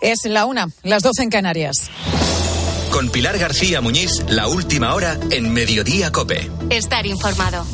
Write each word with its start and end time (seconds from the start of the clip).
Es 0.00 0.18
la 0.24 0.44
una, 0.44 0.68
las 0.84 1.02
doce 1.02 1.24
en 1.24 1.30
Canarias. 1.30 1.90
Con 2.92 3.10
Pilar 3.10 3.36
García 3.36 3.80
Muñiz, 3.80 4.22
la 4.28 4.46
última 4.46 4.94
hora 4.94 5.18
en 5.30 5.52
Mediodía 5.52 6.12
Cope. 6.12 6.48
Estar 6.70 7.04
informado. 7.04 7.66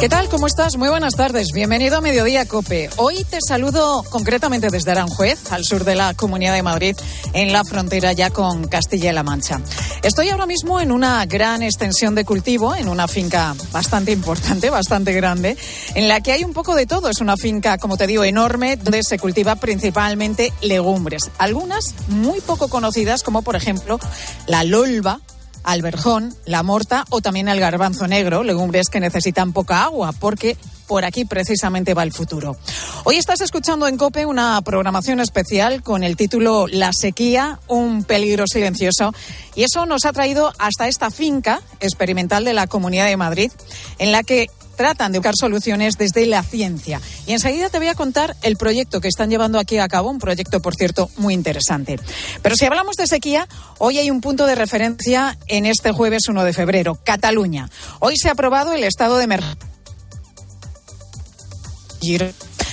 ¿Qué 0.00 0.08
tal? 0.08 0.30
¿Cómo 0.30 0.46
estás? 0.46 0.78
Muy 0.78 0.88
buenas 0.88 1.14
tardes. 1.14 1.48
Bienvenido 1.52 1.98
a 1.98 2.00
Mediodía 2.00 2.48
Cope. 2.48 2.88
Hoy 2.96 3.22
te 3.24 3.36
saludo 3.46 4.02
concretamente 4.08 4.68
desde 4.70 4.92
Aranjuez, 4.92 5.52
al 5.52 5.62
sur 5.62 5.84
de 5.84 5.94
la 5.94 6.14
Comunidad 6.14 6.54
de 6.54 6.62
Madrid, 6.62 6.96
en 7.34 7.52
la 7.52 7.64
frontera 7.64 8.14
ya 8.14 8.30
con 8.30 8.66
Castilla-La 8.66 9.22
Mancha. 9.22 9.60
Estoy 10.02 10.30
ahora 10.30 10.46
mismo 10.46 10.80
en 10.80 10.90
una 10.90 11.26
gran 11.26 11.62
extensión 11.62 12.14
de 12.14 12.24
cultivo, 12.24 12.74
en 12.74 12.88
una 12.88 13.08
finca 13.08 13.54
bastante 13.72 14.10
importante, 14.10 14.70
bastante 14.70 15.12
grande, 15.12 15.58
en 15.94 16.08
la 16.08 16.22
que 16.22 16.32
hay 16.32 16.44
un 16.44 16.54
poco 16.54 16.74
de 16.74 16.86
todo. 16.86 17.10
Es 17.10 17.20
una 17.20 17.36
finca, 17.36 17.76
como 17.76 17.98
te 17.98 18.06
digo, 18.06 18.24
enorme, 18.24 18.76
donde 18.76 19.02
se 19.02 19.18
cultiva 19.18 19.56
principalmente 19.56 20.50
legumbres. 20.62 21.30
Algunas 21.36 21.94
muy 22.08 22.40
poco 22.40 22.68
conocidas, 22.68 23.22
como 23.22 23.42
por 23.42 23.54
ejemplo 23.54 24.00
la 24.46 24.64
lolva, 24.64 25.20
alberjón, 25.64 26.34
la 26.46 26.62
morta 26.62 27.04
o 27.10 27.20
también 27.20 27.48
el 27.48 27.60
garbanzo 27.60 28.06
negro, 28.06 28.42
legumbres 28.42 28.88
que 28.88 29.00
necesitan 29.00 29.52
poca 29.52 29.84
agua 29.84 30.12
porque 30.12 30.56
por 30.86 31.04
aquí 31.04 31.24
precisamente 31.24 31.94
va 31.94 32.02
el 32.02 32.12
futuro. 32.12 32.56
Hoy 33.04 33.16
estás 33.16 33.40
escuchando 33.40 33.86
en 33.86 33.96
COPE 33.96 34.26
una 34.26 34.60
programación 34.62 35.20
especial 35.20 35.82
con 35.82 36.02
el 36.02 36.16
título 36.16 36.66
La 36.66 36.90
sequía, 36.92 37.60
un 37.68 38.02
peligro 38.02 38.46
silencioso 38.46 39.14
y 39.54 39.62
eso 39.62 39.86
nos 39.86 40.04
ha 40.04 40.12
traído 40.12 40.52
hasta 40.58 40.88
esta 40.88 41.10
finca 41.10 41.62
experimental 41.78 42.44
de 42.44 42.54
la 42.54 42.66
Comunidad 42.66 43.06
de 43.06 43.16
Madrid 43.16 43.52
en 43.98 44.10
la 44.10 44.24
que 44.24 44.48
tratan 44.80 45.12
de 45.12 45.18
buscar 45.18 45.34
soluciones 45.38 45.98
desde 45.98 46.24
la 46.24 46.42
ciencia. 46.42 47.02
Y 47.26 47.32
enseguida 47.32 47.68
te 47.68 47.76
voy 47.76 47.88
a 47.88 47.94
contar 47.94 48.34
el 48.40 48.56
proyecto 48.56 49.02
que 49.02 49.08
están 49.08 49.28
llevando 49.28 49.58
aquí 49.58 49.76
a 49.76 49.86
cabo, 49.88 50.08
un 50.08 50.18
proyecto, 50.18 50.62
por 50.62 50.74
cierto, 50.74 51.10
muy 51.18 51.34
interesante. 51.34 52.00
Pero 52.40 52.56
si 52.56 52.64
hablamos 52.64 52.96
de 52.96 53.06
sequía, 53.06 53.46
hoy 53.76 53.98
hay 53.98 54.10
un 54.10 54.22
punto 54.22 54.46
de 54.46 54.54
referencia 54.54 55.36
en 55.48 55.66
este 55.66 55.92
jueves 55.92 56.22
1 56.30 56.44
de 56.44 56.54
febrero, 56.54 56.98
Cataluña. 57.04 57.68
Hoy 57.98 58.16
se 58.16 58.30
ha 58.30 58.32
aprobado 58.32 58.72
el 58.72 58.82
estado 58.82 59.18
de 59.18 59.24
emergencia. 59.24 59.68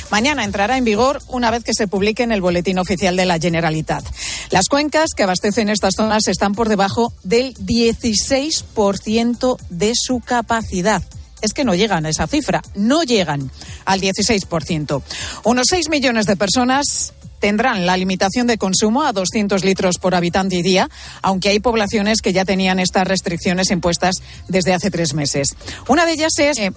Mañana 0.09 0.45
entrará 0.45 0.77
en 0.77 0.85
vigor 0.85 1.21
una 1.27 1.51
vez 1.51 1.65
que 1.65 1.73
se 1.73 1.89
publique 1.89 2.23
en 2.23 2.31
el 2.31 2.39
Boletín 2.39 2.79
Oficial 2.79 3.17
de 3.17 3.25
la 3.25 3.37
Generalitat. 3.37 4.05
Las 4.49 4.69
cuencas 4.69 5.09
que 5.13 5.23
abastecen 5.23 5.67
estas 5.67 5.95
zonas 5.97 6.29
están 6.29 6.55
por 6.55 6.69
debajo 6.69 7.11
del 7.23 7.53
16% 7.55 9.57
de 9.69 9.91
su 9.93 10.21
capacidad 10.21 11.03
es 11.41 11.53
que 11.53 11.63
no 11.63 11.75
llegan 11.75 12.05
a 12.05 12.09
esa 12.09 12.27
cifra, 12.27 12.61
no 12.75 13.03
llegan 13.03 13.51
al 13.85 14.01
16%. 14.01 15.01
Unos 15.43 15.65
6 15.69 15.89
millones 15.89 16.25
de 16.25 16.35
personas 16.35 17.13
tendrán 17.39 17.85
la 17.85 17.97
limitación 17.97 18.47
de 18.47 18.57
consumo 18.57 19.03
a 19.03 19.13
200 19.13 19.63
litros 19.63 19.97
por 19.99 20.15
habitante 20.15 20.55
y 20.55 20.61
día, 20.61 20.89
aunque 21.21 21.49
hay 21.49 21.59
poblaciones 21.59 22.21
que 22.21 22.33
ya 22.33 22.45
tenían 22.45 22.79
estas 22.79 23.07
restricciones 23.07 23.71
impuestas 23.71 24.15
desde 24.47 24.73
hace 24.73 24.91
tres 24.91 25.13
meses. 25.13 25.55
Una 25.87 26.05
de 26.05 26.13
ellas 26.13 26.33
es 26.39 26.57
eh, 26.57 26.71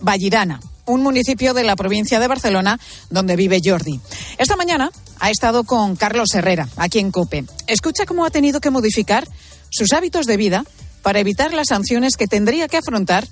un 0.86 1.02
municipio 1.02 1.54
de 1.54 1.62
la 1.62 1.76
provincia 1.76 2.20
de 2.20 2.26
Barcelona 2.26 2.78
donde 3.10 3.36
vive 3.36 3.60
Jordi. 3.64 4.00
Esta 4.38 4.56
mañana 4.56 4.90
ha 5.18 5.30
estado 5.30 5.64
con 5.64 5.96
Carlos 5.96 6.34
Herrera, 6.34 6.68
aquí 6.76 6.98
en 6.98 7.10
COPE. 7.10 7.44
Escucha 7.66 8.06
cómo 8.06 8.24
ha 8.24 8.30
tenido 8.30 8.60
que 8.60 8.70
modificar 8.70 9.28
sus 9.70 9.92
hábitos 9.92 10.26
de 10.26 10.36
vida 10.36 10.64
para 11.02 11.20
evitar 11.20 11.54
las 11.54 11.68
sanciones 11.68 12.16
que 12.16 12.26
tendría 12.26 12.68
que 12.68 12.76
afrontar 12.76 13.26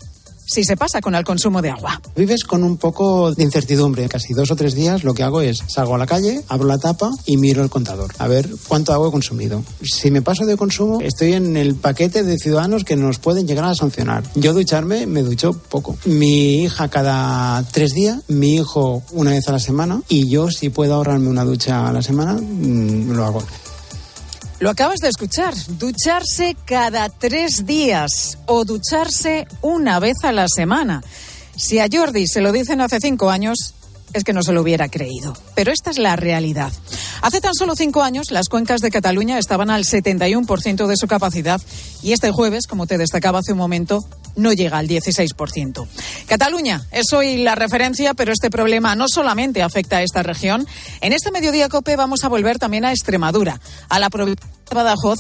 si 0.49 0.65
se 0.65 0.77
pasa 0.77 1.01
con 1.01 1.15
el 1.15 1.25
consumo 1.25 1.61
de 1.61 1.71
agua. 1.71 2.01
Vives 2.17 2.45
con 2.45 2.65
un 2.65 2.79
poco 2.79 3.33
de 3.35 3.43
incertidumbre. 3.43 4.09
Casi 4.09 4.33
dos 4.33 4.51
o 4.51 4.57
tres 4.57 4.75
días 4.75 5.05
lo 5.05 5.13
que 5.13 5.23
hago 5.23 5.43
es 5.43 5.63
salgo 5.67 5.95
a 5.95 5.99
la 5.99 6.07
calle, 6.07 6.43
abro 6.49 6.67
la 6.67 6.79
tapa 6.79 7.11
y 7.27 7.37
miro 7.37 7.63
el 7.63 7.69
contador. 7.69 8.15
A 8.19 8.27
ver 8.27 8.49
cuánto 8.67 8.93
agua 8.93 9.09
he 9.09 9.13
consumido. 9.13 9.63
Si 9.83 10.11
me 10.11 10.23
paso 10.23 10.47
de 10.47 10.57
consumo, 10.57 11.01
estoy 11.03 11.35
en 11.35 11.57
el 11.57 11.75
paquete 11.75 12.23
de 12.23 12.39
ciudadanos 12.39 12.85
que 12.85 12.97
nos 12.97 13.19
pueden 13.19 13.47
llegar 13.47 13.67
a 13.67 13.75
sancionar. 13.75 14.25
Yo 14.35 14.55
ducharme, 14.55 15.07
me 15.07 15.23
ducho 15.23 15.53
poco. 15.53 15.99
Mi 16.07 16.63
hija 16.63 16.89
cada 16.89 17.63
tres 17.71 17.93
días, 17.93 18.21
mi 18.29 18.55
hijo 18.55 19.03
una 19.13 19.33
vez 19.33 19.47
a 19.49 19.53
la 19.53 19.61
semana 19.61 20.01
y 20.09 20.31
yo 20.31 20.51
si 20.51 20.71
puedo 20.71 20.95
ahorrarme 20.95 21.29
una 21.29 21.45
ducha 21.45 21.87
a 21.87 21.93
la 21.93 22.01
semana, 22.01 22.35
mm, 22.35 23.11
lo 23.11 23.27
hago. 23.27 23.43
Lo 24.61 24.71
acabas 24.71 24.99
de 24.99 25.09
escuchar, 25.09 25.55
ducharse 25.79 26.57
cada 26.67 27.09
tres 27.09 27.65
días 27.65 28.39
o 28.47 28.65
ducharse 28.65 29.47
una 29.63 30.01
vez 30.01 30.17
a 30.25 30.33
la 30.33 30.47
semana. 30.49 31.01
Si 31.57 31.79
a 31.79 31.87
Jordi 31.91 32.27
se 32.27 32.41
lo 32.41 32.51
dicen 32.51 32.81
hace 32.81 32.99
cinco 33.01 33.31
años, 33.31 33.75
es 34.13 34.25
que 34.25 34.33
no 34.33 34.43
se 34.43 34.53
lo 34.53 34.63
hubiera 34.63 34.89
creído. 34.89 35.37
Pero 35.55 35.71
esta 35.71 35.91
es 35.91 35.99
la 35.99 36.17
realidad. 36.17 36.73
Hace 37.23 37.41
tan 37.41 37.55
solo 37.55 37.77
cinco 37.77 38.03
años, 38.03 38.33
las 38.33 38.49
cuencas 38.49 38.81
de 38.81 38.91
Cataluña 38.91 39.39
estaban 39.39 39.71
al 39.71 39.85
71% 39.85 40.87
de 40.87 40.97
su 40.97 41.07
capacidad 41.07 41.61
y 42.03 42.13
este 42.13 42.33
jueves, 42.33 42.67
como 42.67 42.89
te 42.89 42.99
destacaba 42.99 43.39
hace 43.39 43.53
un 43.53 43.59
momento, 43.59 44.05
no 44.39 44.53
llega 44.53 44.79
al 44.79 44.89
16%. 44.89 45.87
Cataluña 46.27 46.87
es 46.91 47.13
hoy 47.13 47.39
la 47.39 47.55
referencia, 47.55 48.15
pero 48.15 48.33
este 48.33 48.51
problema 48.51 48.95
no 48.95 49.07
solamente 49.09 49.63
afecta 49.63 49.99
a 49.99 50.03
esta 50.03 50.23
región. 50.23 50.67
En 51.01 51.13
este 51.13 51.31
mediodía 51.31 51.69
COPE 51.69 51.97
vamos 51.97 52.25
a 52.25 52.29
volver 52.29 52.59
también 52.59 52.85
a 52.85 52.93
Extremadura, 52.93 53.61
a 53.89 53.99
la 53.99 54.09
provincia 54.09 54.47
de 54.71 54.75
Badajoz 54.75 55.19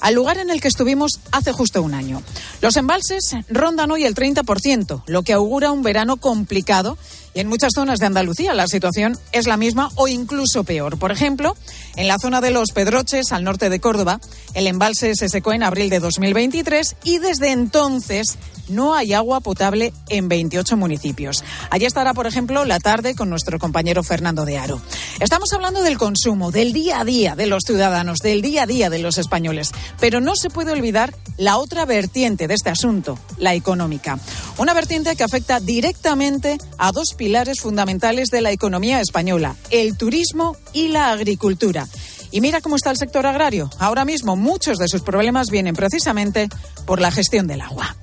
al 0.00 0.14
lugar 0.14 0.38
en 0.38 0.50
el 0.50 0.60
que 0.60 0.68
estuvimos 0.68 1.20
hace 1.32 1.52
justo 1.52 1.82
un 1.82 1.94
año. 1.94 2.22
Los 2.60 2.76
embalses 2.76 3.34
rondan 3.48 3.90
hoy 3.90 4.04
el 4.04 4.14
30%, 4.14 5.02
lo 5.06 5.22
que 5.22 5.32
augura 5.32 5.72
un 5.72 5.82
verano 5.82 6.18
complicado 6.18 6.96
y 7.38 7.40
en 7.40 7.46
muchas 7.46 7.70
zonas 7.72 8.00
de 8.00 8.06
Andalucía 8.06 8.52
la 8.52 8.66
situación 8.66 9.16
es 9.30 9.46
la 9.46 9.56
misma 9.56 9.90
o 9.94 10.08
incluso 10.08 10.64
peor. 10.64 10.98
Por 10.98 11.12
ejemplo, 11.12 11.56
en 11.94 12.08
la 12.08 12.18
zona 12.18 12.40
de 12.40 12.50
Los 12.50 12.72
Pedroches, 12.72 13.30
al 13.30 13.44
norte 13.44 13.70
de 13.70 13.78
Córdoba, 13.78 14.18
el 14.54 14.66
embalse 14.66 15.14
se 15.14 15.28
secó 15.28 15.52
en 15.52 15.62
abril 15.62 15.88
de 15.88 16.00
2023 16.00 16.96
y 17.04 17.18
desde 17.18 17.52
entonces 17.52 18.38
no 18.68 18.92
hay 18.92 19.12
agua 19.12 19.38
potable 19.38 19.92
en 20.08 20.28
28 20.28 20.76
municipios. 20.76 21.44
Allí 21.70 21.86
estará, 21.86 22.12
por 22.12 22.26
ejemplo, 22.26 22.64
la 22.64 22.80
tarde 22.80 23.14
con 23.14 23.30
nuestro 23.30 23.60
compañero 23.60 24.02
Fernando 24.02 24.44
de 24.44 24.58
Aro. 24.58 24.82
Estamos 25.20 25.52
hablando 25.52 25.82
del 25.82 25.96
consumo, 25.96 26.50
del 26.50 26.72
día 26.72 27.00
a 27.00 27.04
día 27.04 27.36
de 27.36 27.46
los 27.46 27.62
ciudadanos, 27.64 28.18
del 28.18 28.42
día 28.42 28.64
a 28.64 28.66
día 28.66 28.90
de 28.90 28.98
los 28.98 29.16
españoles. 29.16 29.70
Pero 30.00 30.20
no 30.20 30.34
se 30.34 30.50
puede 30.50 30.72
olvidar 30.72 31.14
la 31.36 31.56
otra 31.58 31.86
vertiente 31.86 32.48
de 32.48 32.54
este 32.54 32.70
asunto, 32.70 33.16
la 33.38 33.54
económica. 33.54 34.18
Una 34.58 34.74
vertiente 34.74 35.14
que 35.14 35.22
afecta 35.22 35.60
directamente 35.60 36.58
a 36.78 36.90
dos 36.90 37.14
pilares 37.14 37.27
fundamentales 37.60 38.28
de 38.28 38.40
la 38.40 38.50
economía 38.50 39.00
española, 39.00 39.54
el 39.70 39.96
turismo 39.96 40.56
y 40.72 40.88
la 40.88 41.10
agricultura. 41.10 41.86
Y 42.30 42.40
mira 42.40 42.60
cómo 42.60 42.76
está 42.76 42.90
el 42.90 42.96
sector 42.96 43.26
agrario. 43.26 43.70
Ahora 43.78 44.04
mismo 44.04 44.36
muchos 44.36 44.78
de 44.78 44.88
sus 44.88 45.02
problemas 45.02 45.50
vienen 45.50 45.74
precisamente 45.74 46.48
por 46.86 47.00
la 47.00 47.10
gestión 47.10 47.46
del 47.46 47.60
agua. 47.60 47.96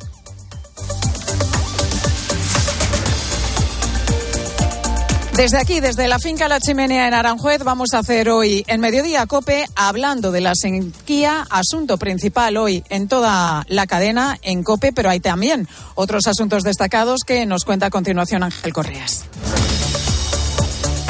Desde 5.36 5.58
aquí, 5.58 5.82
desde 5.82 6.08
la 6.08 6.18
finca 6.18 6.48
La 6.48 6.62
Chimenea 6.62 7.10
en 7.10 7.14
Aranjuez, 7.14 7.62
vamos 7.62 7.94
a 7.94 8.00
hacer 8.00 8.30
hoy 8.30 8.64
en 8.68 8.80
Mediodía 8.80 9.26
Cope, 9.26 9.66
hablando 9.76 10.32
de 10.32 10.40
la 10.40 10.54
sequía, 10.56 11.46
asunto 11.50 11.98
principal 11.98 12.56
hoy 12.56 12.86
en 12.88 13.10
toda 13.10 13.66
la 13.68 13.86
cadena 13.86 14.38
en 14.42 14.64
Cope, 14.64 14.94
pero 14.94 15.10
hay 15.10 15.20
también 15.20 15.68
otros 15.96 16.28
asuntos 16.28 16.64
destacados 16.64 17.24
que 17.26 17.46
nos 17.46 17.66
cuenta 17.66 17.88
a 17.88 17.90
continuación 17.90 18.44
Ángel 18.44 18.72
Correas. 18.72 19.26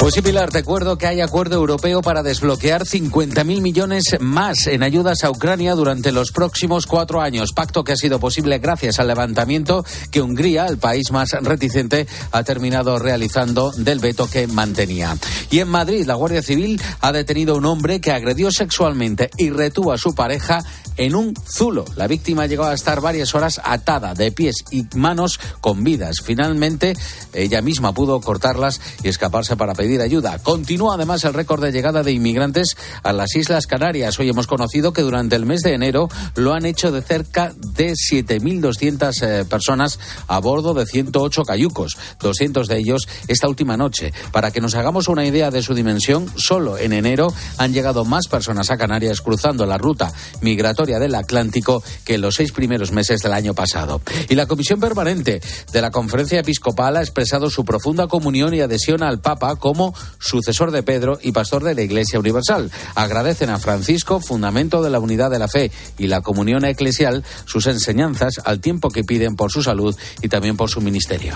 Pues 0.06 0.14
sí, 0.14 0.22
Pilar, 0.22 0.52
te 0.52 0.58
acuerdo 0.58 0.98
que 0.98 1.08
hay 1.08 1.20
acuerdo 1.20 1.56
europeo 1.56 2.00
para 2.00 2.22
desbloquear 2.22 2.84
50.000 2.84 3.60
millones 3.60 4.04
más 4.20 4.68
en 4.68 4.84
ayudas 4.84 5.24
a 5.24 5.32
Ucrania 5.32 5.74
durante 5.74 6.12
los 6.12 6.30
próximos 6.30 6.86
cuatro 6.86 7.20
años. 7.20 7.52
Pacto 7.52 7.82
que 7.82 7.90
ha 7.90 7.96
sido 7.96 8.20
posible 8.20 8.60
gracias 8.60 9.00
al 9.00 9.08
levantamiento 9.08 9.84
que 10.12 10.20
Hungría, 10.20 10.66
el 10.66 10.78
país 10.78 11.10
más 11.10 11.30
reticente, 11.32 12.06
ha 12.30 12.44
terminado 12.44 13.00
realizando 13.00 13.72
del 13.72 13.98
veto 13.98 14.30
que 14.30 14.46
mantenía. 14.46 15.18
Y 15.50 15.58
en 15.58 15.66
Madrid, 15.66 16.06
la 16.06 16.14
Guardia 16.14 16.40
Civil 16.40 16.80
ha 17.00 17.10
detenido 17.10 17.54
a 17.54 17.58
un 17.58 17.66
hombre 17.66 18.00
que 18.00 18.12
agredió 18.12 18.52
sexualmente 18.52 19.28
y 19.36 19.50
retuvo 19.50 19.90
a 19.90 19.98
su 19.98 20.14
pareja 20.14 20.62
en 20.96 21.16
un 21.16 21.34
zulo. 21.34 21.84
La 21.96 22.06
víctima 22.06 22.46
llegó 22.46 22.64
a 22.64 22.74
estar 22.74 23.00
varias 23.00 23.34
horas 23.34 23.60
atada 23.64 24.14
de 24.14 24.30
pies 24.30 24.64
y 24.70 24.86
manos 24.94 25.40
con 25.60 25.82
vidas. 25.82 26.18
Finalmente, 26.22 26.96
ella 27.32 27.60
misma 27.60 27.92
pudo 27.92 28.20
cortarlas 28.20 28.80
y 29.02 29.08
escaparse 29.08 29.56
para 29.56 29.74
pedir 29.74 29.95
ayuda. 30.04 30.38
Continúa 30.38 30.94
además 30.94 31.24
el 31.24 31.34
récord 31.34 31.62
de 31.62 31.72
llegada 31.72 32.02
de 32.02 32.12
inmigrantes 32.12 32.76
a 33.02 33.12
las 33.12 33.34
Islas 33.36 33.66
Canarias. 33.66 34.18
Hoy 34.18 34.28
hemos 34.28 34.46
conocido 34.46 34.92
que 34.92 35.02
durante 35.02 35.36
el 35.36 35.46
mes 35.46 35.60
de 35.62 35.74
enero 35.74 36.08
lo 36.34 36.54
han 36.54 36.66
hecho 36.66 36.90
de 36.92 37.02
cerca 37.02 37.52
de 37.56 37.92
7.200 37.92 39.22
eh, 39.22 39.44
personas 39.44 39.98
a 40.28 40.38
bordo 40.38 40.74
de 40.74 40.86
108 40.86 41.42
cayucos, 41.44 41.96
200 42.20 42.68
de 42.68 42.78
ellos 42.78 43.08
esta 43.28 43.48
última 43.48 43.76
noche. 43.76 44.12
Para 44.32 44.50
que 44.50 44.60
nos 44.60 44.74
hagamos 44.74 45.08
una 45.08 45.26
idea 45.26 45.50
de 45.50 45.62
su 45.62 45.74
dimensión, 45.74 46.30
solo 46.36 46.78
en 46.78 46.92
enero 46.92 47.32
han 47.58 47.72
llegado 47.72 48.04
más 48.04 48.28
personas 48.28 48.70
a 48.70 48.76
Canarias 48.76 49.20
cruzando 49.20 49.66
la 49.66 49.78
ruta 49.78 50.12
migratoria 50.40 50.98
del 50.98 51.14
Atlántico 51.14 51.82
que 52.04 52.14
en 52.14 52.20
los 52.20 52.36
seis 52.36 52.52
primeros 52.52 52.92
meses 52.92 53.20
del 53.20 53.32
año 53.32 53.54
pasado. 53.54 54.00
Y 54.28 54.34
la 54.34 54.46
Comisión 54.46 54.80
Permanente 54.80 55.40
de 55.72 55.80
la 55.80 55.90
Conferencia 55.90 56.40
Episcopal 56.40 56.96
ha 56.96 57.00
expresado 57.00 57.50
su 57.50 57.64
profunda 57.64 58.06
comunión 58.06 58.54
y 58.54 58.60
adhesión 58.60 59.02
al 59.02 59.20
Papa 59.20 59.56
como 59.56 59.75
sucesor 60.18 60.70
de 60.70 60.82
Pedro 60.82 61.18
y 61.22 61.32
pastor 61.32 61.64
de 61.64 61.74
la 61.74 61.82
Iglesia 61.82 62.18
Universal. 62.18 62.70
Agradecen 62.94 63.50
a 63.50 63.58
Francisco, 63.58 64.20
fundamento 64.20 64.82
de 64.82 64.90
la 64.90 64.98
unidad 64.98 65.30
de 65.30 65.38
la 65.38 65.48
fe 65.48 65.70
y 65.98 66.06
la 66.06 66.20
comunión 66.20 66.64
eclesial, 66.64 67.24
sus 67.44 67.66
enseñanzas 67.66 68.40
al 68.44 68.60
tiempo 68.60 68.90
que 68.90 69.04
piden 69.04 69.36
por 69.36 69.50
su 69.50 69.62
salud 69.62 69.96
y 70.22 70.28
también 70.28 70.56
por 70.56 70.70
su 70.70 70.80
ministerio. 70.80 71.34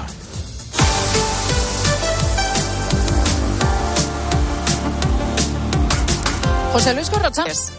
José 6.72 6.94
Luis 6.94 7.10
Corrochas. 7.10 7.72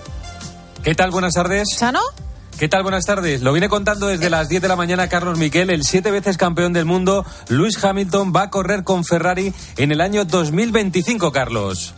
¿Qué 0.83 0.95
tal? 0.95 1.11
Buenas 1.11 1.33
tardes. 1.33 1.67
¿Sano? 1.77 2.01
¿Qué 2.61 2.69
tal? 2.69 2.83
Buenas 2.83 3.07
tardes. 3.07 3.41
Lo 3.41 3.53
viene 3.53 3.69
contando 3.69 4.05
desde 4.05 4.29
las 4.29 4.47
10 4.47 4.61
de 4.61 4.67
la 4.67 4.75
mañana 4.75 5.09
Carlos 5.09 5.39
Miquel, 5.39 5.71
el 5.71 5.83
siete 5.83 6.11
veces 6.11 6.37
campeón 6.37 6.73
del 6.73 6.85
mundo, 6.85 7.25
Luis 7.49 7.83
Hamilton, 7.83 8.31
va 8.35 8.43
a 8.43 8.49
correr 8.51 8.83
con 8.83 9.03
Ferrari 9.03 9.51
en 9.77 9.91
el 9.91 9.99
año 9.99 10.25
2025, 10.25 11.31
Carlos. 11.31 11.95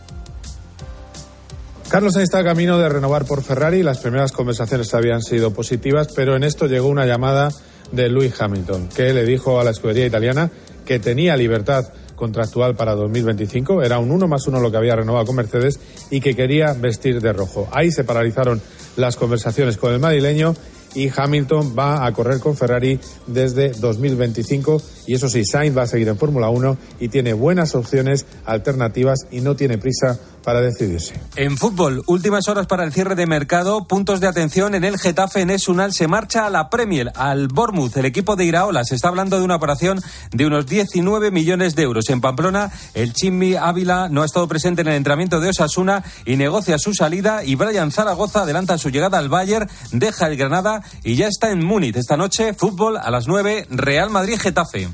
Carlos 1.90 2.16
está 2.16 2.42
camino 2.42 2.78
de 2.78 2.88
renovar 2.88 3.26
por 3.26 3.42
Ferrari. 3.42 3.82
Las 3.82 3.98
primeras 3.98 4.32
conversaciones 4.32 4.94
habían 4.94 5.20
sido 5.20 5.52
positivas, 5.52 6.08
pero 6.16 6.34
en 6.34 6.44
esto 6.44 6.66
llegó 6.66 6.88
una 6.88 7.04
llamada 7.04 7.50
de 7.92 8.08
Luis 8.08 8.40
Hamilton, 8.40 8.88
que 8.88 9.12
le 9.12 9.26
dijo 9.26 9.60
a 9.60 9.64
la 9.64 9.70
escudería 9.72 10.06
italiana 10.06 10.50
que 10.86 10.98
tenía 10.98 11.36
libertad 11.36 11.92
contractual 12.14 12.74
para 12.74 12.94
2025. 12.94 13.82
Era 13.82 13.98
un 13.98 14.10
uno 14.10 14.28
más 14.28 14.46
uno 14.46 14.60
lo 14.60 14.70
que 14.70 14.78
había 14.78 14.96
renovado 14.96 15.26
con 15.26 15.36
Mercedes 15.36 15.78
y 16.10 16.20
que 16.22 16.34
quería 16.34 16.72
vestir 16.72 17.20
de 17.20 17.34
rojo. 17.34 17.68
Ahí 17.70 17.90
se 17.90 18.04
paralizaron 18.04 18.62
las 18.96 19.16
conversaciones 19.16 19.76
con 19.76 19.92
el 19.92 20.00
madrileño 20.00 20.54
y 20.94 21.10
Hamilton 21.14 21.74
va 21.76 22.06
a 22.06 22.12
correr 22.12 22.40
con 22.40 22.56
Ferrari 22.56 23.00
desde 23.26 23.70
2025 23.70 24.80
y 25.06 25.14
eso 25.14 25.28
sí, 25.28 25.44
Sainz 25.44 25.76
va 25.76 25.82
a 25.82 25.86
seguir 25.86 26.08
en 26.08 26.16
Fórmula 26.16 26.48
1 26.50 26.76
y 27.00 27.08
tiene 27.08 27.32
buenas 27.32 27.74
opciones 27.74 28.26
alternativas 28.44 29.26
y 29.30 29.40
no 29.40 29.56
tiene 29.56 29.78
prisa 29.78 30.18
para 30.44 30.60
decidirse. 30.60 31.14
En 31.36 31.56
fútbol, 31.56 32.02
últimas 32.06 32.48
horas 32.48 32.66
para 32.66 32.84
el 32.84 32.92
cierre 32.92 33.14
de 33.14 33.26
mercado, 33.26 33.86
puntos 33.86 34.20
de 34.20 34.28
atención 34.28 34.74
en 34.74 34.84
el 34.84 34.98
Getafe 34.98 35.40
en 35.40 35.50
Esunal 35.50 35.92
se 35.92 36.06
marcha 36.06 36.46
a 36.46 36.50
la 36.50 36.68
Premier, 36.68 37.10
al 37.16 37.48
Bournemouth, 37.48 37.96
el 37.96 38.04
equipo 38.04 38.36
de 38.36 38.44
Iraola. 38.44 38.84
Se 38.84 38.94
está 38.94 39.08
hablando 39.08 39.38
de 39.38 39.44
una 39.44 39.56
operación 39.56 40.00
de 40.32 40.46
unos 40.46 40.66
19 40.66 41.30
millones 41.30 41.74
de 41.74 41.82
euros. 41.82 42.08
En 42.10 42.20
Pamplona, 42.20 42.70
el 42.92 43.14
Chimmi 43.14 43.54
Ávila 43.54 44.08
no 44.10 44.22
ha 44.22 44.26
estado 44.26 44.46
presente 44.46 44.82
en 44.82 44.88
el 44.88 44.94
entrenamiento 44.94 45.40
de 45.40 45.48
Osasuna 45.48 46.04
y 46.26 46.36
negocia 46.36 46.78
su 46.78 46.92
salida 46.92 47.42
y 47.42 47.54
Brian 47.54 47.90
Zaragoza 47.90 48.42
adelanta 48.42 48.78
su 48.78 48.90
llegada 48.90 49.18
al 49.18 49.28
Bayern, 49.28 49.68
deja 49.92 50.26
el 50.26 50.36
Granada 50.36 50.82
y 51.02 51.16
ya 51.16 51.26
está 51.26 51.50
en 51.50 51.64
Múnich. 51.64 51.96
Esta 51.96 52.16
noche, 52.16 52.54
fútbol 52.54 52.98
a 52.98 53.10
las 53.10 53.26
9, 53.26 53.66
Real 53.70 54.10
Madrid-Getafe. 54.10 54.93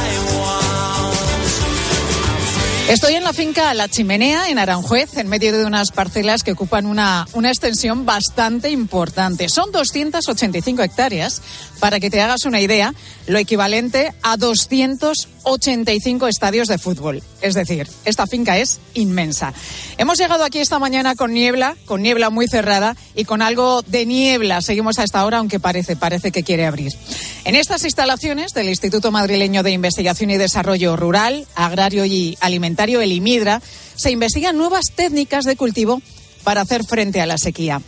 Estoy 2.89 3.13
en 3.13 3.23
la 3.23 3.31
finca 3.31 3.73
La 3.73 3.87
Chimenea, 3.87 4.49
en 4.49 4.59
Aranjuez, 4.59 5.15
en 5.17 5.27
medio 5.27 5.57
de 5.57 5.65
unas 5.65 5.91
parcelas 5.91 6.43
que 6.43 6.51
ocupan 6.51 6.85
una, 6.85 7.25
una 7.33 7.49
extensión 7.49 8.05
bastante 8.05 8.69
importante. 8.69 9.47
Son 9.47 9.71
285 9.71 10.81
hectáreas, 10.81 11.41
para 11.79 11.99
que 11.99 12.09
te 12.09 12.21
hagas 12.21 12.43
una 12.43 12.59
idea, 12.59 12.93
lo 13.27 13.37
equivalente 13.39 14.13
a 14.23 14.35
285 15.43 16.27
estadios 16.27 16.67
de 16.67 16.77
fútbol. 16.77 17.21
Es 17.41 17.53
decir, 17.53 17.87
esta 18.05 18.27
finca 18.27 18.57
es 18.57 18.79
inmensa. 18.93 19.53
Hemos 19.97 20.17
llegado 20.17 20.43
aquí 20.43 20.59
esta 20.59 20.79
mañana 20.79 21.15
con 21.15 21.33
niebla, 21.33 21.75
con 21.85 22.01
niebla 22.01 22.29
muy 22.29 22.47
cerrada 22.47 22.95
y 23.15 23.25
con 23.25 23.41
algo 23.41 23.81
de 23.81 24.05
niebla. 24.05 24.61
Seguimos 24.61 24.99
a 24.99 25.03
esta 25.03 25.25
hora, 25.25 25.39
aunque 25.39 25.59
parece, 25.59 25.95
parece 25.95 26.31
que 26.31 26.43
quiere 26.43 26.65
abrir. 26.65 26.91
En 27.43 27.55
estas 27.55 27.83
instalaciones 27.83 28.53
del 28.53 28.69
Instituto 28.69 29.11
Madrileño 29.11 29.63
de 29.63 29.71
Investigación 29.71 30.29
y 30.29 30.37
Desarrollo 30.37 30.95
Rural, 30.95 31.47
Agrario 31.55 32.05
y 32.05 32.37
Alimentario, 32.39 33.01
el 33.01 33.11
IMIDRA, 33.11 33.61
se 33.95 34.11
investigan 34.11 34.57
nuevas 34.57 34.85
técnicas 34.95 35.45
de 35.45 35.55
cultivo 35.55 36.01
para 36.43 36.61
hacer 36.61 36.83
frente 36.83 37.21
a 37.21 37.25
la 37.25 37.37
sequía. 37.37 37.81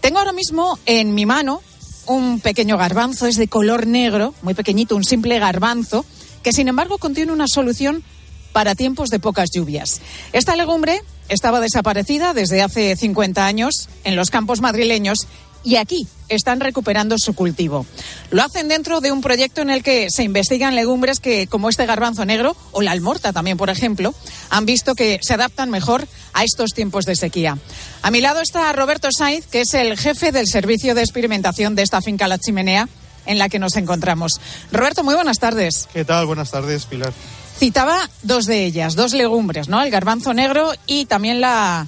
Tengo 0.00 0.18
ahora 0.18 0.32
mismo 0.32 0.78
en 0.86 1.14
mi 1.14 1.26
mano 1.26 1.62
un 2.06 2.40
pequeño 2.40 2.76
garbanzo, 2.76 3.26
es 3.26 3.36
de 3.36 3.48
color 3.48 3.86
negro, 3.86 4.34
muy 4.42 4.54
pequeñito, 4.54 4.96
un 4.96 5.04
simple 5.04 5.38
garbanzo, 5.38 6.04
que 6.46 6.52
sin 6.52 6.68
embargo 6.68 6.98
contiene 6.98 7.32
una 7.32 7.48
solución 7.48 8.04
para 8.52 8.76
tiempos 8.76 9.08
de 9.08 9.18
pocas 9.18 9.50
lluvias. 9.52 10.00
Esta 10.32 10.54
legumbre 10.54 11.00
estaba 11.28 11.58
desaparecida 11.58 12.34
desde 12.34 12.62
hace 12.62 12.94
50 12.94 13.44
años 13.44 13.88
en 14.04 14.14
los 14.14 14.30
campos 14.30 14.60
madrileños 14.60 15.26
y 15.64 15.74
aquí 15.74 16.06
están 16.28 16.60
recuperando 16.60 17.18
su 17.18 17.34
cultivo. 17.34 17.84
Lo 18.30 18.44
hacen 18.44 18.68
dentro 18.68 19.00
de 19.00 19.10
un 19.10 19.22
proyecto 19.22 19.60
en 19.60 19.70
el 19.70 19.82
que 19.82 20.06
se 20.08 20.22
investigan 20.22 20.76
legumbres 20.76 21.18
que, 21.18 21.48
como 21.48 21.68
este 21.68 21.84
garbanzo 21.84 22.24
negro 22.24 22.56
o 22.70 22.80
la 22.80 22.92
almorta 22.92 23.32
también, 23.32 23.56
por 23.56 23.68
ejemplo, 23.68 24.14
han 24.48 24.66
visto 24.66 24.94
que 24.94 25.18
se 25.22 25.34
adaptan 25.34 25.68
mejor 25.68 26.06
a 26.32 26.44
estos 26.44 26.70
tiempos 26.74 27.06
de 27.06 27.16
sequía. 27.16 27.58
A 28.02 28.12
mi 28.12 28.20
lado 28.20 28.40
está 28.40 28.72
Roberto 28.72 29.08
Sainz, 29.10 29.48
que 29.48 29.62
es 29.62 29.74
el 29.74 29.98
jefe 29.98 30.30
del 30.30 30.46
servicio 30.46 30.94
de 30.94 31.00
experimentación 31.00 31.74
de 31.74 31.82
esta 31.82 32.00
finca 32.00 32.28
La 32.28 32.38
Chimenea 32.38 32.88
en 33.26 33.38
la 33.38 33.48
que 33.48 33.58
nos 33.58 33.76
encontramos. 33.76 34.40
Roberto, 34.72 35.04
muy 35.04 35.14
buenas 35.14 35.38
tardes. 35.38 35.88
¿Qué 35.92 36.04
tal? 36.04 36.26
Buenas 36.26 36.50
tardes, 36.50 36.86
Pilar. 36.86 37.12
Citaba 37.58 38.08
dos 38.22 38.46
de 38.46 38.64
ellas, 38.64 38.96
dos 38.96 39.12
legumbres, 39.12 39.68
¿no? 39.68 39.82
El 39.82 39.90
garbanzo 39.90 40.34
negro 40.34 40.72
y 40.86 41.06
también 41.06 41.40
la, 41.40 41.86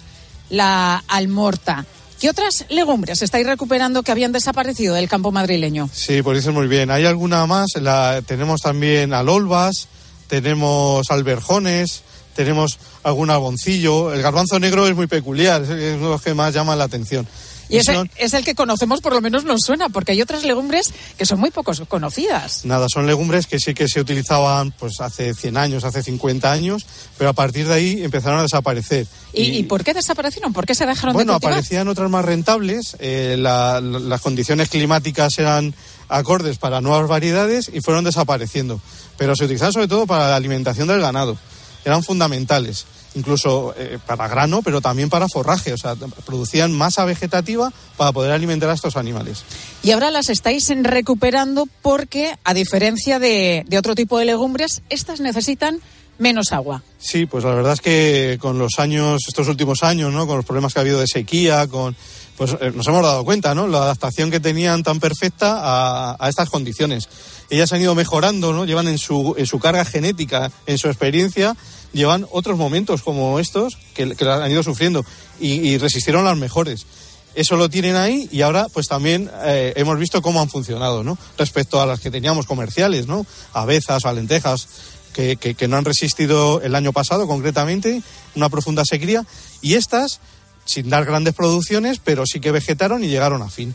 la 0.51 1.05
almorta. 1.09 1.85
¿Qué 2.21 2.29
otras 2.29 2.65
legumbres 2.69 3.23
estáis 3.23 3.47
recuperando 3.47 4.03
que 4.03 4.11
habían 4.11 4.33
desaparecido 4.33 4.95
del 4.95 5.09
campo 5.09 5.31
madrileño? 5.31 5.89
Sí, 5.93 6.21
pues 6.23 6.39
eso 6.39 6.53
muy 6.53 6.67
bien. 6.67 6.91
Hay 6.91 7.05
alguna 7.05 7.47
más. 7.47 7.69
La, 7.81 8.23
tenemos 8.27 8.61
también 8.61 9.13
alolvas, 9.13 9.87
tenemos 10.27 11.11
alberjones, 11.11 12.03
tenemos 12.35 12.79
algún 13.05 13.31
algoncillo. 13.31 14.13
El 14.13 14.21
garbanzo 14.23 14.59
negro 14.59 14.89
es 14.89 14.97
muy 14.97 15.07
peculiar, 15.07 15.63
es 15.63 15.69
uno 15.69 16.07
de 16.07 16.11
los 16.11 16.23
que 16.23 16.35
más 16.35 16.53
llama 16.55 16.75
la 16.75 16.85
atención. 16.85 17.27
Y 17.69 17.81
son... 17.83 18.11
es 18.17 18.35
el 18.35 18.45
que 18.45 18.55
conocemos, 18.55 19.01
por 19.01 19.13
lo 19.13 19.21
menos 19.21 19.45
nos 19.45 19.61
suena, 19.61 19.89
porque 19.89 20.13
hay 20.13 20.23
otras 20.23 20.45
legumbres 20.45 20.93
que 21.17 21.27
son 21.27 21.41
muy 21.41 21.51
pocos 21.51 21.83
conocidas. 21.89 22.65
Nada, 22.65 22.89
son 22.89 23.07
legumbres 23.07 23.47
que 23.47 23.59
sí 23.59 23.75
que 23.75 23.89
se 23.89 24.01
utilizaban 24.01 24.73
pues 24.73 25.01
hace 25.01 25.35
100 25.35 25.57
años, 25.57 25.85
hace 25.85 26.03
50 26.03 26.51
años, 26.51 26.87
pero 27.17 27.31
a 27.31 27.33
partir 27.33 27.69
de 27.69 27.75
ahí 27.75 28.03
empezaron 28.03 28.39
a 28.39 28.43
desaparecer. 28.43 29.07
¿Y, 29.33 29.43
y, 29.43 29.59
¿y 29.59 29.63
por 29.65 29.85
qué 29.85 29.95
desaparecieron? 29.95 30.53
¿Por 30.53 30.67
qué 30.67 30.75
se 30.75 30.87
dejaron 30.87 31.13
bueno, 31.13 31.33
de 31.33 31.37
cultivar? 31.37 31.53
aparecían 31.55 31.89
otras 31.89 32.11
más 32.11 32.25
rentables, 32.25 32.97
eh, 33.01 33.37
la, 33.39 33.81
la, 33.81 33.99
las 33.99 34.21
condiciones 34.21 34.69
climáticas 34.69 35.39
eran 35.39 35.75
acordes 36.09 36.59
para 36.59 36.81
nuevas 36.81 37.09
variedades 37.09 37.71
y 37.73 37.81
fueron 37.81 38.05
desapareciendo. 38.05 38.81
Pero 39.17 39.37
se 39.37 39.45
utilizaban 39.45 39.73
sobre 39.73 39.89
todo 39.89 40.07
para 40.07 40.29
la 40.29 40.37
alimentación 40.37 40.89
del 40.89 41.01
ganado. 41.01 41.37
Eran 41.85 42.03
fundamentales 42.03 42.87
incluso 43.19 43.75
eh, 43.77 43.99
para 44.07 44.29
grano, 44.29 44.63
pero 44.63 44.81
también 44.81 45.11
para 45.11 45.29
forraje. 45.29 45.73
O 45.73 45.77
sea, 45.77 45.95
producían 46.25 46.73
masa 46.73 47.05
vegetativa 47.05 47.73
para 47.97 48.13
poder 48.13 48.33
alimentar 48.33 48.71
a 48.71 48.75
estos 48.75 48.97
animales. 48.97 49.45
Y 49.83 49.91
ahora 49.91 50.11
las 50.11 50.29
estáis 50.29 50.73
recuperando 50.83 51.67
porque, 51.83 52.37
a 52.45 52.55
diferencia 52.55 53.19
de, 53.19 53.65
de 53.67 53.79
otro 53.79 53.95
tipo 53.95 54.19
de 54.19 54.25
legumbres, 54.25 54.83
estas 54.89 55.21
necesitan 55.21 55.81
menos 56.19 56.53
agua. 56.53 56.83
Sí, 56.99 57.27
pues 57.27 57.45
la 57.45 57.55
verdad 57.55 57.75
es 57.75 57.81
que 57.81 58.39
con 58.41 58.59
los 58.59 58.79
años, 58.79 59.23
estos 59.29 59.49
últimos 59.49 59.83
años, 59.83 60.13
¿no? 60.13 60.27
Con 60.27 60.37
los 60.37 60.45
problemas 60.45 60.73
que 60.73 60.81
ha 60.81 60.83
habido 60.83 61.01
de 61.01 61.07
sequía, 61.07 61.67
con 61.67 61.97
pues 62.37 62.57
eh, 62.61 62.73
nos 62.75 62.87
hemos 62.87 63.03
dado 63.03 63.25
cuenta, 63.25 63.55
¿no? 63.55 63.67
La 63.67 63.79
adaptación 63.79 64.31
que 64.31 64.39
tenían 64.39 64.83
tan 64.83 65.01
perfecta 65.01 65.59
a, 65.61 66.17
a 66.19 66.29
estas 66.29 66.49
condiciones. 66.49 67.09
Ellas 67.51 67.73
han 67.73 67.81
ido 67.81 67.95
mejorando, 67.95 68.53
¿no? 68.53 68.65
Llevan 68.65 68.89
en 68.89 68.99
su, 68.99 69.35
en 69.39 69.47
su 69.47 69.59
carga 69.59 69.85
genética, 69.85 70.53
en 70.67 70.79
su 70.79 70.89
experiencia, 70.89 71.57
llevan 71.93 72.27
otros 72.31 72.59
momentos 72.59 73.03
como 73.03 73.39
estos 73.39 73.79
que, 73.95 74.15
que 74.15 74.29
han 74.29 74.51
ido 74.51 74.63
sufriendo 74.63 75.05
y, 75.41 75.79
resistieron 75.79 76.25
las 76.25 76.37
mejores. 76.37 76.87
Eso 77.35 77.57
lo 77.57 77.69
tienen 77.69 77.97
ahí 77.97 78.29
y 78.33 78.43
ahora 78.43 78.67
pues 78.73 78.89
también 78.89 79.31
eh, 79.45 79.73
hemos 79.77 79.99
visto 79.99 80.21
cómo 80.23 80.41
han 80.41 80.49
funcionado, 80.49 81.05
¿no? 81.05 81.17
Respecto 81.37 81.81
a 81.81 81.87
las 81.87 82.01
que 82.01 82.11
teníamos 82.11 82.47
comerciales, 82.47 83.07
¿no? 83.07 83.25
Avezas 83.53 84.05
o 84.05 84.13
lentejas 84.13 84.69
que, 85.15 85.37
que, 85.37 85.55
que 85.55 85.69
no 85.69 85.77
han 85.77 85.85
resistido 85.85 86.61
el 86.63 86.75
año 86.75 86.93
pasado 86.93 87.27
concretamente, 87.27 88.03
una 88.35 88.49
profunda 88.49 88.85
sequía 88.85 89.25
y 89.63 89.75
estas 89.75 90.21
sin 90.65 90.91
dar 90.91 91.07
grandes 91.07 91.35
producciones, 91.35 91.99
pero 91.99 92.25
sí 92.27 92.41
que 92.41 92.51
vegetaron 92.51 93.03
y 93.03 93.09
llegaron 93.09 93.41
a 93.41 93.49
fin. 93.49 93.75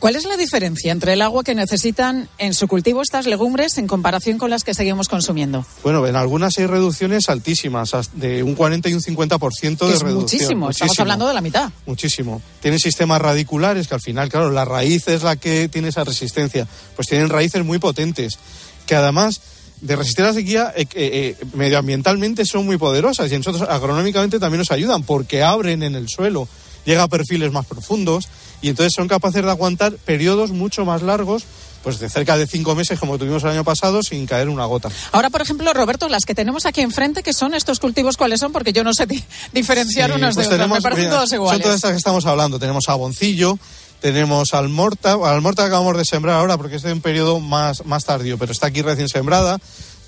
¿Cuál 0.00 0.16
es 0.16 0.24
la 0.24 0.38
diferencia 0.38 0.92
entre 0.92 1.12
el 1.12 1.20
agua 1.20 1.44
que 1.44 1.54
necesitan 1.54 2.26
en 2.38 2.54
su 2.54 2.66
cultivo 2.68 3.02
estas 3.02 3.26
legumbres 3.26 3.76
en 3.76 3.86
comparación 3.86 4.38
con 4.38 4.48
las 4.48 4.64
que 4.64 4.72
seguimos 4.72 5.08
consumiendo? 5.08 5.66
Bueno, 5.82 6.06
en 6.06 6.16
algunas 6.16 6.56
hay 6.56 6.64
reducciones 6.64 7.28
altísimas, 7.28 7.92
de 8.14 8.42
un 8.42 8.54
40 8.54 8.88
y 8.88 8.94
un 8.94 9.02
50% 9.02 9.86
de 9.86 9.92
es 9.92 10.00
reducción. 10.00 10.22
Muchísimo, 10.22 10.70
estamos 10.70 10.98
hablando 10.98 11.28
de 11.28 11.34
la 11.34 11.42
mitad. 11.42 11.70
Muchísimo. 11.84 12.40
Tienen 12.62 12.80
sistemas 12.80 13.20
radiculares 13.20 13.88
que 13.88 13.94
al 13.94 14.00
final, 14.00 14.30
claro, 14.30 14.50
la 14.50 14.64
raíz 14.64 15.06
es 15.06 15.22
la 15.22 15.36
que 15.36 15.68
tiene 15.68 15.88
esa 15.88 16.02
resistencia. 16.02 16.66
Pues 16.96 17.06
tienen 17.06 17.28
raíces 17.28 17.62
muy 17.62 17.78
potentes, 17.78 18.38
que 18.86 18.94
además 18.94 19.42
de 19.82 19.96
resistir 19.96 20.24
a 20.24 20.28
la 20.28 20.34
sequía, 20.34 20.72
eh, 20.76 20.86
eh, 20.94 21.36
medioambientalmente 21.52 22.46
son 22.46 22.64
muy 22.64 22.78
poderosas 22.78 23.30
y 23.30 23.36
nosotros 23.36 23.68
agronómicamente 23.68 24.38
también 24.38 24.60
nos 24.60 24.70
ayudan 24.70 25.02
porque 25.02 25.42
abren 25.42 25.82
en 25.82 25.94
el 25.94 26.08
suelo, 26.08 26.48
llega 26.86 27.02
a 27.02 27.08
perfiles 27.08 27.52
más 27.52 27.66
profundos 27.66 28.28
y 28.62 28.68
entonces 28.68 28.92
son 28.94 29.08
capaces 29.08 29.42
de 29.42 29.50
aguantar 29.50 29.92
periodos 29.92 30.50
mucho 30.50 30.84
más 30.84 31.02
largos 31.02 31.44
pues 31.82 31.98
de 31.98 32.08
cerca 32.08 32.36
de 32.36 32.46
cinco 32.46 32.74
meses 32.74 32.98
como 32.98 33.18
tuvimos 33.18 33.42
el 33.44 33.50
año 33.50 33.64
pasado 33.64 34.02
sin 34.02 34.26
caer 34.26 34.48
una 34.48 34.66
gota. 34.66 34.90
Ahora, 35.12 35.30
por 35.30 35.40
ejemplo, 35.40 35.72
Roberto, 35.72 36.08
las 36.08 36.24
que 36.24 36.34
tenemos 36.34 36.66
aquí 36.66 36.80
enfrente, 36.80 37.22
¿qué 37.22 37.32
son 37.32 37.54
estos 37.54 37.80
cultivos? 37.80 38.16
¿Cuáles 38.16 38.40
son? 38.40 38.52
Porque 38.52 38.72
yo 38.72 38.84
no 38.84 38.92
sé 38.92 39.06
diferenciar 39.52 40.12
unos 40.12 40.34
pues 40.34 40.48
de 40.48 40.54
otros. 40.56 40.70
Me 40.70 40.80
parecen 40.80 41.10
todos 41.10 41.32
iguales. 41.32 41.54
Son 41.54 41.62
todas 41.62 41.76
estas 41.76 41.92
que 41.92 41.96
estamos 41.96 42.26
hablando. 42.26 42.58
Tenemos 42.58 42.88
aboncillo, 42.88 43.58
tenemos 44.00 44.52
almorta, 44.54 45.12
almorta 45.12 45.62
que 45.62 45.68
acabamos 45.68 45.96
de 45.96 46.04
sembrar 46.04 46.36
ahora 46.36 46.56
porque 46.56 46.76
es 46.76 46.82
de 46.82 46.92
un 46.92 47.00
periodo 47.00 47.40
más, 47.40 47.84
más 47.86 48.04
tardío, 48.04 48.36
pero 48.38 48.52
está 48.52 48.66
aquí 48.66 48.82
recién 48.82 49.08
sembrada. 49.08 49.58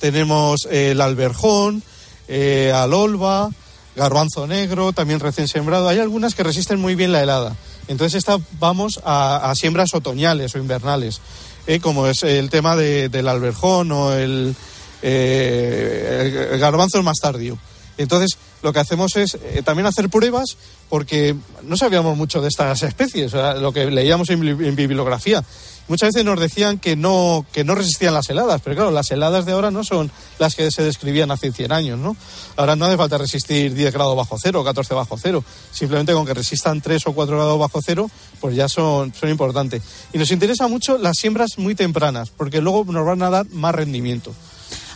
Tenemos 0.00 0.66
eh, 0.70 0.90
el 0.90 1.00
alberjón, 1.00 1.82
eh, 2.28 2.72
alolva, 2.74 3.50
garbanzo 3.96 4.46
negro, 4.46 4.92
también 4.92 5.20
recién 5.20 5.48
sembrado. 5.48 5.88
Hay 5.88 6.00
algunas 6.00 6.34
que 6.34 6.42
resisten 6.42 6.80
muy 6.80 6.94
bien 6.94 7.12
la 7.12 7.22
helada. 7.22 7.56
Entonces 7.88 8.18
esta, 8.18 8.38
vamos 8.58 9.00
a, 9.04 9.52
siembras 9.54 9.94
otoñales 9.94 10.54
o 10.54 10.58
invernales, 10.58 11.20
¿eh? 11.66 11.80
como 11.80 12.06
es 12.06 12.22
el 12.22 12.50
tema 12.50 12.76
del 12.76 13.28
alberjón 13.28 13.92
o 13.92 14.12
el, 14.12 14.54
eh, 15.02 16.48
el, 16.52 16.58
garbanzo 16.58 17.02
más 17.02 17.18
tardío. 17.20 17.58
Entonces, 18.02 18.38
lo 18.62 18.72
que 18.72 18.80
hacemos 18.80 19.16
es 19.16 19.34
eh, 19.34 19.62
también 19.64 19.86
hacer 19.86 20.08
pruebas 20.08 20.56
porque 20.88 21.34
no 21.62 21.76
sabíamos 21.76 22.16
mucho 22.16 22.40
de 22.40 22.48
estas 22.48 22.82
especies, 22.82 23.32
lo 23.32 23.72
que 23.72 23.90
leíamos 23.90 24.28
en, 24.30 24.40
bibliografía. 24.76 25.42
Muchas 25.88 26.08
veces 26.08 26.24
nos 26.24 26.38
decían 26.38 26.78
que 26.78 26.96
no, 26.96 27.44
que 27.52 27.64
no 27.64 27.74
resistían 27.74 28.14
las 28.14 28.28
heladas, 28.30 28.60
pero 28.62 28.76
claro, 28.76 28.90
las 28.90 29.10
heladas 29.10 29.46
de 29.46 29.52
ahora 29.52 29.70
no 29.70 29.84
son 29.84 30.10
las 30.38 30.54
que 30.54 30.70
se 30.70 30.82
describían 30.82 31.30
hace 31.30 31.50
100 31.50 31.72
años, 31.72 31.98
¿no? 31.98 32.16
Ahora 32.56 32.76
no 32.76 32.84
hace 32.84 32.96
falta 32.96 33.18
resistir 33.18 33.74
10 33.74 33.92
grados 33.92 34.16
bajo 34.16 34.36
cero 34.40 34.60
o 34.60 34.64
14 34.64 34.94
bajo 34.94 35.16
cero. 35.18 35.44
Simplemente 35.72 36.12
con 36.12 36.24
que 36.24 36.34
resistan 36.34 36.80
3 36.80 37.06
o 37.06 37.12
4 37.12 37.36
grados 37.36 37.58
bajo 37.58 37.80
cero, 37.84 38.10
pues 38.40 38.54
ya 38.54 38.68
son, 38.68 39.12
son 39.14 39.28
importantes. 39.28 39.82
Y 40.12 40.18
nos 40.18 40.30
interesa 40.30 40.68
mucho 40.68 40.98
las 40.98 41.16
siembras 41.18 41.58
muy 41.58 41.74
tempranas, 41.74 42.30
porque 42.30 42.60
luego 42.60 42.84
nos 42.84 43.04
van 43.04 43.22
a 43.22 43.30
dar 43.30 43.46
más 43.50 43.74
rendimiento. 43.74 44.32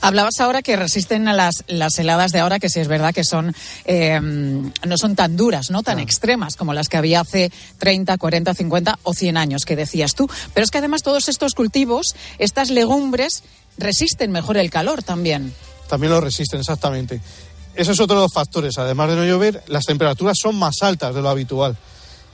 Hablabas 0.06 0.40
ahora 0.40 0.62
que 0.62 0.76
resisten 0.76 1.28
a 1.28 1.32
las, 1.32 1.64
las 1.66 1.98
heladas 1.98 2.32
de 2.32 2.40
ahora, 2.40 2.58
que 2.58 2.68
sí 2.68 2.80
es 2.80 2.88
verdad 2.88 3.14
que 3.14 3.24
son 3.24 3.54
eh, 3.84 4.20
no 4.20 4.98
son 4.98 5.16
tan 5.16 5.36
duras, 5.36 5.70
no 5.70 5.82
tan 5.82 5.98
extremas 5.98 6.56
como 6.56 6.74
las 6.74 6.88
que 6.88 6.96
había 6.96 7.20
hace 7.20 7.50
30, 7.78 8.16
40, 8.16 8.54
50 8.54 8.98
o 9.02 9.14
100 9.14 9.36
años 9.36 9.64
que 9.64 9.76
decías 9.76 10.14
tú. 10.14 10.28
Pero 10.54 10.64
es 10.64 10.70
que 10.70 10.78
además 10.78 11.02
todos 11.02 11.28
estos 11.28 11.54
cultivos, 11.54 12.14
estas 12.38 12.70
legumbres, 12.70 13.42
resisten 13.78 14.32
mejor 14.32 14.56
el 14.56 14.70
calor 14.70 15.02
también. 15.02 15.52
También 15.88 16.12
lo 16.12 16.20
resisten, 16.20 16.60
exactamente. 16.60 17.20
Eso 17.74 17.92
es 17.92 18.00
otro 18.00 18.16
de 18.16 18.22
los 18.22 18.32
factores. 18.32 18.78
Además 18.78 19.10
de 19.10 19.16
no 19.16 19.24
llover, 19.24 19.62
las 19.66 19.84
temperaturas 19.84 20.36
son 20.40 20.56
más 20.56 20.76
altas 20.82 21.14
de 21.14 21.22
lo 21.22 21.28
habitual. 21.28 21.76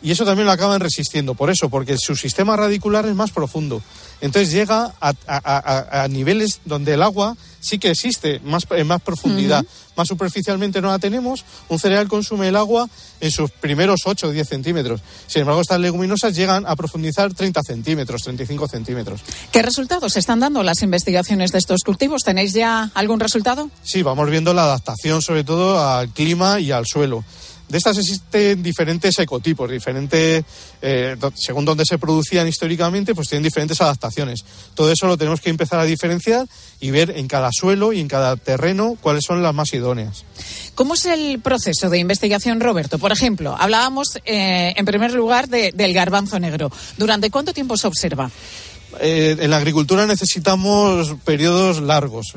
Y 0.02 0.10
eso 0.10 0.24
también 0.24 0.46
lo 0.46 0.52
acaban 0.52 0.80
resistiendo. 0.80 1.34
Por 1.34 1.50
eso, 1.50 1.68
porque 1.68 1.96
su 1.96 2.16
sistema 2.16 2.56
radicular 2.56 3.06
es 3.06 3.14
más 3.14 3.30
profundo. 3.30 3.82
Entonces 4.20 4.52
llega 4.52 4.94
a, 5.00 6.06
niveles 6.08 6.60
donde 6.64 6.94
el 6.94 7.02
agua 7.02 7.36
sí 7.60 7.78
que 7.78 7.90
existe 7.90 8.40
más, 8.44 8.66
en 8.70 8.86
más 8.86 9.00
profundidad. 9.02 9.64
Más 9.96 10.08
superficialmente 10.08 10.80
no 10.80 10.88
la 10.88 10.98
tenemos. 10.98 11.44
Un 11.68 11.78
cereal 11.78 12.08
consume 12.08 12.48
el 12.48 12.56
agua 12.56 12.88
en 13.20 13.30
sus 13.30 13.50
primeros 13.50 14.00
8 14.04 14.28
o 14.28 14.30
10 14.30 14.48
centímetros. 14.48 15.00
Sin 15.26 15.40
embargo, 15.42 15.60
estas 15.60 15.80
leguminosas 15.80 16.34
llegan 16.34 16.64
a 16.66 16.76
profundizar 16.76 17.34
30 17.34 17.62
centímetros, 17.62 18.22
35 18.22 18.68
centímetros. 18.68 19.20
¿Qué 19.50 19.60
resultados 19.60 20.16
están 20.16 20.40
dando 20.40 20.62
las 20.62 20.82
investigaciones 20.82 21.52
de 21.52 21.58
estos 21.58 21.82
cultivos? 21.82 22.22
¿Tenéis 22.22 22.52
ya 22.52 22.90
algún 22.94 23.20
resultado? 23.20 23.70
Sí, 23.82 24.02
vamos 24.02 24.30
viendo 24.30 24.54
la 24.54 24.64
adaptación 24.64 25.20
sobre 25.20 25.44
todo 25.44 25.84
al 25.84 26.08
clima 26.08 26.58
y 26.60 26.72
al 26.72 26.86
suelo. 26.86 27.24
De 27.72 27.78
estas 27.78 27.96
existen 27.96 28.62
diferentes 28.62 29.18
ecotipos, 29.18 29.70
diferentes, 29.70 30.44
eh, 30.82 31.16
según 31.34 31.64
donde 31.64 31.86
se 31.86 31.96
producían 31.96 32.46
históricamente, 32.46 33.14
pues 33.14 33.28
tienen 33.28 33.44
diferentes 33.44 33.80
adaptaciones. 33.80 34.44
Todo 34.74 34.92
eso 34.92 35.06
lo 35.06 35.16
tenemos 35.16 35.40
que 35.40 35.48
empezar 35.48 35.80
a 35.80 35.84
diferenciar 35.84 36.46
y 36.80 36.90
ver 36.90 37.14
en 37.16 37.28
cada 37.28 37.48
suelo 37.50 37.94
y 37.94 38.00
en 38.00 38.08
cada 38.08 38.36
terreno 38.36 38.98
cuáles 39.00 39.24
son 39.26 39.42
las 39.42 39.54
más 39.54 39.72
idóneas. 39.72 40.26
¿Cómo 40.74 40.92
es 40.92 41.06
el 41.06 41.40
proceso 41.40 41.88
de 41.88 41.98
investigación, 41.98 42.60
Roberto? 42.60 42.98
Por 42.98 43.10
ejemplo, 43.10 43.56
hablábamos 43.58 44.18
eh, 44.26 44.74
en 44.76 44.84
primer 44.84 45.14
lugar 45.14 45.48
del 45.48 45.94
garbanzo 45.94 46.38
negro. 46.38 46.70
¿Durante 46.98 47.30
cuánto 47.30 47.54
tiempo 47.54 47.78
se 47.78 47.86
observa? 47.86 48.30
Eh, 49.00 49.34
en 49.40 49.50
la 49.50 49.56
agricultura 49.56 50.06
necesitamos 50.06 51.14
periodos 51.24 51.80
largos 51.80 52.34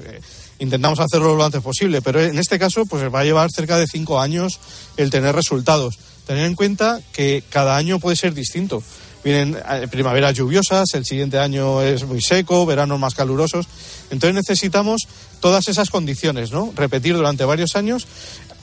intentamos 0.60 1.00
hacerlo 1.00 1.36
lo 1.36 1.46
antes 1.46 1.62
posible, 1.62 2.02
pero 2.02 2.22
en 2.22 2.38
este 2.40 2.60
caso 2.60 2.86
pues 2.86 3.04
va 3.14 3.22
a 3.22 3.24
llevar 3.24 3.52
cerca 3.52 3.78
de 3.78 3.88
cinco 3.88 4.20
años 4.20 4.60
el 4.98 5.10
tener 5.10 5.36
resultados. 5.36 5.98
Tener 6.26 6.46
en 6.46 6.56
cuenta 6.56 7.02
que 7.14 7.44
cada 7.50 7.78
año 7.78 8.00
puede 8.00 8.16
ser 8.16 8.34
distinto. 8.34 8.82
Vienen 9.24 9.58
eh, 9.58 9.88
primaveras 9.90 10.36
lluviosas, 10.36 10.94
el 10.94 11.04
siguiente 11.04 11.40
año 11.40 11.82
es 11.82 12.04
muy 12.04 12.22
seco, 12.22 12.66
veranos 12.66 13.00
más 13.00 13.16
calurosos. 13.16 13.68
Entonces 14.12 14.36
necesitamos 14.36 15.08
todas 15.40 15.68
esas 15.68 15.90
condiciones, 15.90 16.52
¿no? 16.52 16.72
Repetir 16.76 17.16
durante 17.16 17.44
varios 17.44 17.76
años. 17.76 18.08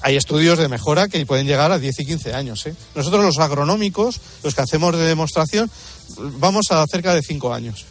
Hay 0.02 0.16
estudios 0.16 0.58
de 0.58 0.68
mejora 0.68 1.08
que 1.08 1.24
pueden 1.26 1.46
llegar 1.46 1.72
a 1.72 1.78
10 1.78 2.00
y 2.00 2.06
15 2.06 2.34
años. 2.34 2.66
¿eh? 2.66 2.74
Nosotros 2.94 3.24
los 3.24 3.38
agronómicos, 3.38 4.20
los 4.42 4.54
que 4.54 4.62
hacemos 4.62 4.96
de 4.96 5.04
demostración, 5.04 5.70
vamos 6.38 6.66
a 6.70 6.84
cerca 6.86 7.14
de 7.14 7.22
cinco 7.22 7.52
años. 7.52 7.84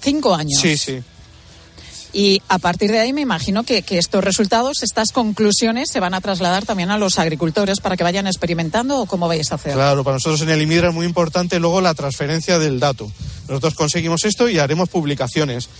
¿Cinco 0.00 0.34
años? 0.34 0.58
Sí, 0.60 0.76
sí. 0.76 1.02
Y 2.12 2.42
a 2.48 2.58
partir 2.58 2.92
de 2.92 2.98
ahí 3.00 3.12
me 3.12 3.22
imagino 3.22 3.64
que, 3.64 3.82
estos 3.88 4.22
resultados, 4.22 4.82
estas 4.82 5.12
conclusiones 5.12 5.90
se 5.90 5.98
van 5.98 6.12
a 6.12 6.20
trasladar 6.20 6.66
también 6.66 6.90
a 6.90 6.98
los 6.98 7.18
agricultores 7.18 7.80
para 7.80 7.96
que 7.96 8.04
vayan 8.04 8.26
experimentando 8.26 9.00
o 9.00 9.06
cómo 9.06 9.28
vais 9.28 9.50
a 9.50 9.54
hacer. 9.54 9.72
Claro, 9.72 10.04
para 10.04 10.16
nosotros 10.16 10.42
en 10.42 10.50
el 10.50 10.60
IMIDRA 10.60 10.88
es 10.88 10.94
muy 10.94 11.06
importante 11.06 11.58
luego 11.58 11.80
la 11.80 11.94
transferencia 11.94 12.58
del 12.58 12.80
dato. 12.80 13.10
Nosotros 13.48 13.74
conseguimos 13.74 14.24
esto 14.24 14.48
y 14.48 14.58
haremos 14.58 14.90
publicaciones. 14.90 15.70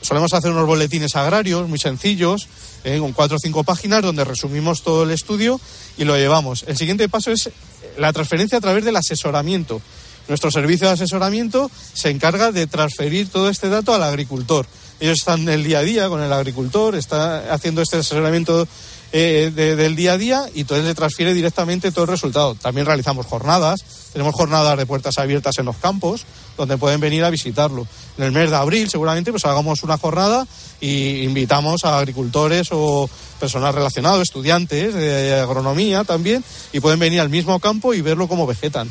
Solemos 0.00 0.32
hacer 0.32 0.50
unos 0.50 0.66
boletines 0.66 1.14
agrarios 1.16 1.68
muy 1.68 1.78
sencillos, 1.78 2.48
eh, 2.82 2.98
con 2.98 3.12
cuatro 3.12 3.36
o 3.36 3.40
cinco 3.40 3.62
páginas, 3.62 4.02
donde 4.02 4.24
resumimos 4.24 4.82
todo 4.82 5.04
el 5.04 5.10
estudio 5.10 5.60
y 5.98 6.04
lo 6.04 6.16
llevamos. 6.16 6.64
El 6.66 6.78
siguiente 6.78 7.08
paso 7.10 7.30
es 7.30 7.50
la 7.98 8.12
transferencia 8.12 8.58
a 8.58 8.60
través 8.60 8.84
del 8.84 8.96
asesoramiento. 8.96 9.82
Nuestro 10.28 10.50
servicio 10.50 10.86
de 10.86 10.94
asesoramiento 10.94 11.70
se 11.92 12.08
encarga 12.08 12.50
de 12.50 12.66
transferir 12.66 13.28
todo 13.28 13.50
este 13.50 13.68
dato 13.68 13.94
al 13.94 14.02
agricultor 14.02 14.66
ellos 15.04 15.18
están 15.18 15.48
el 15.48 15.64
día 15.64 15.80
a 15.80 15.82
día 15.82 16.08
con 16.08 16.22
el 16.22 16.32
agricultor, 16.32 16.94
está 16.94 17.52
haciendo 17.52 17.82
este 17.82 17.98
asesoramiento 17.98 18.66
eh, 19.12 19.52
del 19.54 19.94
día 19.94 20.14
a 20.14 20.18
día 20.18 20.46
y 20.54 20.62
entonces 20.62 20.86
le 20.86 20.94
transfiere 20.94 21.34
directamente 21.34 21.92
todo 21.92 22.04
el 22.04 22.10
resultado. 22.10 22.54
También 22.54 22.86
realizamos 22.86 23.26
jornadas, 23.26 23.84
tenemos 24.12 24.34
jornadas 24.34 24.76
de 24.76 24.86
puertas 24.86 25.18
abiertas 25.18 25.58
en 25.58 25.66
los 25.66 25.76
campos 25.76 26.24
donde 26.56 26.78
pueden 26.78 27.00
venir 27.00 27.22
a 27.22 27.30
visitarlo. 27.30 27.86
En 28.18 28.24
el 28.24 28.32
mes 28.32 28.50
de 28.50 28.56
abril 28.56 28.88
seguramente 28.88 29.30
pues 29.30 29.44
hagamos 29.44 29.82
una 29.82 29.98
jornada 29.98 30.46
y 30.80 31.22
invitamos 31.22 31.84
a 31.84 31.98
agricultores 31.98 32.68
o 32.72 33.08
personas 33.38 33.74
relacionadas, 33.74 34.22
estudiantes 34.22 34.94
de 34.94 35.34
agronomía 35.40 36.02
también 36.04 36.42
y 36.72 36.80
pueden 36.80 36.98
venir 36.98 37.20
al 37.20 37.28
mismo 37.28 37.60
campo 37.60 37.94
y 37.94 38.00
verlo 38.00 38.26
cómo 38.26 38.46
vegetan. 38.46 38.90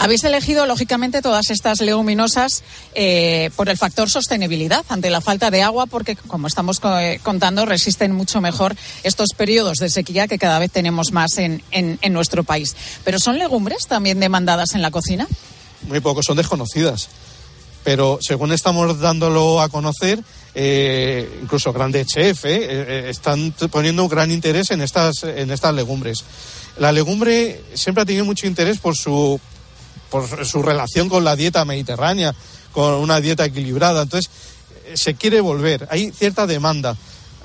Habéis 0.00 0.22
elegido, 0.22 0.64
lógicamente, 0.64 1.22
todas 1.22 1.50
estas 1.50 1.80
leguminosas 1.80 2.62
eh, 2.94 3.50
por 3.56 3.68
el 3.68 3.76
factor 3.76 4.08
sostenibilidad 4.08 4.84
ante 4.88 5.10
la 5.10 5.20
falta 5.20 5.50
de 5.50 5.62
agua, 5.62 5.86
porque, 5.86 6.14
como 6.14 6.46
estamos 6.46 6.80
eh, 6.84 7.18
contando, 7.24 7.66
resisten 7.66 8.12
mucho 8.12 8.40
mejor 8.40 8.76
estos 9.02 9.30
periodos 9.36 9.78
de 9.78 9.90
sequía 9.90 10.28
que 10.28 10.38
cada 10.38 10.60
vez 10.60 10.70
tenemos 10.70 11.10
más 11.10 11.38
en, 11.38 11.62
nuestro 12.10 12.44
país. 12.44 12.76
¿Pero 13.04 13.18
son 13.18 13.38
legumbres 13.38 13.88
también 13.88 14.20
demandadas 14.20 14.74
en 14.74 14.82
la 14.82 14.92
cocina? 14.92 15.26
Muy 15.88 15.98
poco, 15.98 16.22
son 16.22 16.36
desconocidas. 16.36 17.08
Pero 17.82 18.20
según 18.20 18.52
estamos 18.52 19.00
dándolo 19.00 19.60
a 19.60 19.68
conocer, 19.68 20.22
eh, 20.54 21.40
incluso 21.42 21.72
grandes 21.72 22.06
chefs 22.06 22.44
están 22.44 23.52
poniendo 23.70 24.04
un 24.04 24.08
gran 24.08 24.30
interés 24.30 24.70
en 24.70 24.80
estas, 24.80 25.24
en 25.24 25.50
estas 25.50 25.74
legumbres. 25.74 26.22
La 26.78 26.92
legumbre 26.92 27.60
siempre 27.74 28.02
ha 28.02 28.06
tenido 28.06 28.24
mucho 28.24 28.46
interés 28.46 28.78
por 28.78 28.96
su, 28.96 29.40
por 30.10 30.46
su 30.46 30.62
relación 30.62 31.08
con 31.08 31.24
la 31.24 31.36
dieta 31.36 31.64
mediterránea, 31.64 32.34
con 32.72 32.94
una 32.94 33.20
dieta 33.20 33.44
equilibrada. 33.44 34.02
Entonces, 34.02 34.30
eh, 34.86 34.96
se 34.96 35.14
quiere 35.14 35.40
volver. 35.40 35.86
Hay 35.90 36.10
cierta 36.12 36.46
demanda. 36.46 36.96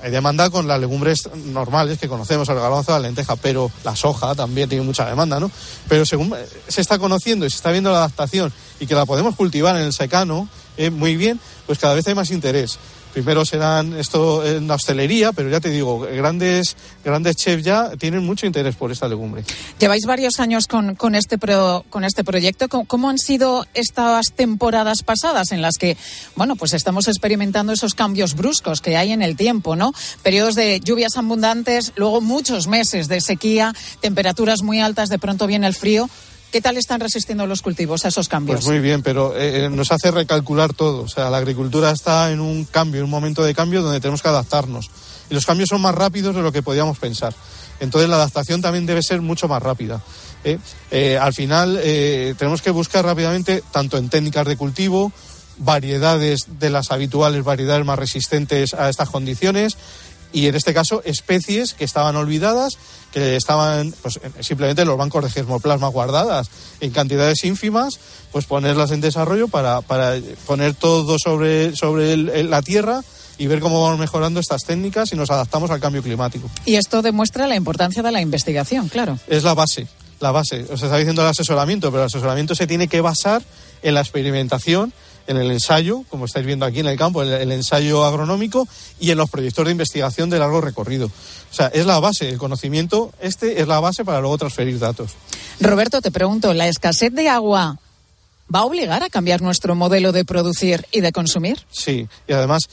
hay 0.02 0.10
demanda 0.10 0.50
con 0.50 0.68
las 0.68 0.78
legumbres 0.78 1.30
normales 1.46 1.98
que 1.98 2.08
conocemos, 2.08 2.48
el 2.48 2.56
garbanzo, 2.56 2.92
la 2.92 2.98
lenteja, 2.98 3.36
pero 3.36 3.70
la 3.84 3.96
soja 3.96 4.34
también 4.34 4.68
tiene 4.68 4.84
mucha 4.84 5.06
demanda, 5.06 5.40
¿no? 5.40 5.50
Pero 5.88 6.04
según 6.04 6.34
se 6.68 6.80
está 6.80 6.98
conociendo 6.98 7.46
y 7.46 7.50
se 7.50 7.56
está 7.56 7.70
viendo 7.70 7.90
la 7.90 7.98
adaptación 7.98 8.52
y 8.80 8.86
que 8.86 8.94
la 8.94 9.06
podemos 9.06 9.34
cultivar 9.34 9.76
en 9.76 9.82
el 9.82 9.92
secano 9.92 10.48
eh, 10.76 10.90
muy 10.90 11.16
bien, 11.16 11.40
pues 11.66 11.78
cada 11.78 11.94
vez 11.94 12.06
hay 12.06 12.14
más 12.14 12.30
interés. 12.30 12.78
Primero 13.14 13.44
serán 13.44 13.96
esto 13.96 14.44
en 14.44 14.66
la 14.66 14.74
hostelería, 14.74 15.30
pero 15.30 15.48
ya 15.48 15.60
te 15.60 15.70
digo, 15.70 16.00
grandes, 16.00 16.76
grandes 17.04 17.36
chefs 17.36 17.62
ya 17.62 17.90
tienen 17.96 18.26
mucho 18.26 18.44
interés 18.44 18.74
por 18.74 18.90
esta 18.90 19.06
legumbre. 19.06 19.44
Lleváis 19.78 20.04
varios 20.04 20.40
años 20.40 20.66
con, 20.66 20.96
con 20.96 21.14
este, 21.14 21.38
pro, 21.38 21.84
con 21.90 22.02
este 22.02 22.24
proyecto. 22.24 22.68
¿Cómo, 22.68 22.86
¿Cómo, 22.86 23.08
han 23.08 23.18
sido 23.18 23.68
estas 23.72 24.32
temporadas 24.34 25.04
pasadas 25.04 25.52
en 25.52 25.62
las 25.62 25.78
que, 25.78 25.96
bueno, 26.34 26.56
pues 26.56 26.72
estamos 26.72 27.06
experimentando 27.06 27.72
esos 27.72 27.94
cambios 27.94 28.34
bruscos 28.34 28.80
que 28.80 28.96
hay 28.96 29.12
en 29.12 29.22
el 29.22 29.36
tiempo, 29.36 29.76
¿no? 29.76 29.92
Periodos 30.24 30.56
de 30.56 30.80
lluvias 30.80 31.16
abundantes, 31.16 31.92
luego 31.94 32.20
muchos 32.20 32.66
meses 32.66 33.06
de 33.06 33.20
sequía, 33.20 33.72
temperaturas 34.00 34.62
muy 34.62 34.80
altas, 34.80 35.08
de 35.08 35.20
pronto 35.20 35.46
viene 35.46 35.68
el 35.68 35.74
frío. 35.74 36.10
¿Qué 36.54 36.60
tal 36.60 36.76
están 36.76 37.00
resistiendo 37.00 37.48
los 37.48 37.62
cultivos 37.62 38.04
a 38.04 38.08
esos 38.08 38.28
cambios? 38.28 38.60
Pues 38.60 38.68
muy 38.68 38.78
bien, 38.78 39.02
pero 39.02 39.36
eh, 39.36 39.68
nos 39.72 39.90
hace 39.90 40.12
recalcular 40.12 40.72
todo. 40.72 41.02
O 41.02 41.08
sea, 41.08 41.28
la 41.28 41.38
agricultura 41.38 41.90
está 41.90 42.30
en 42.30 42.38
un 42.38 42.64
cambio, 42.64 43.00
en 43.00 43.06
un 43.06 43.10
momento 43.10 43.42
de 43.42 43.52
cambio 43.56 43.82
donde 43.82 43.98
tenemos 43.98 44.22
que 44.22 44.28
adaptarnos. 44.28 44.88
Y 45.28 45.34
los 45.34 45.46
cambios 45.46 45.70
son 45.70 45.80
más 45.80 45.96
rápidos 45.96 46.32
de 46.32 46.42
lo 46.42 46.52
que 46.52 46.62
podíamos 46.62 46.96
pensar. 46.96 47.34
Entonces 47.80 48.08
la 48.08 48.14
adaptación 48.14 48.62
también 48.62 48.86
debe 48.86 49.02
ser 49.02 49.20
mucho 49.20 49.48
más 49.48 49.64
rápida. 49.64 50.00
¿eh? 50.44 50.60
Eh, 50.92 51.18
al 51.20 51.34
final 51.34 51.76
tenemos 52.38 52.62
que 52.62 52.70
buscar 52.70 53.04
rápidamente, 53.04 53.64
tanto 53.72 53.98
en 53.98 54.08
técnicas 54.08 54.46
de 54.46 54.56
cultivo, 54.56 55.10
variedades 55.58 56.60
de 56.60 56.70
las 56.70 56.92
habituales, 56.92 57.42
variedades 57.42 57.84
más 57.84 57.98
resistentes 57.98 58.74
a 58.74 58.88
estas 58.90 59.10
condiciones, 59.10 59.76
y 60.34 60.48
en 60.48 60.56
este 60.56 60.74
caso 60.74 61.00
especies 61.04 61.74
que 61.74 61.84
estaban 61.84 62.16
olvidadas, 62.16 62.74
que 63.12 63.36
estaban 63.36 63.94
pues, 64.02 64.20
simplemente 64.40 64.82
en 64.82 64.88
los 64.88 64.98
bancos 64.98 65.22
de 65.22 65.30
germoplasma 65.30 65.88
guardadas 65.88 66.50
en 66.80 66.90
cantidades 66.90 67.44
ínfimas, 67.44 68.00
pues 68.32 68.44
ponerlas 68.44 68.90
en 68.90 69.00
desarrollo 69.00 69.46
para, 69.46 69.80
para 69.80 70.18
poner 70.46 70.74
todo 70.74 71.16
sobre, 71.18 71.76
sobre 71.76 72.16
la 72.44 72.60
tierra 72.62 73.02
y 73.38 73.46
ver 73.46 73.60
cómo 73.60 73.80
vamos 73.80 73.98
mejorando 73.98 74.40
estas 74.40 74.62
técnicas 74.64 75.12
y 75.12 75.16
nos 75.16 75.30
adaptamos 75.30 75.70
al 75.70 75.80
cambio 75.80 76.02
climático. 76.02 76.50
Y 76.64 76.74
esto 76.74 77.00
demuestra 77.00 77.46
la 77.46 77.54
importancia 77.54 78.02
de 78.02 78.10
la 78.10 78.20
investigación, 78.20 78.88
claro. 78.88 79.18
Es 79.28 79.44
la 79.44 79.54
base, 79.54 79.86
la 80.18 80.32
base. 80.32 80.66
Os 80.70 80.82
está 80.82 80.96
diciendo 80.96 81.22
el 81.22 81.28
asesoramiento, 81.28 81.90
pero 81.90 82.02
el 82.02 82.06
asesoramiento 82.06 82.56
se 82.56 82.66
tiene 82.66 82.88
que 82.88 83.00
basar 83.00 83.42
en 83.82 83.94
la 83.94 84.00
experimentación 84.00 84.92
en 85.26 85.36
el 85.36 85.50
ensayo, 85.50 86.04
como 86.10 86.26
estáis 86.26 86.46
viendo 86.46 86.66
aquí 86.66 86.80
en 86.80 86.86
el 86.86 86.98
campo, 86.98 87.22
el, 87.22 87.32
el, 87.32 87.52
ensayo 87.52 88.04
agronómico 88.04 88.68
y 89.00 89.10
en 89.10 89.18
los 89.18 89.30
proyectos 89.30 89.64
de 89.64 89.70
investigación 89.70 90.30
de 90.30 90.38
largo 90.38 90.60
recorrido. 90.60 91.06
O 91.06 91.54
sea, 91.54 91.68
es 91.68 91.86
la 91.86 92.00
base, 92.00 92.28
el 92.28 92.38
conocimiento 92.38 93.12
este 93.20 93.60
es 93.60 93.68
la 93.68 93.80
base 93.80 94.04
para 94.04 94.20
luego 94.20 94.38
transferir 94.38 94.78
datos. 94.78 95.12
Roberto, 95.60 96.00
te 96.00 96.10
pregunto, 96.10 96.52
¿la 96.52 96.68
escasez 96.68 97.12
de 97.12 97.28
agua 97.28 97.78
va 98.54 98.60
a 98.60 98.64
obligar 98.64 99.02
a 99.02 99.10
cambiar 99.10 99.40
nuestro 99.40 99.74
modelo 99.74 100.12
de 100.12 100.24
producir 100.24 100.86
y 100.90 101.00
de 101.00 101.12
consumir? 101.12 101.64
Sí, 101.70 102.08
y 102.28 102.32
además 102.32 102.64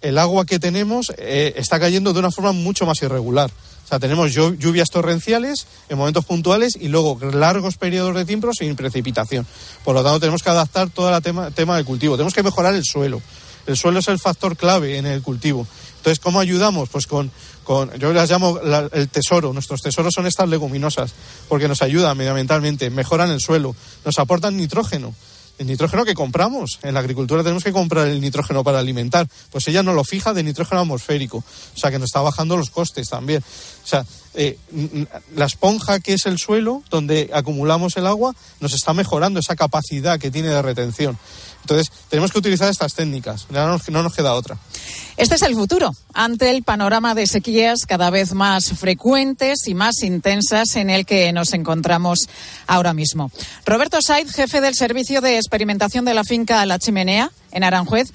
el 0.00 0.18
agua 0.18 0.44
que 0.44 0.58
tenemos 0.58 1.12
eh, 1.18 1.54
está 1.56 1.80
cayendo 1.80 2.12
de 2.12 2.20
una 2.20 2.30
forma 2.30 2.52
mucho 2.52 2.86
más 2.86 3.02
irregular. 3.02 3.50
Sea, 3.88 3.98
tenemos 3.98 4.34
lluvias 4.34 4.90
torrenciales 4.90 5.66
en 5.88 5.96
momentos 5.96 6.26
puntuales 6.26 6.76
y 6.78 6.88
luego 6.88 7.18
largos 7.32 7.78
periodos 7.78 8.14
de 8.14 8.26
tiempo 8.26 8.52
sin 8.52 8.76
precipitación. 8.76 9.46
Por 9.82 9.94
lo 9.94 10.02
tanto, 10.02 10.20
tenemos 10.20 10.42
que 10.42 10.50
adaptar 10.50 10.90
todo 10.90 11.14
el 11.14 11.22
tema, 11.22 11.76
del 11.76 11.84
cultivo. 11.86 12.16
Tenemos 12.16 12.34
que 12.34 12.42
mejorar 12.42 12.74
el 12.74 12.84
suelo. 12.84 13.22
El 13.66 13.78
suelo 13.78 14.00
es 14.00 14.08
el 14.08 14.18
factor 14.18 14.58
clave 14.58 14.98
en 14.98 15.06
el 15.06 15.22
cultivo. 15.22 15.66
Entonces, 15.96 16.20
¿cómo 16.20 16.38
ayudamos? 16.38 16.90
Pues 16.90 17.06
con, 17.06 17.30
yo 17.98 18.12
las 18.12 18.30
llamo 18.30 18.60
la, 18.62 18.90
el 18.92 19.08
tesoro. 19.08 19.54
Nuestros 19.54 19.80
tesoros 19.80 20.12
son 20.14 20.26
estas 20.26 20.50
leguminosas, 20.50 21.14
porque 21.48 21.66
nos 21.66 21.80
ayudan 21.80 22.14
medioambientalmente, 22.18 22.90
mejoran 22.90 23.30
el 23.30 23.40
suelo, 23.40 23.74
nos 24.04 24.18
aportan 24.18 24.58
nitrógeno 24.58 25.14
el 25.58 25.66
nitrógeno 25.66 26.04
que 26.04 26.14
compramos. 26.14 26.78
En 26.82 26.94
la 26.94 27.00
agricultura 27.00 27.42
tenemos 27.42 27.64
que 27.64 27.72
comprar 27.72 28.08
el 28.08 28.20
nitrógeno 28.20 28.64
para 28.64 28.78
alimentar. 28.78 29.28
Pues 29.50 29.66
ella 29.68 29.82
no 29.82 29.92
lo 29.92 30.04
fija 30.04 30.32
de 30.32 30.42
nitrógeno 30.42 30.80
atmosférico. 30.80 31.38
O 31.38 31.78
sea 31.78 31.90
que 31.90 31.98
nos 31.98 32.06
está 32.06 32.20
bajando 32.20 32.56
los 32.56 32.70
costes 32.70 33.08
también. 33.08 33.42
O 33.42 33.86
sea, 33.86 34.04
eh, 34.34 34.58
la 35.34 35.46
esponja 35.46 36.00
que 36.00 36.14
es 36.14 36.26
el 36.26 36.38
suelo, 36.38 36.82
donde 36.90 37.30
acumulamos 37.32 37.96
el 37.96 38.06
agua, 38.06 38.34
nos 38.60 38.74
está 38.74 38.92
mejorando 38.92 39.40
esa 39.40 39.56
capacidad 39.56 40.18
que 40.18 40.30
tiene 40.30 40.48
de 40.48 40.62
retención. 40.62 41.18
Entonces, 41.62 41.92
tenemos 42.08 42.32
que 42.32 42.38
utilizar 42.38 42.70
estas 42.70 42.94
técnicas, 42.94 43.46
no 43.50 43.78
no 43.88 44.02
nos, 44.02 44.14
queda 44.14 44.34
otra. 44.34 44.56
Este 45.18 45.34
es 45.34 45.42
el 45.42 45.54
futuro, 45.54 45.94
ante 46.14 46.48
el 46.48 46.62
panorama 46.62 47.14
de 47.14 47.26
sequías 47.26 47.80
cada 47.86 48.08
vez 48.08 48.32
más 48.32 48.72
frecuentes 48.72 49.66
y 49.66 49.74
más 49.74 50.02
intensas 50.02 50.76
en 50.76 50.88
el 50.88 51.04
que 51.04 51.30
nos 51.32 51.52
encontramos 51.52 52.20
ahora 52.66 52.94
mismo. 52.94 53.30
Roberto 53.66 53.98
Said, 54.00 54.28
jefe 54.28 54.62
del 54.62 54.76
Servicio 54.76 55.20
de 55.20 55.36
Experimentación 55.36 56.06
de 56.06 56.14
la 56.14 56.24
finca 56.24 56.64
La 56.64 56.78
Chimenea, 56.78 57.30
en 57.50 57.64
Aranjuez. 57.64 58.12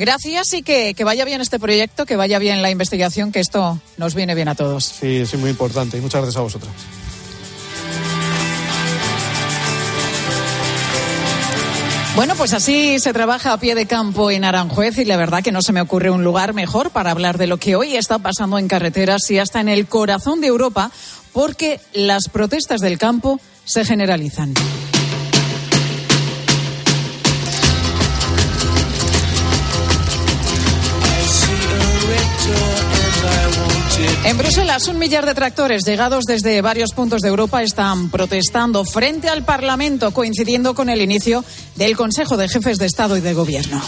Gracias 0.00 0.54
y 0.54 0.62
que, 0.62 0.94
que, 0.94 1.04
vaya 1.04 1.26
bien 1.26 1.42
este 1.42 1.58
proyecto, 1.58 2.06
que 2.06 2.16
vaya 2.16 2.38
bien 2.38 2.62
la 2.62 2.70
investigación, 2.70 3.32
que 3.32 3.40
esto 3.40 3.78
nos 3.98 4.14
viene 4.14 4.34
bien 4.34 4.48
a 4.48 4.54
todos. 4.54 4.82
Sí, 4.82 5.26
sí, 5.26 5.36
muy 5.36 5.50
importante. 5.50 5.98
Y 5.98 6.00
muchas 6.00 6.22
gracias 6.22 6.38
a 6.38 6.40
vosotras. 6.40 6.72
Bueno, 12.16 12.34
pues 12.34 12.54
así 12.54 12.98
se 12.98 13.12
trabaja 13.12 13.52
a 13.52 13.60
pie 13.60 13.74
de 13.74 13.84
campo 13.84 14.30
en 14.30 14.44
Aranjuez 14.44 14.96
y 14.96 15.04
la 15.04 15.18
verdad 15.18 15.42
que 15.42 15.52
no 15.52 15.60
se 15.60 15.74
me 15.74 15.82
ocurre 15.82 16.10
un 16.10 16.24
lugar 16.24 16.54
mejor 16.54 16.92
para 16.92 17.10
hablar 17.10 17.36
de 17.36 17.46
lo 17.46 17.58
que 17.58 17.76
hoy 17.76 17.94
está 17.94 18.18
pasando 18.18 18.56
en 18.56 18.68
carreteras 18.68 19.30
y 19.30 19.38
hasta 19.38 19.60
en 19.60 19.68
el 19.68 19.86
corazón 19.86 20.40
de 20.40 20.46
Europa, 20.46 20.90
porque 21.34 21.78
las 21.92 22.30
protestas 22.32 22.80
del 22.80 22.96
campo 22.96 23.38
se 23.66 23.84
generalizan. 23.84 24.54
En 34.30 34.38
Bruselas, 34.38 34.86
un 34.86 34.96
millar 34.96 35.26
de 35.26 35.34
tractores 35.34 35.82
llegados 35.84 36.22
desde 36.24 36.62
varios 36.62 36.92
puntos 36.92 37.20
de 37.20 37.28
Europa 37.28 37.64
están 37.64 38.10
protestando 38.10 38.84
frente 38.84 39.28
al 39.28 39.44
Parlamento, 39.44 40.12
coincidiendo 40.12 40.72
con 40.72 40.88
el 40.88 41.02
inicio 41.02 41.44
del 41.74 41.96
Consejo 41.96 42.36
de 42.36 42.48
Jefes 42.48 42.78
de 42.78 42.86
Estado 42.86 43.16
y 43.16 43.20
de 43.22 43.34
Gobierno. 43.34 43.82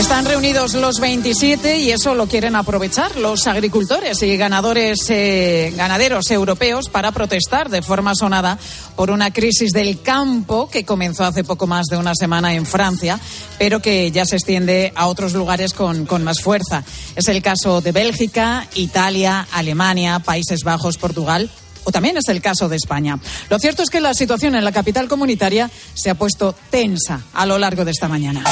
Están 0.00 0.24
reunidos 0.24 0.72
los 0.72 0.98
27 0.98 1.76
y 1.76 1.90
eso 1.90 2.14
lo 2.14 2.26
quieren 2.26 2.56
aprovechar 2.56 3.16
los 3.16 3.46
agricultores 3.46 4.22
y 4.22 4.34
ganadores, 4.38 4.98
eh, 5.10 5.74
ganaderos 5.76 6.30
europeos 6.30 6.88
para 6.88 7.12
protestar 7.12 7.68
de 7.68 7.82
forma 7.82 8.14
sonada 8.14 8.58
por 8.96 9.10
una 9.10 9.30
crisis 9.30 9.72
del 9.72 10.00
campo 10.00 10.70
que 10.70 10.86
comenzó 10.86 11.26
hace 11.26 11.44
poco 11.44 11.66
más 11.66 11.84
de 11.88 11.98
una 11.98 12.14
semana 12.14 12.54
en 12.54 12.64
Francia, 12.64 13.20
pero 13.58 13.82
que 13.82 14.10
ya 14.10 14.24
se 14.24 14.36
extiende 14.36 14.90
a 14.96 15.06
otros 15.06 15.34
lugares 15.34 15.74
con, 15.74 16.06
con 16.06 16.24
más 16.24 16.40
fuerza. 16.40 16.82
Es 17.14 17.28
el 17.28 17.42
caso 17.42 17.82
de 17.82 17.92
Bélgica, 17.92 18.68
Italia, 18.76 19.46
Alemania, 19.52 20.20
Países 20.20 20.64
Bajos, 20.64 20.96
Portugal 20.96 21.50
o 21.84 21.92
también 21.92 22.16
es 22.16 22.28
el 22.28 22.40
caso 22.40 22.70
de 22.70 22.76
España. 22.76 23.18
Lo 23.50 23.58
cierto 23.58 23.82
es 23.82 23.90
que 23.90 24.00
la 24.00 24.14
situación 24.14 24.54
en 24.54 24.64
la 24.64 24.72
capital 24.72 25.08
comunitaria 25.08 25.70
se 25.92 26.08
ha 26.08 26.14
puesto 26.14 26.54
tensa 26.70 27.20
a 27.34 27.44
lo 27.44 27.58
largo 27.58 27.84
de 27.84 27.90
esta 27.90 28.08
mañana. 28.08 28.42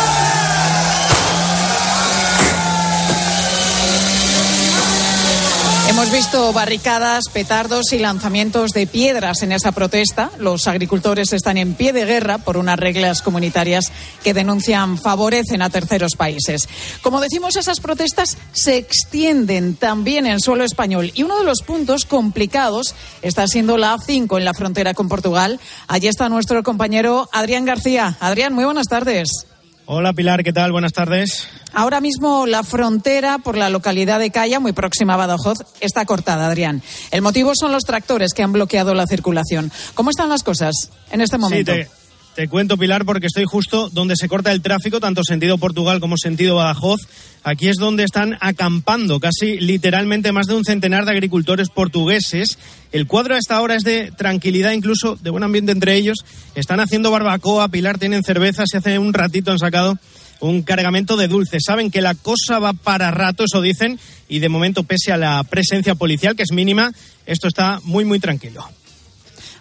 Hemos 5.99 6.13
visto 6.13 6.53
barricadas, 6.53 7.25
petardos 7.33 7.93
y 7.93 7.99
lanzamientos 7.99 8.71
de 8.71 8.87
piedras 8.87 9.43
en 9.43 9.51
esa 9.51 9.73
protesta. 9.73 10.31
Los 10.39 10.69
agricultores 10.69 11.33
están 11.33 11.57
en 11.57 11.75
pie 11.75 11.93
de 11.93 12.05
guerra 12.05 12.39
por 12.39 12.57
unas 12.57 12.79
reglas 12.79 13.21
comunitarias 13.21 13.91
que 14.23 14.33
denuncian 14.33 14.97
favorecen 14.97 15.61
a 15.61 15.71
terceros 15.71 16.15
países. 16.15 16.69
Como 17.03 17.21
decimos, 17.21 17.57
esas 17.57 17.81
protestas 17.81 18.39
se 18.53 18.77
extienden 18.77 19.75
también 19.75 20.27
en 20.27 20.39
suelo 20.39 20.63
español 20.63 21.11
y 21.17 21.25
uno 21.25 21.37
de 21.37 21.45
los 21.45 21.63
puntos 21.63 22.05
complicados 22.05 22.95
está 23.21 23.49
siendo 23.49 23.77
la 23.77 23.97
A5 23.97 24.39
en 24.39 24.45
la 24.45 24.55
frontera 24.55 24.95
con 24.95 25.09
Portugal. 25.09 25.59
Allí 25.89 26.07
está 26.07 26.29
nuestro 26.29 26.63
compañero 26.63 27.29
Adrián 27.33 27.65
García. 27.65 28.17
Adrián, 28.21 28.55
muy 28.55 28.65
buenas 28.65 28.87
tardes. 28.87 29.49
Hola 29.91 30.13
Pilar, 30.13 30.45
¿qué 30.45 30.53
tal? 30.53 30.71
Buenas 30.71 30.93
tardes. 30.93 31.49
Ahora 31.73 32.03
mismo 32.03 32.45
la 32.45 32.63
frontera 32.63 33.39
por 33.39 33.57
la 33.57 33.71
localidad 33.71 34.19
de 34.19 34.31
Calla, 34.31 34.61
muy 34.61 34.73
próxima 34.73 35.15
a 35.15 35.17
Badajoz, 35.17 35.61
está 35.81 36.05
cortada, 36.05 36.47
Adrián. 36.47 36.83
El 37.11 37.23
motivo 37.23 37.53
son 37.59 37.73
los 37.73 37.85
tractores 37.85 38.35
que 38.35 38.43
han 38.43 38.53
bloqueado 38.53 38.93
la 38.93 39.07
circulación. 39.07 39.73
¿Cómo 39.95 40.11
están 40.11 40.29
las 40.29 40.43
cosas 40.43 40.91
en 41.11 41.23
este 41.23 41.39
momento? 41.39 41.73
Sí, 41.73 41.85
te, 41.85 41.91
te 42.39 42.47
cuento, 42.47 42.79
Pilar, 42.79 43.05
porque 43.05 43.27
estoy 43.27 43.47
justo 43.47 43.91
donde 43.91 44.15
se 44.17 44.29
corta 44.29 44.53
el 44.53 44.63
tráfico, 44.63 45.01
tanto 45.01 45.25
sentido 45.25 45.59
Portugal 45.59 45.99
como 45.99 46.17
sentido 46.17 46.55
Badajoz. 46.55 47.01
Aquí 47.43 47.67
es 47.67 47.79
donde 47.79 48.05
están 48.05 48.39
acampando 48.41 49.19
casi 49.19 49.59
literalmente 49.59 50.31
más 50.31 50.47
de 50.47 50.55
un 50.55 50.65
centenar 50.65 51.05
de 51.05 51.11
agricultores 51.11 51.69
portugueses. 51.69 52.57
El 52.93 53.09
cuadro 53.09 53.35
a 53.35 53.39
esta 53.39 53.61
hora 53.61 53.75
es 53.75 53.83
de 53.83 54.13
tranquilidad, 54.13 54.71
incluso 54.71 55.17
de 55.17 55.31
buen 55.31 55.43
ambiente 55.43 55.73
entre 55.73 55.97
ellos. 55.97 56.19
Están 56.55 56.79
haciendo 56.79 57.11
barbacoa, 57.11 57.71
Pilar, 57.71 57.99
tienen 57.99 58.23
cervezas 58.23 58.69
y 58.73 58.77
hace 58.77 59.01
un 59.01 59.13
ratito 59.13 59.51
han 59.51 59.59
sacado 59.59 59.99
un 60.39 60.63
cargamento 60.63 61.17
de 61.17 61.27
dulces. 61.27 61.65
Saben 61.67 61.91
que 61.91 62.03
la 62.03 62.15
cosa 62.15 62.61
va 62.61 62.73
para 62.73 63.11
rato, 63.11 63.47
eso 63.47 63.61
dicen, 63.61 63.99
y 64.29 64.39
de 64.39 64.49
momento, 64.49 64.85
pese 64.85 65.11
a 65.11 65.17
la 65.17 65.43
presencia 65.43 65.97
policial, 65.97 66.37
que 66.37 66.45
es 66.45 66.53
mínima, 66.53 66.93
esto 67.27 67.49
está 67.49 67.81
muy, 67.83 68.05
muy 68.05 68.21
tranquilo. 68.21 68.65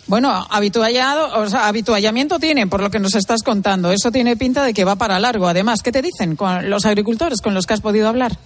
Bueno, 0.07 0.47
habituallado, 0.49 1.41
o 1.41 1.49
sea, 1.49 1.67
habituallamiento 1.67 2.39
tienen, 2.39 2.69
por 2.69 2.81
lo 2.81 2.89
que 2.89 2.99
nos 2.99 3.15
estás 3.15 3.43
contando. 3.43 3.91
Eso 3.91 4.09
tiene 4.09 4.37
pinta 4.37 4.63
de 4.63 4.73
que 4.73 4.85
va 4.85 4.95
para 4.95 5.19
largo. 5.19 5.47
Además, 5.47 5.81
¿qué 5.83 5.91
te 5.91 6.01
dicen 6.01 6.37
con 6.37 6.69
los 6.69 6.85
agricultores 6.85 7.41
con 7.41 7.53
los 7.53 7.65
que 7.65 7.73
has 7.73 7.81
podido 7.81 8.07
hablar? 8.07 8.37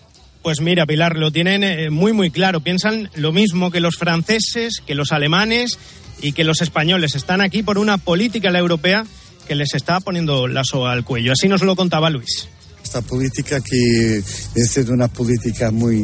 Pues 0.41 0.59
mira, 0.59 0.87
Pilar, 0.87 1.17
lo 1.17 1.31
tienen 1.31 1.63
eh, 1.63 1.91
muy, 1.91 2.13
muy 2.13 2.31
claro. 2.31 2.61
Piensan 2.61 3.11
lo 3.13 3.31
mismo 3.31 3.69
que 3.69 3.79
los 3.79 3.95
franceses, 3.95 4.81
que 4.85 4.95
los 4.95 5.11
alemanes 5.11 5.77
y 6.19 6.31
que 6.31 6.43
los 6.43 6.61
españoles. 6.61 7.13
Están 7.13 7.41
aquí 7.41 7.61
por 7.61 7.77
una 7.77 7.99
política 7.99 8.49
la 8.49 8.57
europea 8.57 9.05
que 9.47 9.53
les 9.53 9.75
está 9.75 9.99
poniendo 9.99 10.47
la 10.47 10.63
soga 10.63 10.93
al 10.93 11.03
cuello. 11.05 11.31
Así 11.31 11.47
nos 11.47 11.61
lo 11.61 11.75
contaba 11.75 12.09
Luis. 12.09 12.47
Esta 12.83 13.01
política 13.03 13.61
que 13.61 14.17
es 14.55 14.77
una 14.89 15.07
política 15.07 15.69
muy 15.69 16.01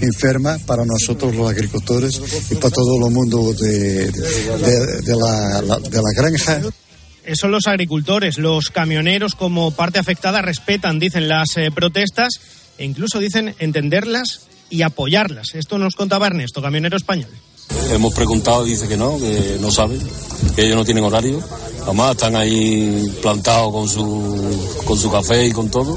enferma 0.00 0.58
para 0.66 0.84
nosotros 0.84 1.34
los 1.34 1.50
agricultores 1.50 2.20
y 2.50 2.54
para 2.56 2.70
todo 2.70 3.06
el 3.06 3.12
mundo 3.12 3.52
de, 3.52 4.10
de, 4.10 5.16
la, 5.16 5.78
de 5.78 5.96
la 5.96 6.12
granja 6.16 6.62
son 7.34 7.50
los 7.50 7.66
agricultores, 7.66 8.38
los 8.38 8.70
camioneros 8.70 9.34
como 9.34 9.72
parte 9.72 9.98
afectada 9.98 10.42
respetan, 10.42 11.00
dicen 11.00 11.28
las 11.28 11.56
eh, 11.56 11.70
protestas 11.72 12.34
e 12.78 12.84
incluso 12.84 13.18
dicen 13.18 13.54
entenderlas 13.58 14.46
y 14.70 14.82
apoyarlas. 14.82 15.54
Esto 15.54 15.78
nos 15.78 15.96
contaba 15.96 16.28
Ernesto, 16.28 16.62
camionero 16.62 16.96
español. 16.96 17.30
Hemos 17.90 18.14
preguntado, 18.14 18.64
dice 18.64 18.88
que 18.88 18.96
no, 18.96 19.18
que 19.18 19.58
no 19.60 19.70
saben, 19.70 20.00
que 20.54 20.64
ellos 20.64 20.76
no 20.76 20.84
tienen 20.84 21.04
horario. 21.04 21.42
Además 21.84 22.12
están 22.12 22.34
ahí 22.36 23.14
plantados 23.22 23.72
con 23.72 23.88
su, 23.88 24.84
con 24.84 24.98
su 24.98 25.10
café 25.10 25.46
y 25.46 25.52
con 25.52 25.70
todo. 25.70 25.96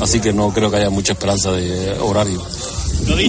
Así 0.00 0.20
que 0.20 0.32
no 0.32 0.52
creo 0.52 0.70
que 0.70 0.76
haya 0.76 0.90
mucha 0.90 1.14
esperanza 1.14 1.52
de 1.52 1.92
horario. 2.00 2.42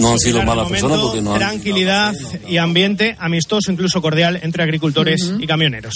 no 0.00 0.12
han 0.12 0.18
sido 0.18 0.42
malas 0.42 0.68
personas 0.68 1.00
porque 1.00 1.22
no 1.22 1.32
han... 1.32 1.38
Tranquilidad 1.38 2.14
y 2.46 2.58
ambiente 2.58 3.16
amistoso, 3.18 3.72
incluso 3.72 4.02
cordial, 4.02 4.38
entre 4.42 4.62
agricultores 4.62 5.32
y 5.38 5.46
camioneros. 5.46 5.94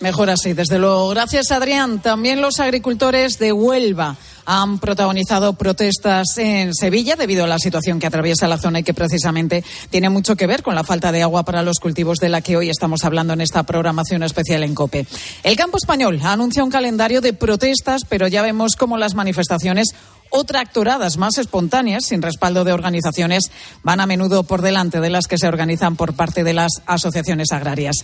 Mejor 0.00 0.30
así, 0.30 0.52
desde 0.52 0.78
luego. 0.78 1.10
Gracias, 1.10 1.52
Adrián. 1.52 2.00
También 2.02 2.40
los 2.40 2.58
agricultores 2.58 3.38
de 3.38 3.52
Huelva 3.52 4.16
han 4.44 4.78
protagonizado 4.78 5.52
protestas 5.54 6.26
en 6.38 6.74
Sevilla 6.74 7.16
debido 7.16 7.44
a 7.44 7.48
la 7.48 7.58
situación 7.58 7.98
que 7.98 8.06
atraviesa 8.06 8.48
la 8.48 8.58
zona 8.58 8.80
y 8.80 8.82
que 8.82 8.94
precisamente 8.94 9.64
tiene 9.90 10.10
mucho 10.10 10.36
que 10.36 10.46
ver 10.46 10.62
con 10.62 10.74
la 10.74 10.84
falta 10.84 11.12
de 11.12 11.22
agua 11.22 11.44
para 11.44 11.62
los 11.62 11.78
cultivos 11.78 12.18
de 12.18 12.28
la 12.28 12.40
que 12.40 12.56
hoy 12.56 12.70
estamos 12.70 13.04
hablando 13.04 13.32
en 13.32 13.40
esta 13.40 13.62
programación 13.62 14.22
especial 14.22 14.62
en 14.62 14.74
COPE. 14.74 15.06
El 15.42 15.56
campo 15.56 15.76
español 15.76 16.20
anuncia 16.22 16.64
un 16.64 16.70
calendario 16.70 17.20
de 17.20 17.32
protestas, 17.32 18.02
pero 18.08 18.28
ya 18.28 18.42
vemos 18.42 18.76
cómo 18.76 18.98
las 18.98 19.14
manifestaciones 19.14 19.94
o 20.32 20.44
tractoradas 20.44 21.18
más 21.18 21.36
espontáneas, 21.36 22.06
sin 22.06 22.22
respaldo 22.22 22.64
de 22.64 22.72
organizaciones, 22.72 23.50
van 23.82 24.00
a 24.00 24.06
menudo 24.06 24.44
por 24.44 24.62
delante 24.62 24.98
de 25.00 25.10
las 25.10 25.26
que 25.26 25.36
se 25.36 25.46
organizan 25.46 25.94
por 25.94 26.14
parte 26.14 26.42
de 26.42 26.54
las 26.54 26.72
asociaciones 26.86 27.52
agrarias. 27.52 27.96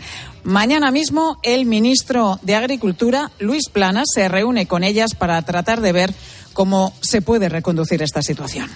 Mañana 0.44 0.90
mismo, 0.90 1.38
el 1.42 1.64
ministro 1.64 2.38
de 2.42 2.54
Agricultura, 2.54 3.30
Luis 3.38 3.70
Planas, 3.70 4.08
se 4.14 4.28
reúne 4.28 4.66
con 4.66 4.84
ellas 4.84 5.14
para 5.18 5.40
tratar 5.40 5.80
de 5.80 5.92
ver 5.92 6.14
cómo 6.52 6.94
se 7.00 7.22
puede 7.22 7.48
reconducir 7.48 8.02
esta 8.02 8.22
situación. 8.22 8.68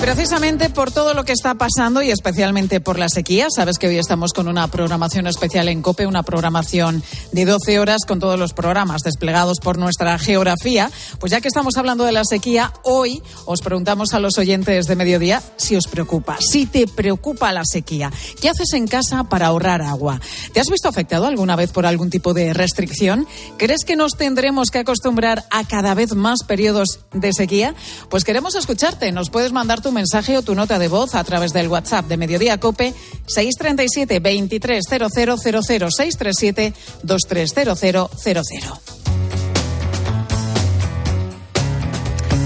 Precisamente 0.00 0.70
por 0.70 0.90
todo 0.90 1.14
lo 1.14 1.24
que 1.24 1.32
está 1.32 1.54
pasando 1.54 2.02
y 2.02 2.10
especialmente 2.10 2.80
por 2.80 2.98
la 2.98 3.08
sequía, 3.08 3.48
sabes 3.54 3.78
que 3.78 3.88
hoy 3.88 3.98
estamos 3.98 4.32
con 4.32 4.46
una 4.46 4.68
programación 4.68 5.26
especial 5.26 5.68
en 5.68 5.82
COPE, 5.82 6.06
una 6.06 6.22
programación 6.22 7.02
de 7.32 7.44
12 7.44 7.78
horas 7.78 8.04
con 8.06 8.20
todos 8.20 8.38
los 8.38 8.52
programas 8.52 9.02
desplegados 9.02 9.58
por 9.58 9.78
nuestra 9.78 10.18
geografía. 10.18 10.90
Pues 11.18 11.32
ya 11.32 11.40
que 11.40 11.48
estamos 11.48 11.76
hablando 11.76 12.04
de 12.04 12.12
la 12.12 12.24
sequía, 12.24 12.72
hoy 12.82 13.22
os 13.46 13.60
preguntamos 13.62 14.14
a 14.14 14.20
los 14.20 14.38
oyentes 14.38 14.86
de 14.86 14.96
mediodía 14.96 15.42
si 15.56 15.76
os 15.76 15.86
preocupa, 15.86 16.36
si 16.40 16.66
te 16.66 16.86
preocupa 16.86 17.52
la 17.52 17.62
sequía. 17.64 18.12
¿Qué 18.40 18.48
haces 18.48 18.72
en 18.74 18.86
casa 18.86 19.24
para 19.24 19.46
ahorrar 19.46 19.82
agua? 19.82 20.20
¿Te 20.52 20.60
has 20.60 20.68
visto 20.68 20.88
afectado 20.88 21.26
alguna 21.26 21.56
vez 21.56 21.72
por 21.72 21.86
algún 21.86 22.10
tipo 22.10 22.34
de 22.34 22.52
restricción? 22.52 23.26
¿Crees 23.56 23.84
que 23.84 23.96
nos 23.96 24.12
tendremos 24.16 24.70
que 24.70 24.78
acostumbrar 24.78 25.44
a 25.50 25.64
cada 25.64 25.94
vez 25.94 26.14
más 26.14 26.44
periodos 26.44 27.00
de 27.12 27.32
sequía? 27.32 27.74
Pues 28.10 28.24
queremos 28.24 28.54
escucharte. 28.54 29.10
Nos 29.12 29.30
puedes 29.30 29.52
mandar 29.52 29.80
tu 29.86 29.92
mensaje 29.92 30.36
o 30.36 30.42
tu 30.42 30.56
nota 30.56 30.80
de 30.80 30.88
voz 30.88 31.14
a 31.14 31.22
través 31.22 31.52
del 31.52 31.68
WhatsApp 31.68 32.08
de 32.08 32.16
Mediodía 32.16 32.58
Cope 32.58 32.92
637 33.26 34.18
230000 34.18 35.92
637 35.92 36.74
230000. 37.04 38.96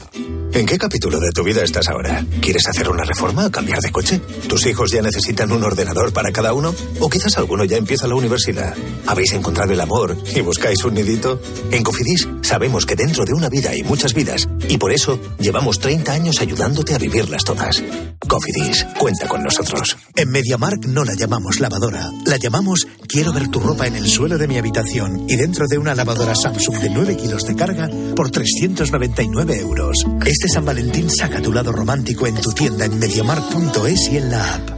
¿En 0.53 0.67
qué 0.67 0.79
capítulo 0.79 1.19
de 1.19 1.33
tu 1.33 1.43
vida 1.43 1.65
estás 1.65 1.89
ahora? 1.89 2.25
¿Quieres 2.41 2.69
hacer 2.69 2.89
una 2.89 3.03
reforma 3.03 3.47
o 3.47 3.51
cambiar 3.51 3.81
de 3.81 3.91
coche? 3.91 4.21
¿Tus 4.49 4.65
hijos 4.67 4.93
ya 4.93 5.03
necesitan 5.03 5.51
un 5.51 5.65
ordenador 5.65 6.13
para 6.13 6.31
cada 6.31 6.53
uno? 6.53 6.73
¿O 7.01 7.11
quizás 7.11 7.37
alguno 7.39 7.65
ya 7.65 7.77
empieza 7.77 8.07
la 8.07 8.15
universidad? 8.15 8.77
¿Habéis 9.07 9.33
encontrado 9.33 9.73
el 9.73 9.81
amor? 9.81 10.04
Y 10.35 10.41
buscáis 10.41 10.85
un 10.85 10.95
nidito? 10.95 11.41
En 11.71 11.83
Cofidis 11.83 12.29
sabemos 12.43 12.87
que 12.87 12.97
dentro 12.97 13.25
de 13.25 13.33
una 13.33 13.49
vida 13.49 13.71
hay 13.71 13.83
muchas 13.83 14.15
vidas 14.15 14.49
y 14.69 14.79
por 14.79 14.93
eso 14.93 15.19
llevamos 15.39 15.79
30 15.79 16.13
años 16.13 16.41
ayudándote 16.41 16.95
a 16.95 16.99
vivirlas 16.99 17.45
todas. 17.45 17.83
Cofidis, 18.27 18.87
cuenta 18.99 19.29
con 19.29 19.43
nosotros. 19.43 19.97
En 20.17 20.31
MediaMark 20.31 20.87
no 20.87 21.05
la 21.05 21.15
llamamos 21.15 21.61
lavadora, 21.61 22.11
la 22.27 22.37
llamamos 22.37 22.87
quiero 23.09 23.33
ver 23.33 23.49
tu 23.49 23.61
ropa 23.61 23.87
en 23.87 23.97
el 23.97 24.09
suelo 24.09 24.39
de 24.39 24.49
mi 24.49 24.59
habitación 24.59 25.27
y 25.29 25.37
dentro 25.37 25.67
de 25.69 25.79
una 25.79 25.95
lavadora 25.95 26.35
Samsung 26.35 26.79
de 26.79 26.91
9 26.91 27.17
kilos 27.17 27.45
de 27.45 27.55
carga 27.55 27.89
por 28.17 28.31
399 28.31 29.59
euros. 29.61 30.05
Este 30.25 30.49
San 30.49 30.65
Valentín 30.65 31.11
saca 31.11 31.41
tu 31.41 31.53
lado 31.53 31.73
romántico 31.73 32.27
en 32.27 32.37
tu 32.37 32.53
tienda 32.53 32.85
en 32.85 32.99
mediamark.es 32.99 34.09
y 34.11 34.17
en 34.17 34.31
la 34.31 34.55
app. 34.55 34.74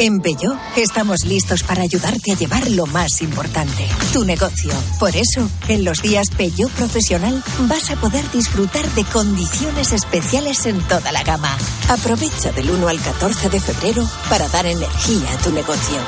En 0.00 0.20
Peugeot 0.20 0.56
estamos 0.76 1.24
listos 1.24 1.64
para 1.64 1.82
ayudarte 1.82 2.30
a 2.30 2.36
llevar 2.36 2.70
lo 2.70 2.86
más 2.86 3.20
importante, 3.20 3.84
tu 4.12 4.24
negocio. 4.24 4.70
Por 5.00 5.10
eso, 5.16 5.50
en 5.66 5.84
los 5.84 6.00
días 6.02 6.30
Peugeot 6.30 6.70
Profesional 6.70 7.42
vas 7.62 7.90
a 7.90 7.96
poder 7.96 8.22
disfrutar 8.30 8.88
de 8.90 9.04
condiciones 9.04 9.92
especiales 9.92 10.66
en 10.66 10.80
toda 10.86 11.10
la 11.10 11.24
gama. 11.24 11.56
Aprovecha 11.88 12.52
del 12.52 12.70
1 12.70 12.86
al 12.86 13.00
14 13.00 13.48
de 13.50 13.60
febrero 13.60 14.08
para 14.28 14.48
dar 14.48 14.66
energía 14.66 15.32
a 15.32 15.38
tu 15.38 15.50
negocio. 15.50 15.98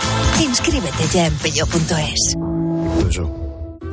Inscríbete 0.41 1.09
ya 1.13 1.27
en 1.27 1.35
peugeot.es. 1.35 2.37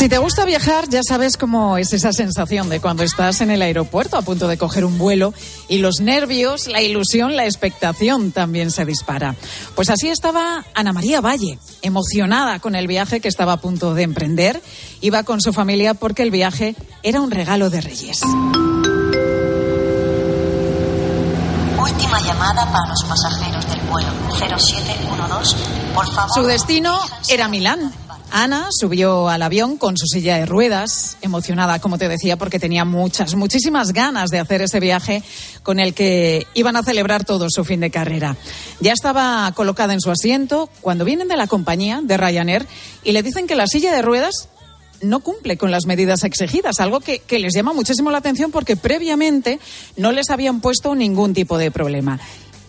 Si 0.00 0.08
te 0.08 0.16
gusta 0.16 0.46
viajar, 0.46 0.88
ya 0.88 1.02
sabes 1.06 1.36
cómo 1.36 1.76
es 1.76 1.92
esa 1.92 2.14
sensación 2.14 2.70
de 2.70 2.80
cuando 2.80 3.02
estás 3.02 3.42
en 3.42 3.50
el 3.50 3.60
aeropuerto 3.60 4.16
a 4.16 4.22
punto 4.22 4.48
de 4.48 4.56
coger 4.56 4.86
un 4.86 4.96
vuelo 4.96 5.34
y 5.68 5.76
los 5.76 6.00
nervios, 6.00 6.68
la 6.68 6.80
ilusión, 6.80 7.36
la 7.36 7.44
expectación 7.44 8.32
también 8.32 8.70
se 8.70 8.86
dispara. 8.86 9.36
Pues 9.74 9.90
así 9.90 10.08
estaba 10.08 10.64
Ana 10.72 10.94
María 10.94 11.20
Valle, 11.20 11.58
emocionada 11.82 12.60
con 12.60 12.76
el 12.76 12.86
viaje 12.86 13.20
que 13.20 13.28
estaba 13.28 13.52
a 13.52 13.56
punto 13.58 13.92
de 13.92 14.04
emprender. 14.04 14.62
Iba 15.02 15.22
con 15.22 15.42
su 15.42 15.52
familia 15.52 15.92
porque 15.92 16.22
el 16.22 16.30
viaje 16.30 16.76
era 17.02 17.20
un 17.20 17.30
regalo 17.30 17.68
de 17.68 17.82
Reyes. 17.82 18.22
Última 21.78 22.20
llamada 22.22 22.72
para 22.72 22.88
los 22.88 23.04
pasajeros 23.04 23.68
del 23.68 23.80
vuelo 23.80 24.08
0712. 24.38 25.56
Por 25.94 26.10
favor. 26.10 26.30
Su 26.34 26.44
destino 26.44 26.98
era 27.28 27.48
Milán. 27.48 27.92
Ana 28.30 28.68
subió 28.70 29.28
al 29.28 29.42
avión 29.42 29.76
con 29.76 29.96
su 29.96 30.06
silla 30.06 30.36
de 30.36 30.46
ruedas, 30.46 31.16
emocionada, 31.20 31.80
como 31.80 31.98
te 31.98 32.08
decía, 32.08 32.36
porque 32.36 32.58
tenía 32.58 32.84
muchas, 32.84 33.34
muchísimas 33.34 33.92
ganas 33.92 34.30
de 34.30 34.38
hacer 34.38 34.62
ese 34.62 34.78
viaje 34.80 35.22
con 35.62 35.80
el 35.80 35.94
que 35.94 36.46
iban 36.54 36.76
a 36.76 36.82
celebrar 36.82 37.24
todo 37.24 37.48
su 37.50 37.64
fin 37.64 37.80
de 37.80 37.90
carrera. 37.90 38.36
Ya 38.80 38.92
estaba 38.92 39.50
colocada 39.54 39.94
en 39.94 40.00
su 40.00 40.10
asiento 40.10 40.70
cuando 40.80 41.04
vienen 41.04 41.28
de 41.28 41.36
la 41.36 41.46
compañía, 41.46 42.00
de 42.02 42.16
Ryanair, 42.16 42.66
y 43.02 43.12
le 43.12 43.22
dicen 43.22 43.46
que 43.46 43.56
la 43.56 43.66
silla 43.66 43.92
de 43.92 44.02
ruedas 44.02 44.48
no 45.02 45.20
cumple 45.20 45.56
con 45.56 45.70
las 45.70 45.86
medidas 45.86 46.24
exigidas, 46.24 46.78
algo 46.78 47.00
que, 47.00 47.20
que, 47.20 47.38
les 47.38 47.54
llama 47.54 47.72
muchísimo 47.72 48.10
la 48.10 48.18
atención 48.18 48.50
porque 48.50 48.76
previamente 48.76 49.58
no 49.96 50.12
les 50.12 50.30
habían 50.30 50.60
puesto 50.60 50.94
ningún 50.94 51.34
tipo 51.34 51.58
de 51.58 51.70
problema. 51.70 52.20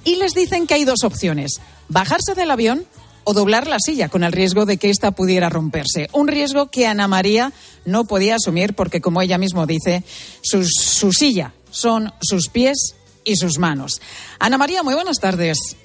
Y 0.04 0.16
les 0.16 0.34
dicen 0.34 0.66
que 0.66 0.74
hay 0.74 0.86
dos 0.86 1.04
opciones, 1.04 1.62
bajarse 1.90 2.34
del 2.34 2.50
avión 2.50 2.86
o 3.24 3.34
doblar 3.34 3.68
la 3.68 3.80
silla 3.80 4.10
con 4.10 4.24
el 4.24 4.32
riesgo 4.32 4.66
de 4.66 4.78
que 4.78 4.90
ésta 4.90 5.12
pudiera 5.12 5.50
romperse. 5.50 6.10
Un 6.14 6.28
riesgo 6.28 6.68
que 6.68 6.88
Ana 6.88 7.08
María 7.08 7.52
no 7.86 8.06
podía 8.06 8.36
asumir 8.36 8.74
porque, 8.74 9.02
como 9.02 9.22
ella 9.22 9.38
mismo 9.38 9.66
dice, 9.66 10.04
su, 10.42 10.64
su 10.66 11.12
silla 11.12 11.54
son 11.70 12.14
sus 12.22 12.50
pies 12.50 12.96
y 13.24 13.36
sus 13.36 13.60
manos. 13.60 14.02
Ana 14.40 14.58
María, 14.58 14.84
muy 14.84 14.94
buenas 14.94 15.18
tardes. 15.20 15.76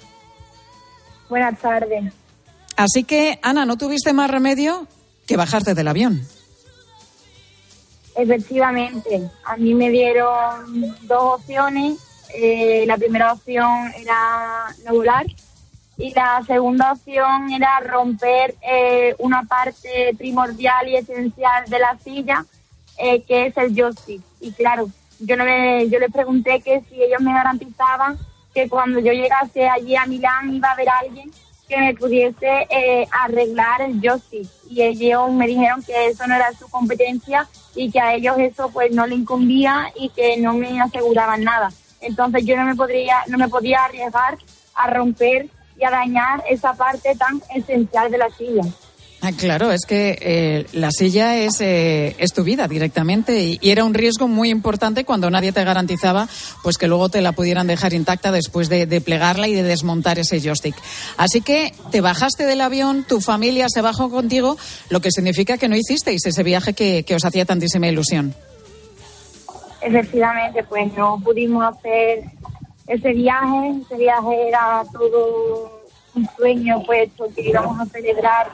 Buenas 1.29 1.59
tardes. 1.61 2.12
Así 2.77 3.05
que, 3.05 3.38
Ana, 3.42 3.64
no 3.64 3.77
tuviste 3.77 4.12
más 4.12 4.31
remedio 4.31 4.87
que 5.27 5.37
bajarte 5.37 5.75
del 5.75 5.88
avión. 5.88 6.27
Efectivamente, 8.14 9.31
a 9.44 9.57
mí 9.57 9.75
me 9.75 9.90
dieron 9.90 10.96
dos 11.03 11.40
opciones. 11.40 11.99
Eh, 12.35 12.85
la 12.87 12.96
primera 12.96 13.33
opción 13.33 13.92
era 13.99 14.75
no 14.85 14.94
volar 14.94 15.27
y 15.99 16.13
la 16.13 16.43
segunda 16.47 16.93
opción 16.93 17.51
era 17.51 17.81
romper 17.81 18.55
eh, 18.61 19.15
una 19.19 19.43
parte 19.45 20.15
primordial 20.19 20.89
y 20.89 20.97
esencial 20.97 21.65
de 21.69 21.79
la 21.79 21.97
silla, 21.99 22.45
eh, 22.99 23.23
que 23.23 23.47
es 23.47 23.57
el 23.57 23.75
joystick. 23.75 24.23
Y 24.41 24.53
claro, 24.53 24.91
yo, 25.21 25.37
no 25.37 25.45
me, 25.45 25.89
yo 25.89 25.99
les 25.99 26.13
pregunté 26.13 26.61
que 26.61 26.83
si 26.83 27.03
ellos 27.03 27.21
me 27.21 27.33
garantizaban 27.33 28.19
que 28.53 28.69
cuando 28.69 29.01
yo 29.01 29.13
llegase 29.13 29.69
allí 29.69 29.97
a 29.97 30.07
Milán 30.07 30.55
iba 30.55 30.69
a 30.69 30.73
haber 30.73 30.89
alguien 30.89 31.31
que 31.69 31.79
me 31.79 31.95
pudiese 31.95 32.67
eh, 32.71 33.07
arreglar 33.11 33.83
el 33.83 34.01
joystick. 34.01 34.49
Y 34.69 34.83
ellos 34.83 35.31
me 35.33 35.47
dijeron 35.47 35.83
que 35.83 36.09
eso 36.09 36.27
no 36.27 36.35
era 36.35 36.53
su 36.53 36.69
competencia 36.69 37.49
y 37.75 37.91
que 37.91 38.01
a 38.01 38.15
ellos 38.15 38.37
eso 38.39 38.71
pues 38.71 38.93
no 38.93 39.07
le 39.07 39.15
incumbía 39.15 39.93
y 39.95 40.11
que 40.11 40.37
no 40.37 40.55
me 40.55 40.81
aseguraban 40.81 41.43
nada. 41.43 41.71
Entonces 42.01 42.45
yo 42.45 42.57
no 42.57 42.65
me 42.65 42.75
podría, 42.75 43.17
no 43.29 43.39
me 43.39 43.49
podía 43.49 43.85
arriesgar 43.85 44.39
a 44.75 44.91
romper 44.91 45.49
y 45.79 45.85
a 45.85 45.91
dañar 45.91 46.43
esa 46.49 46.73
parte 46.75 47.15
tan 47.17 47.43
esencial 47.55 48.11
de 48.11 48.19
la 48.19 48.31
silla. 48.31 48.62
Ah, 49.23 49.33
claro, 49.33 49.73
es 49.73 49.87
que 49.87 50.19
eh, 50.21 50.67
la 50.73 50.91
silla 50.93 51.37
es, 51.37 51.61
eh, 51.61 52.15
es 52.19 52.33
tu 52.33 52.45
vida 52.45 52.69
directamente 52.69 53.41
y, 53.41 53.59
y, 53.61 53.71
era 53.71 53.83
un 53.83 53.95
riesgo 53.95 54.29
muy 54.29 54.51
importante 54.51 55.05
cuando 55.05 55.31
nadie 55.31 55.53
te 55.53 55.65
garantizaba 55.65 56.29
pues 56.62 56.77
que 56.77 56.87
luego 56.87 57.09
te 57.09 57.23
la 57.23 57.33
pudieran 57.33 57.67
dejar 57.67 57.95
intacta 57.95 58.31
después 58.31 58.69
de, 58.69 58.87
de, 58.87 59.01
plegarla 59.01 59.49
y 59.49 59.55
de 59.55 59.62
desmontar 59.62 60.19
ese 60.19 60.41
joystick. 60.41 60.77
Así 61.17 61.41
que 61.41 61.73
te 61.91 62.03
bajaste 62.03 62.45
del 62.45 62.61
avión, 62.61 63.05
tu 63.05 63.21
familia 63.21 63.69
se 63.69 63.81
bajó 63.81 64.11
contigo, 64.11 64.59
lo 64.91 65.01
que 65.01 65.11
significa 65.11 65.59
que 65.59 65.69
no 65.69 65.77
hicisteis 65.77 66.25
ese 66.25 66.43
viaje 66.43 66.75
que, 66.75 67.03
que 67.03 67.15
os 67.15 67.25
hacía 67.25 67.47
tantísima 67.47 67.89
ilusión. 67.89 68.35
Efectivamente, 69.81 70.62
pues 70.65 70.93
no 70.95 71.21
pudimos 71.25 71.65
hacer 71.65 72.25
ese 72.87 73.12
viaje, 73.12 73.81
ese 73.83 73.96
viaje 73.96 74.49
era 74.49 74.83
todo 74.92 75.83
un 76.14 76.27
sueño, 76.37 76.83
puesto 76.85 77.27
que 77.35 77.42
íbamos 77.42 77.79
a 77.81 77.87
celebrar 77.87 78.51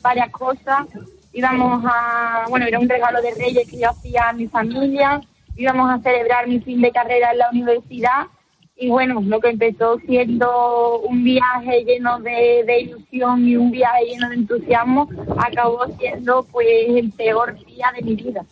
varias 0.00 0.30
cosas, 0.30 0.86
íbamos 1.32 1.84
a, 1.86 2.46
bueno, 2.48 2.66
era 2.66 2.78
un 2.78 2.88
regalo 2.88 3.20
de 3.20 3.32
Reyes 3.32 3.70
que 3.70 3.78
yo 3.78 3.90
hacía 3.90 4.28
a 4.28 4.32
mi 4.32 4.46
familia, 4.48 5.20
íbamos 5.56 5.90
a 5.90 5.98
celebrar 6.02 6.48
mi 6.48 6.60
fin 6.60 6.80
de 6.80 6.90
carrera 6.90 7.32
en 7.32 7.38
la 7.38 7.50
universidad. 7.50 8.26
Y 8.74 8.88
bueno, 8.88 9.20
lo 9.20 9.38
que 9.38 9.50
empezó 9.50 9.98
siendo 9.98 11.00
un 11.00 11.22
viaje 11.22 11.84
lleno 11.84 12.18
de, 12.20 12.64
de 12.66 12.80
ilusión 12.80 13.46
y 13.46 13.56
un 13.56 13.70
viaje 13.70 14.06
lleno 14.06 14.30
de 14.30 14.34
entusiasmo, 14.36 15.08
acabó 15.36 15.86
siendo 15.98 16.42
pues 16.50 16.66
el 16.88 17.12
peor 17.12 17.54
día 17.64 17.92
de 17.94 18.02
mi 18.02 18.14
vida. 18.14 18.44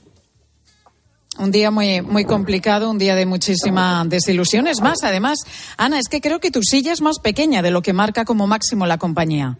Un 1.40 1.50
día 1.50 1.70
muy, 1.70 2.02
muy 2.02 2.26
complicado, 2.26 2.90
un 2.90 2.98
día 2.98 3.14
de 3.14 3.24
muchísima 3.24 4.04
desilusión. 4.04 4.66
Es 4.66 4.82
más, 4.82 5.02
además, 5.02 5.38
Ana, 5.78 5.98
es 5.98 6.06
que 6.10 6.20
creo 6.20 6.38
que 6.38 6.50
tu 6.50 6.62
silla 6.62 6.92
es 6.92 7.00
más 7.00 7.18
pequeña 7.18 7.62
de 7.62 7.70
lo 7.70 7.80
que 7.80 7.94
marca 7.94 8.26
como 8.26 8.46
máximo 8.46 8.84
la 8.84 8.98
compañía. 8.98 9.56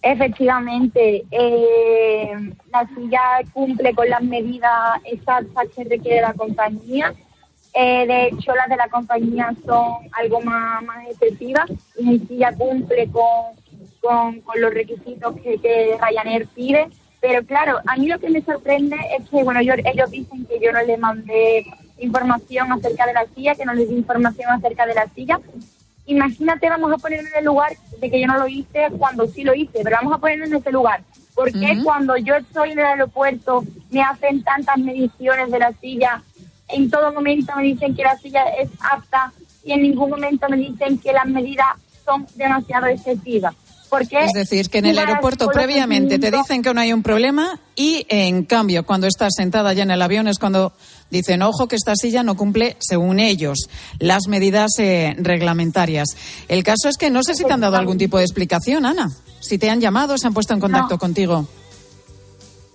Efectivamente, 0.00 1.24
eh, 1.28 2.34
la 2.72 2.88
silla 2.94 3.20
cumple 3.52 3.92
con 3.96 4.08
las 4.08 4.22
medidas 4.22 5.00
exactas 5.06 5.66
que 5.74 5.82
requiere 5.82 6.20
la 6.20 6.34
compañía. 6.34 7.12
Eh, 7.74 8.06
de 8.06 8.26
hecho, 8.26 8.54
las 8.54 8.68
de 8.68 8.76
la 8.76 8.88
compañía 8.88 9.52
son 9.66 10.08
algo 10.12 10.40
más, 10.40 10.84
más 10.84 11.04
y 11.98 12.04
mi 12.04 12.20
silla 12.20 12.52
cumple 12.52 13.08
con, 13.08 13.56
con, 14.00 14.40
con 14.42 14.60
los 14.60 14.72
requisitos 14.72 15.34
que, 15.42 15.58
que 15.58 15.98
Ryanair 16.00 16.46
pide. 16.54 16.86
Pero 17.22 17.46
claro, 17.46 17.78
a 17.86 17.96
mí 17.96 18.08
lo 18.08 18.18
que 18.18 18.28
me 18.28 18.42
sorprende 18.42 18.96
es 19.16 19.30
que, 19.30 19.44
bueno, 19.44 19.62
yo, 19.62 19.74
ellos 19.74 20.10
dicen 20.10 20.44
que 20.44 20.58
yo 20.58 20.72
no 20.72 20.82
les 20.82 20.98
mandé 20.98 21.64
información 21.98 22.72
acerca 22.72 23.06
de 23.06 23.12
la 23.12 23.26
silla, 23.32 23.54
que 23.54 23.64
no 23.64 23.74
les 23.74 23.88
di 23.88 23.94
información 23.94 24.50
acerca 24.50 24.86
de 24.86 24.94
la 24.94 25.06
silla. 25.14 25.38
Imagínate, 26.06 26.68
vamos 26.68 26.92
a 26.92 26.98
ponerme 26.98 27.28
en 27.28 27.38
el 27.38 27.44
lugar 27.44 27.74
de 28.00 28.10
que 28.10 28.20
yo 28.20 28.26
no 28.26 28.38
lo 28.38 28.48
hice 28.48 28.88
cuando 28.98 29.28
sí 29.28 29.44
lo 29.44 29.54
hice, 29.54 29.82
pero 29.84 29.98
vamos 29.98 30.14
a 30.14 30.18
ponerme 30.18 30.46
en 30.46 30.54
ese 30.56 30.72
lugar. 30.72 31.04
¿Por 31.32 31.52
qué 31.52 31.58
uh 31.58 31.62
-huh. 31.62 31.84
cuando 31.84 32.16
yo 32.16 32.34
estoy 32.34 32.72
en 32.72 32.80
el 32.80 32.86
aeropuerto 32.86 33.64
me 33.92 34.02
hacen 34.02 34.42
tantas 34.42 34.78
mediciones 34.78 35.48
de 35.48 35.58
la 35.60 35.72
silla? 35.74 36.24
En 36.68 36.90
todo 36.90 37.12
momento 37.12 37.54
me 37.54 37.62
dicen 37.62 37.94
que 37.94 38.02
la 38.02 38.18
silla 38.18 38.42
es 38.58 38.68
apta 38.80 39.32
y 39.62 39.70
en 39.72 39.82
ningún 39.82 40.10
momento 40.10 40.48
me 40.48 40.56
dicen 40.56 40.98
que 40.98 41.12
las 41.12 41.26
medidas 41.26 41.68
son 42.04 42.26
demasiado 42.34 42.86
excesivas. 42.86 43.54
Porque 43.92 44.24
es 44.24 44.32
decir, 44.32 44.70
que 44.70 44.78
en 44.78 44.86
el 44.86 44.98
aeropuerto 44.98 45.48
previamente 45.48 46.18
te 46.18 46.30
dicen 46.30 46.62
que 46.62 46.72
no 46.72 46.80
hay 46.80 46.94
un 46.94 47.02
problema 47.02 47.60
y 47.76 48.06
en 48.08 48.46
cambio 48.46 48.86
cuando 48.86 49.06
estás 49.06 49.34
sentada 49.36 49.74
ya 49.74 49.82
en 49.82 49.90
el 49.90 50.00
avión 50.00 50.28
es 50.28 50.38
cuando 50.38 50.72
dicen, 51.10 51.42
ojo, 51.42 51.68
que 51.68 51.76
esta 51.76 51.94
silla 51.94 52.22
no 52.22 52.34
cumple, 52.34 52.78
según 52.80 53.20
ellos, 53.20 53.68
las 53.98 54.28
medidas 54.28 54.70
eh, 54.78 55.14
reglamentarias. 55.18 56.16
El 56.48 56.64
caso 56.64 56.88
es 56.88 56.96
que 56.96 57.10
no 57.10 57.22
sé 57.22 57.34
si 57.34 57.44
te 57.44 57.52
han 57.52 57.60
dado 57.60 57.76
algún 57.76 57.98
tipo 57.98 58.16
de 58.16 58.24
explicación, 58.24 58.86
Ana. 58.86 59.10
Si 59.40 59.58
te 59.58 59.68
han 59.68 59.82
llamado, 59.82 60.16
se 60.16 60.26
han 60.26 60.32
puesto 60.32 60.54
en 60.54 60.60
contacto 60.60 60.94
no. 60.94 60.98
contigo. 60.98 61.46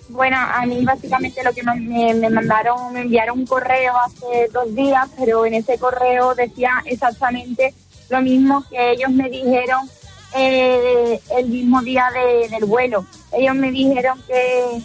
Bueno, 0.10 0.38
a 0.38 0.68
mí 0.68 0.86
básicamente 0.86 1.44
lo 1.44 1.52
que 1.52 1.64
me, 1.64 2.14
me, 2.14 2.30
mandaron, 2.30 2.94
me 2.94 3.02
enviaron 3.02 3.40
un 3.40 3.48
correo 3.48 3.94
hace 4.06 4.50
dos 4.54 4.76
días, 4.76 5.10
pero 5.18 5.48
en 5.48 5.56
ese 5.56 5.80
correo 5.80 6.36
decía 6.36 6.74
exactamente 6.86 7.74
lo 8.10 8.22
mismo 8.22 8.64
que 8.70 8.92
ellos 8.92 9.10
me 9.10 9.32
dijeron 9.32 9.90
eh, 10.36 11.20
el 11.38 11.48
mismo 11.48 11.82
día 11.82 12.10
de, 12.14 12.50
del 12.50 12.66
vuelo. 12.66 13.06
Ellos 13.32 13.56
me 13.56 13.72
dijeron 13.72 14.22
que, 14.28 14.82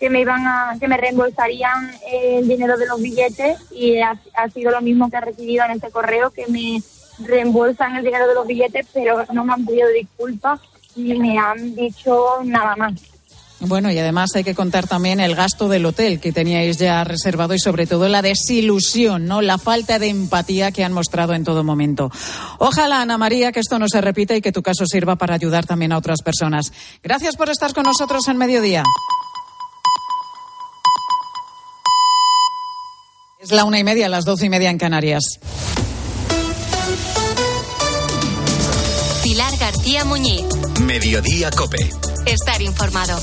que 0.00 0.10
me 0.10 0.20
iban 0.20 0.46
a, 0.46 0.76
que 0.78 0.88
me 0.88 0.96
reembolsarían 0.96 1.92
el 2.10 2.48
dinero 2.48 2.76
de 2.76 2.86
los 2.86 3.00
billetes 3.00 3.58
y 3.70 3.98
ha, 3.98 4.20
ha 4.34 4.48
sido 4.50 4.70
lo 4.70 4.80
mismo 4.80 5.10
que 5.10 5.16
he 5.16 5.20
recibido 5.20 5.64
en 5.64 5.72
este 5.72 5.90
correo, 5.90 6.30
que 6.30 6.46
me 6.46 6.82
reembolsan 7.18 7.96
el 7.96 8.04
dinero 8.04 8.28
de 8.28 8.34
los 8.34 8.46
billetes, 8.46 8.86
pero 8.92 9.24
no 9.32 9.44
me 9.44 9.52
han 9.52 9.64
pedido 9.64 9.88
disculpas 9.88 10.60
ni 10.96 11.18
me 11.18 11.38
han 11.38 11.74
dicho 11.74 12.38
nada 12.44 12.76
más. 12.76 12.94
Bueno, 13.60 13.90
y 13.90 13.98
además 13.98 14.30
hay 14.36 14.44
que 14.44 14.54
contar 14.54 14.86
también 14.86 15.18
el 15.18 15.34
gasto 15.34 15.68
del 15.68 15.84
hotel 15.84 16.20
que 16.20 16.32
teníais 16.32 16.78
ya 16.78 17.02
reservado 17.02 17.54
y 17.54 17.58
sobre 17.58 17.88
todo 17.88 18.08
la 18.08 18.22
desilusión, 18.22 19.26
¿no? 19.26 19.42
La 19.42 19.58
falta 19.58 19.98
de 19.98 20.08
empatía 20.08 20.70
que 20.70 20.84
han 20.84 20.92
mostrado 20.92 21.34
en 21.34 21.42
todo 21.42 21.64
momento. 21.64 22.10
Ojalá, 22.58 23.02
Ana 23.02 23.18
María, 23.18 23.50
que 23.50 23.58
esto 23.58 23.78
no 23.80 23.88
se 23.88 24.00
repita 24.00 24.36
y 24.36 24.40
que 24.40 24.52
tu 24.52 24.62
caso 24.62 24.86
sirva 24.86 25.16
para 25.16 25.34
ayudar 25.34 25.66
también 25.66 25.92
a 25.92 25.98
otras 25.98 26.22
personas. 26.22 26.72
Gracias 27.02 27.34
por 27.34 27.50
estar 27.50 27.74
con 27.74 27.82
nosotros 27.82 28.28
en 28.28 28.36
mediodía. 28.36 28.84
Es 33.40 33.50
la 33.50 33.64
una 33.64 33.78
y 33.80 33.84
media, 33.84 34.08
las 34.08 34.24
doce 34.24 34.46
y 34.46 34.50
media 34.50 34.70
en 34.70 34.78
Canarias. 34.78 35.24
Pilar 39.22 39.56
García 39.58 40.04
Muñiz. 40.04 40.44
Mediodía 40.80 41.50
Cope. 41.50 41.90
Estar 42.26 42.62
informado. 42.62 43.18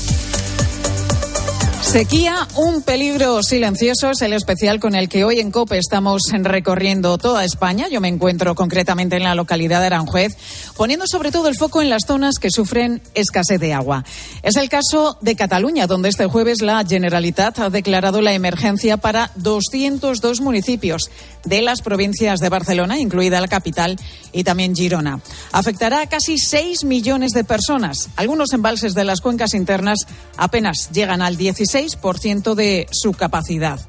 Sequía, 1.96 2.46
un 2.56 2.82
peligro 2.82 3.42
silencioso 3.42 4.10
es 4.10 4.20
el 4.20 4.34
especial 4.34 4.80
con 4.80 4.94
el 4.94 5.08
que 5.08 5.24
hoy 5.24 5.40
en 5.40 5.50
COPE 5.50 5.78
estamos 5.78 6.24
recorriendo 6.30 7.16
toda 7.16 7.42
España. 7.42 7.88
Yo 7.90 8.02
me 8.02 8.08
encuentro 8.08 8.54
concretamente 8.54 9.16
en 9.16 9.22
la 9.22 9.34
localidad 9.34 9.80
de 9.80 9.86
Aranjuez, 9.86 10.36
poniendo 10.76 11.06
sobre 11.06 11.32
todo 11.32 11.48
el 11.48 11.56
foco 11.56 11.80
en 11.80 11.88
las 11.88 12.02
zonas 12.06 12.34
que 12.38 12.50
sufren 12.50 13.00
escasez 13.14 13.58
de 13.60 13.72
agua. 13.72 14.04
Es 14.42 14.56
el 14.56 14.68
caso 14.68 15.16
de 15.22 15.36
Cataluña, 15.36 15.86
donde 15.86 16.10
este 16.10 16.26
jueves 16.26 16.60
la 16.60 16.84
Generalitat 16.86 17.60
ha 17.60 17.70
declarado 17.70 18.20
la 18.20 18.34
emergencia 18.34 18.98
para 18.98 19.30
202 19.36 20.42
municipios 20.42 21.10
de 21.46 21.62
las 21.62 21.80
provincias 21.80 22.40
de 22.40 22.50
Barcelona, 22.50 22.98
incluida 22.98 23.40
la 23.40 23.48
capital, 23.48 23.96
y 24.32 24.44
también 24.44 24.74
Girona. 24.76 25.20
Afectará 25.52 26.02
a 26.02 26.08
casi 26.08 26.36
6 26.36 26.84
millones 26.84 27.32
de 27.32 27.44
personas. 27.44 28.10
Algunos 28.16 28.52
embalses 28.52 28.92
de 28.92 29.04
las 29.04 29.22
cuencas 29.22 29.54
internas 29.54 30.00
apenas 30.36 30.90
llegan 30.92 31.22
al 31.22 31.38
16 31.38 31.85
6% 31.86 32.54
de 32.54 32.88
su 32.90 33.12
capacidad. 33.12 33.80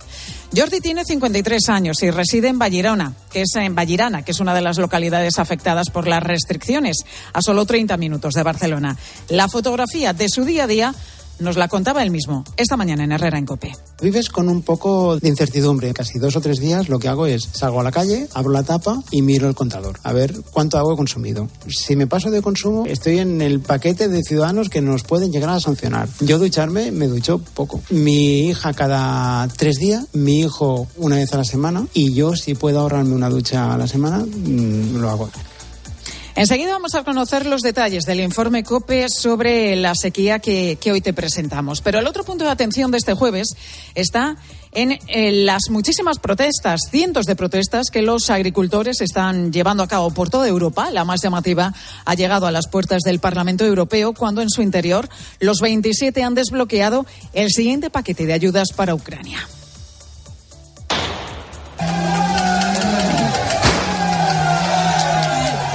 Jordi 0.55 0.79
tiene 0.79 1.03
53 1.03 1.69
años 1.69 2.01
y 2.03 2.09
reside 2.09 2.47
en 2.47 2.57
Vallirana, 2.57 3.13
que 3.31 3.41
es 3.41 3.55
en 3.55 3.75
Vallirana, 3.75 4.23
que 4.23 4.31
es 4.31 4.39
una 4.39 4.55
de 4.55 4.61
las 4.61 4.77
localidades 4.77 5.39
afectadas 5.39 5.89
por 5.89 6.07
las 6.07 6.23
restricciones, 6.23 6.97
a 7.33 7.41
solo 7.41 7.65
30 7.65 7.97
minutos 7.97 8.33
de 8.33 8.43
Barcelona. 8.43 8.97
La 9.29 9.49
fotografía 9.49 10.13
de 10.13 10.29
su 10.29 10.45
día 10.45 10.63
a 10.63 10.67
día 10.67 10.95
nos 11.39 11.57
la 11.57 11.67
contaba 11.67 12.03
él 12.03 12.11
mismo 12.11 12.43
esta 12.57 12.77
mañana 12.77 13.03
en 13.03 13.11
Herrera 13.11 13.37
en 13.37 13.45
Cope. 13.45 13.75
Vives 14.01 14.29
con 14.29 14.49
un 14.49 14.61
poco 14.61 15.17
de 15.17 15.27
incertidumbre. 15.27 15.93
Casi 15.93 16.19
dos 16.19 16.35
o 16.35 16.41
tres 16.41 16.59
días 16.59 16.89
lo 16.89 16.99
que 16.99 17.07
hago 17.07 17.25
es 17.25 17.49
salgo 17.53 17.79
a 17.79 17.83
la 17.83 17.91
calle, 17.91 18.27
abro 18.33 18.51
la 18.51 18.63
tapa 18.63 19.01
y 19.11 19.21
miro 19.21 19.47
el 19.47 19.55
contador. 19.55 19.99
A 20.03 20.13
ver 20.13 20.35
cuánto 20.51 20.77
agua 20.77 20.93
he 20.93 20.97
consumido. 20.97 21.49
Si 21.67 21.95
me 21.95 22.07
paso 22.07 22.31
de 22.31 22.41
consumo, 22.41 22.85
estoy 22.85 23.19
en 23.19 23.41
el 23.41 23.59
paquete 23.59 24.07
de 24.07 24.23
ciudadanos 24.23 24.69
que 24.69 24.81
nos 24.81 25.03
pueden 25.03 25.31
llegar 25.31 25.49
a 25.49 25.59
sancionar. 25.59 26.07
Yo 26.19 26.39
ducharme, 26.39 26.91
me 26.91 27.07
ducho 27.07 27.39
poco. 27.39 27.81
Mi 27.89 28.47
hija 28.49 28.73
cada 28.73 29.47
tres 29.49 29.77
días, 29.77 30.05
mi 30.13 30.39
hijo 30.39 30.87
una 30.97 31.17
vez 31.17 31.33
a 31.33 31.37
la 31.37 31.43
semana 31.43 31.87
y 31.93 32.13
yo 32.13 32.35
si 32.35 32.55
puedo 32.55 32.79
ahorrarme 32.79 33.13
una 33.13 33.29
ducha 33.29 33.73
a 33.73 33.77
la 33.77 33.87
semana, 33.87 34.19
mmm, 34.19 34.97
lo 34.97 35.09
hago. 35.09 35.29
Enseguida 36.37 36.73
vamos 36.73 36.93
a 36.93 37.03
conocer 37.03 37.47
los 37.47 37.63
detalles 37.63 38.03
del 38.03 38.19
informe 38.19 38.63
COPE 38.63 39.07
sobre 39.09 39.75
la 39.75 39.95
sequía 39.95 40.37
que, 40.37 40.77
hoy 40.91 41.01
te 41.01 41.11
presentamos. 41.11 41.81
Pero 41.81 41.97
el 41.97 42.05
otro 42.05 42.23
punto 42.23 42.43
de 42.43 42.51
atención 42.51 42.91
de 42.91 42.99
este 42.99 43.15
jueves 43.15 43.55
está 43.95 44.37
en, 44.71 44.99
las 45.47 45.71
muchísimas 45.71 46.19
protestas, 46.19 46.81
cientos 46.91 47.25
de 47.25 47.35
protestas 47.35 47.89
que 47.91 48.03
los 48.03 48.29
agricultores 48.29 49.01
están 49.01 49.51
llevando 49.51 49.81
a 49.81 49.87
cabo 49.87 50.11
por 50.11 50.29
toda 50.29 50.47
Europa. 50.47 50.91
La 50.91 51.05
más 51.05 51.23
llamativa 51.23 51.73
ha 52.05 52.13
llegado 52.13 52.45
a 52.45 52.51
las 52.51 52.67
puertas 52.67 53.01
del 53.01 53.19
Parlamento 53.19 53.65
Europeo 53.65 54.13
cuando 54.13 54.43
en 54.43 54.51
su 54.51 54.61
interior 54.61 55.09
los 55.39 55.59
27 55.59 56.21
han 56.21 56.35
desbloqueado 56.35 57.07
el 57.33 57.49
siguiente 57.49 57.89
paquete 57.89 58.27
de 58.27 58.33
ayudas 58.33 58.73
para 58.75 58.93
Ucrania. 58.93 59.39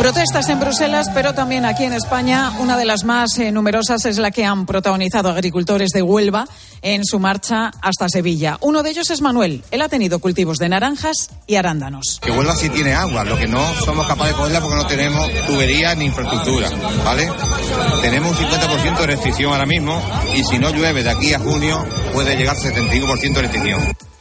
Protestas 0.03 0.49
en 0.49 0.59
Bruselas, 0.59 1.07
pero 1.15 1.33
también 1.33 1.65
aquí 1.65 1.85
en 1.85 1.93
España. 1.93 2.51
Una 2.59 2.77
de 2.77 2.85
las 2.85 3.05
más 3.05 3.39
eh, 3.39 3.53
numerosas 3.53 4.05
es 4.05 4.19
la 4.19 4.33
que 4.33 4.45
han 4.45 4.67
protagonizado 4.67 5.29
agricultores 5.29 5.91
de 5.91 6.03
Huelva 6.03 6.49
en 6.83 7.05
su 7.05 7.21
marcha 7.21 7.71
hasta 7.81 8.09
Sevilla. 8.09 8.59
Uno 8.63 8.83
de 8.83 8.91
ellos 8.91 9.11
es 9.11 9.21
Manuel. 9.21 9.63
Él 9.71 9.81
ha 9.81 9.89
tenido 9.89 10.19
cultivos 10.19 10.59
de 10.59 10.69
naranjas 10.69 11.31
y 11.47 11.55
arándanos. 11.55 12.19
Que 12.21 12.33
Huelva 12.33 12.57
sí 12.57 12.69
tiene 12.71 12.95
agua, 12.95 13.23
lo 13.23 13.39
que 13.39 13.47
no 13.47 13.63
somos 13.85 14.05
capaces 14.09 14.33
de 14.33 14.39
cogerla 14.39 14.61
porque 14.61 14.77
no 14.77 14.87
tenemos 14.89 15.31
tuberías 15.47 15.97
ni 15.97 16.07
infraestructura, 16.07 16.69
¿vale? 17.05 17.31
Tenemos 18.01 18.37
un 18.37 18.45
50% 18.45 18.99
de 18.99 19.07
restricción 19.07 19.53
ahora 19.53 19.67
mismo 19.67 20.03
y 20.35 20.43
si 20.43 20.59
no 20.59 20.71
llueve 20.71 21.05
de 21.05 21.11
aquí 21.11 21.33
a 21.33 21.39
junio 21.39 21.87
puede 22.13 22.35
llegar 22.35 22.57
75% 22.57 23.35
de 23.35 23.43
restricción. 23.43 24.12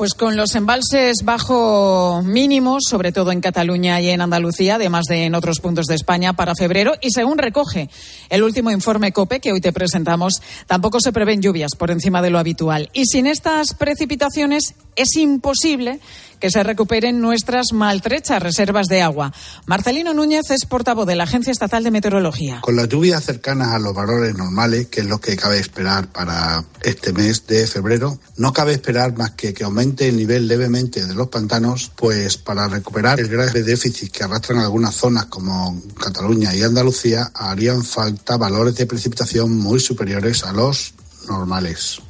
Pues 0.00 0.14
con 0.14 0.34
los 0.34 0.54
embalses 0.54 1.18
bajo 1.24 2.22
mínimos, 2.24 2.84
sobre 2.88 3.12
todo 3.12 3.32
en 3.32 3.42
Cataluña 3.42 4.00
y 4.00 4.08
en 4.08 4.22
Andalucía, 4.22 4.76
además 4.76 5.04
de 5.04 5.26
en 5.26 5.34
otros 5.34 5.60
puntos 5.60 5.84
de 5.84 5.94
España, 5.94 6.32
para 6.32 6.54
febrero. 6.54 6.94
Y 7.02 7.10
según 7.10 7.36
recoge 7.36 7.90
el 8.30 8.42
último 8.42 8.70
informe 8.70 9.12
COPE 9.12 9.40
que 9.40 9.52
hoy 9.52 9.60
te 9.60 9.74
presentamos, 9.74 10.40
tampoco 10.66 11.00
se 11.00 11.12
prevén 11.12 11.42
lluvias 11.42 11.72
por 11.76 11.90
encima 11.90 12.22
de 12.22 12.30
lo 12.30 12.38
habitual. 12.38 12.88
Y 12.94 13.04
sin 13.04 13.26
estas 13.26 13.74
precipitaciones 13.74 14.74
es 14.96 15.16
imposible 15.16 16.00
que 16.40 16.50
se 16.50 16.62
recuperen 16.62 17.20
nuestras 17.20 17.72
maltrechas 17.72 18.42
reservas 18.42 18.86
de 18.86 19.02
agua. 19.02 19.32
Marcelino 19.66 20.14
Núñez 20.14 20.50
es 20.50 20.64
portavoz 20.64 21.06
de 21.06 21.14
la 21.14 21.24
Agencia 21.24 21.50
Estatal 21.50 21.84
de 21.84 21.90
Meteorología. 21.90 22.60
Con 22.62 22.76
las 22.76 22.88
lluvias 22.88 23.22
cercanas 23.24 23.68
a 23.68 23.78
los 23.78 23.94
valores 23.94 24.34
normales, 24.34 24.86
que 24.86 25.00
es 25.00 25.06
lo 25.06 25.20
que 25.20 25.36
cabe 25.36 25.58
esperar 25.58 26.08
para 26.08 26.64
este 26.82 27.12
mes 27.12 27.46
de 27.46 27.66
febrero, 27.66 28.18
no 28.38 28.54
cabe 28.54 28.72
esperar 28.72 29.16
más 29.16 29.32
que 29.32 29.52
que 29.52 29.64
aumente 29.64 29.89
el 29.98 30.16
nivel 30.16 30.48
levemente 30.48 31.06
de 31.06 31.14
los 31.14 31.28
pantanos, 31.28 31.90
pues 31.96 32.36
para 32.36 32.68
recuperar 32.68 33.20
el 33.20 33.28
grave 33.28 33.62
déficit 33.62 34.10
que 34.10 34.24
arrastran 34.24 34.58
algunas 34.58 34.94
zonas 34.94 35.26
como 35.26 35.80
Cataluña 36.00 36.54
y 36.54 36.62
Andalucía, 36.62 37.30
harían 37.34 37.84
falta 37.84 38.36
valores 38.36 38.74
de 38.76 38.86
precipitación 38.86 39.56
muy 39.56 39.80
superiores 39.80 40.44
a 40.44 40.52
los 40.52 40.94
normales. 41.28 42.00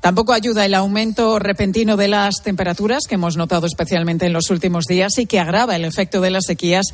Tampoco 0.00 0.32
ayuda 0.32 0.64
el 0.64 0.74
aumento 0.74 1.38
repentino 1.38 1.96
de 1.96 2.08
las 2.08 2.42
temperaturas 2.42 3.04
que 3.08 3.16
hemos 3.16 3.36
notado 3.36 3.66
especialmente 3.66 4.26
en 4.26 4.32
los 4.32 4.50
últimos 4.50 4.84
días 4.84 5.18
y 5.18 5.26
que 5.26 5.40
agrava 5.40 5.74
el 5.74 5.84
efecto 5.84 6.20
de 6.20 6.30
las 6.30 6.44
sequías 6.46 6.86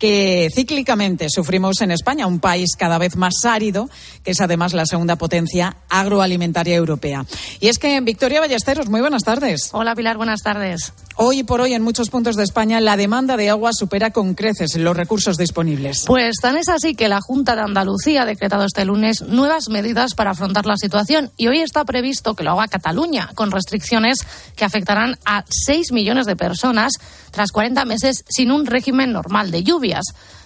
que 0.00 0.48
cíclicamente 0.52 1.28
sufrimos 1.28 1.82
en 1.82 1.90
España, 1.90 2.26
un 2.26 2.40
país 2.40 2.70
cada 2.76 2.98
vez 2.98 3.16
más 3.16 3.34
árido, 3.44 3.90
que 4.24 4.30
es 4.30 4.40
además 4.40 4.72
la 4.72 4.86
segunda 4.86 5.16
potencia 5.16 5.76
agroalimentaria 5.90 6.74
europea. 6.74 7.26
Y 7.60 7.68
es 7.68 7.78
que 7.78 7.96
en 7.96 8.06
Victoria 8.06 8.40
Ballesteros, 8.40 8.88
muy 8.88 9.02
buenas 9.02 9.22
tardes. 9.24 9.68
Hola 9.72 9.94
Pilar, 9.94 10.16
buenas 10.16 10.40
tardes. 10.40 10.94
Hoy 11.16 11.42
por 11.42 11.60
hoy 11.60 11.74
en 11.74 11.82
muchos 11.82 12.08
puntos 12.08 12.34
de 12.36 12.44
España 12.44 12.80
la 12.80 12.96
demanda 12.96 13.36
de 13.36 13.50
agua 13.50 13.72
supera 13.74 14.10
con 14.10 14.32
creces 14.34 14.74
los 14.76 14.96
recursos 14.96 15.36
disponibles. 15.36 16.04
Pues 16.06 16.36
tan 16.40 16.56
es 16.56 16.70
así 16.70 16.94
que 16.94 17.08
la 17.08 17.20
Junta 17.20 17.54
de 17.54 17.60
Andalucía 17.60 18.22
ha 18.22 18.26
decretado 18.26 18.64
este 18.64 18.86
lunes 18.86 19.20
nuevas 19.20 19.68
medidas 19.68 20.14
para 20.14 20.30
afrontar 20.30 20.64
la 20.64 20.78
situación 20.78 21.30
y 21.36 21.48
hoy 21.48 21.60
está 21.60 21.84
previsto 21.84 22.34
que 22.34 22.42
lo 22.42 22.52
haga 22.52 22.68
Cataluña 22.68 23.28
con 23.34 23.50
restricciones 23.50 24.20
que 24.56 24.64
afectarán 24.64 25.18
a 25.26 25.44
6 25.46 25.92
millones 25.92 26.24
de 26.24 26.36
personas 26.36 26.92
tras 27.30 27.52
40 27.52 27.84
meses 27.84 28.24
sin 28.26 28.50
un 28.50 28.64
régimen 28.64 29.12
normal 29.12 29.50
de 29.50 29.62
lluvia. 29.62 29.89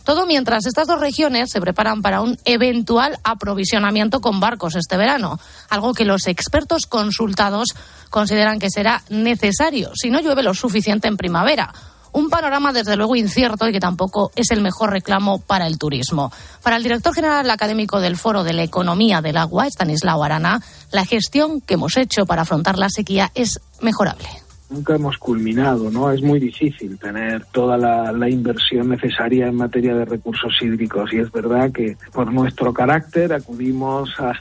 Todo 0.05 0.27
mientras 0.27 0.67
estas 0.67 0.87
dos 0.87 1.01
regiones 1.01 1.51
se 1.51 1.61
preparan 1.61 2.03
para 2.03 2.21
un 2.21 2.39
eventual 2.45 3.19
aprovisionamiento 3.25 4.21
con 4.21 4.39
barcos 4.39 4.77
este 4.77 4.97
verano, 4.97 5.41
algo 5.71 5.95
que 5.95 6.05
los 6.05 6.27
expertos 6.27 6.83
consultados 6.87 7.69
consideran 8.11 8.59
que 8.59 8.71
será 8.71 9.03
necesario 9.09 9.91
si 9.95 10.11
no 10.11 10.21
llueve 10.21 10.43
lo 10.43 10.55
suficiente 10.55 11.09
en 11.09 11.17
primavera. 11.17 11.73
Un 12.13 12.31
panorama 12.31 12.73
desde 12.73 12.97
luego 12.97 13.17
incierto 13.17 13.67
y 13.67 13.73
que 13.73 13.81
tampoco 13.81 14.31
es 14.37 14.53
el 14.53 14.61
mejor 14.61 14.91
reclamo 14.91 15.41
para 15.41 15.67
el 15.67 15.79
turismo. 15.79 16.31
Para 16.63 16.77
el 16.77 16.85
director 16.85 17.13
general 17.13 17.51
académico 17.51 18.01
del 18.01 18.17
Foro 18.17 18.45
de 18.45 18.53
la 18.53 18.63
Economía 18.63 19.21
del 19.21 19.37
Agua, 19.37 19.67
Stanislao 19.67 20.23
Arana, 20.23 20.63
la 20.93 21.05
gestión 21.05 21.61
que 21.61 21.75
hemos 21.75 21.97
hecho 21.97 22.25
para 22.25 22.43
afrontar 22.43 22.79
la 22.79 22.89
sequía 22.89 23.33
es 23.35 23.59
mejorable 23.81 24.44
nunca 24.75 24.95
hemos 24.97 25.17
culminado, 25.19 25.91
¿no? 25.91 26.11
Es 26.11 26.23
muy 26.23 26.41
difícil 26.41 26.99
tener 26.99 27.45
toda 27.47 27.79
la, 27.79 28.29
inversión 28.29 28.89
necesaria 28.89 29.47
en 29.47 29.55
materia 29.55 29.95
de 29.95 30.05
recursos 30.05 30.53
hídricos 30.61 31.13
y 31.13 31.19
es 31.19 31.31
verdad 31.31 31.71
que 31.71 31.97
por 32.13 32.33
nuestro 32.33 32.73
carácter 32.73 33.33
acudimos 33.33 34.11
a, 34.19 34.33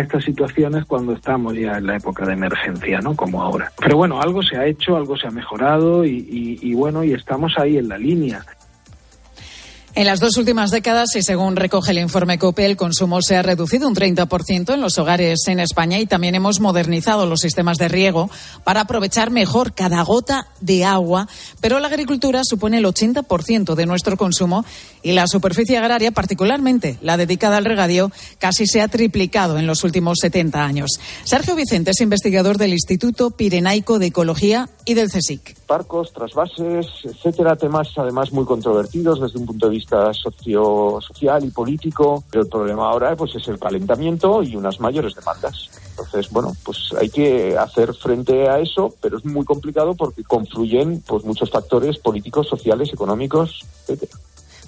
estas 0.00 0.24
situaciones 0.24 0.84
cuando 0.86 1.12
estamos 1.12 1.54
ya 1.54 1.78
en 1.78 1.86
la 1.86 1.96
época 1.96 2.24
de 2.24 2.32
emergencia, 2.32 3.00
¿no? 3.00 3.14
Como 3.14 3.42
ahora. 3.42 3.70
Pero 3.78 3.96
bueno, 3.96 4.20
algo 4.20 4.42
se 4.42 4.56
ha 4.56 4.66
hecho, 4.66 4.96
algo 4.96 5.16
se 5.16 5.28
ha 5.28 5.30
mejorado 5.30 6.04
y 6.04 6.74
bueno, 6.74 7.04
y 7.04 7.12
estamos 7.12 7.52
ahí 7.58 7.76
en 7.78 7.88
la 7.88 7.98
línea. 7.98 8.44
En 9.94 10.06
las 10.06 10.20
dos 10.20 10.36
últimas 10.36 10.70
décadas, 10.70 11.16
y 11.16 11.22
según 11.22 11.56
recoge 11.56 11.90
el 11.90 11.98
informe 11.98 12.38
COPE, 12.38 12.66
el 12.66 12.76
consumo 12.76 13.20
se 13.20 13.36
ha 13.36 13.42
reducido 13.42 13.88
un 13.88 13.96
30% 13.96 14.74
en 14.74 14.80
los 14.80 14.96
hogares 14.98 15.40
en 15.48 15.58
España 15.58 15.98
y 15.98 16.06
también 16.06 16.34
hemos 16.34 16.60
modernizado 16.60 17.26
los 17.26 17.40
sistemas 17.40 17.78
de 17.78 17.88
riego 17.88 18.30
para 18.64 18.82
aprovechar 18.82 19.30
mejor 19.30 19.74
cada 19.74 20.02
gota 20.02 20.46
de 20.60 20.84
agua. 20.84 21.26
Pero 21.60 21.80
la 21.80 21.88
agricultura 21.88 22.42
supone 22.44 22.78
el 22.78 22.84
80% 22.84 23.74
de 23.74 23.86
nuestro 23.86 24.16
consumo 24.16 24.64
y 25.02 25.12
la 25.12 25.26
superficie 25.26 25.78
agraria, 25.78 26.12
particularmente 26.12 26.98
la 27.02 27.16
dedicada 27.16 27.56
al 27.56 27.64
regadío, 27.64 28.12
casi 28.38 28.66
se 28.66 28.80
ha 28.80 28.88
triplicado 28.88 29.58
en 29.58 29.66
los 29.66 29.82
últimos 29.82 30.18
70 30.20 30.64
años. 30.64 31.00
Sergio 31.24 31.56
Vicente 31.56 31.90
es 31.90 32.00
investigador 32.00 32.56
del 32.56 32.72
Instituto 32.72 33.30
Pirenaico 33.30 33.98
de 33.98 34.06
Ecología 34.06 34.68
y 34.84 34.94
del 34.94 35.10
CSIC. 35.10 35.57
Parcos, 35.68 36.14
trasvases, 36.14 36.86
etcétera, 37.04 37.54
temas 37.54 37.88
además 37.96 38.32
muy 38.32 38.46
controvertidos 38.46 39.20
desde 39.20 39.38
un 39.38 39.44
punto 39.44 39.66
de 39.66 39.72
vista 39.72 40.12
socio, 40.14 40.98
social 41.06 41.44
y 41.44 41.50
político, 41.50 42.24
pero 42.30 42.42
el 42.44 42.48
problema 42.48 42.88
ahora 42.88 43.14
pues 43.14 43.34
es 43.34 43.46
el 43.48 43.58
calentamiento 43.58 44.42
y 44.42 44.56
unas 44.56 44.80
mayores 44.80 45.14
demandas. 45.14 45.68
Entonces, 45.90 46.30
bueno, 46.30 46.56
pues 46.64 46.78
hay 46.98 47.10
que 47.10 47.56
hacer 47.58 47.92
frente 47.92 48.48
a 48.48 48.58
eso, 48.60 48.94
pero 49.02 49.18
es 49.18 49.24
muy 49.26 49.44
complicado 49.44 49.94
porque 49.94 50.24
confluyen 50.24 51.02
pues 51.06 51.22
muchos 51.24 51.50
factores 51.50 51.98
políticos, 51.98 52.48
sociales, 52.48 52.90
económicos, 52.90 53.60
etcétera. 53.82 54.18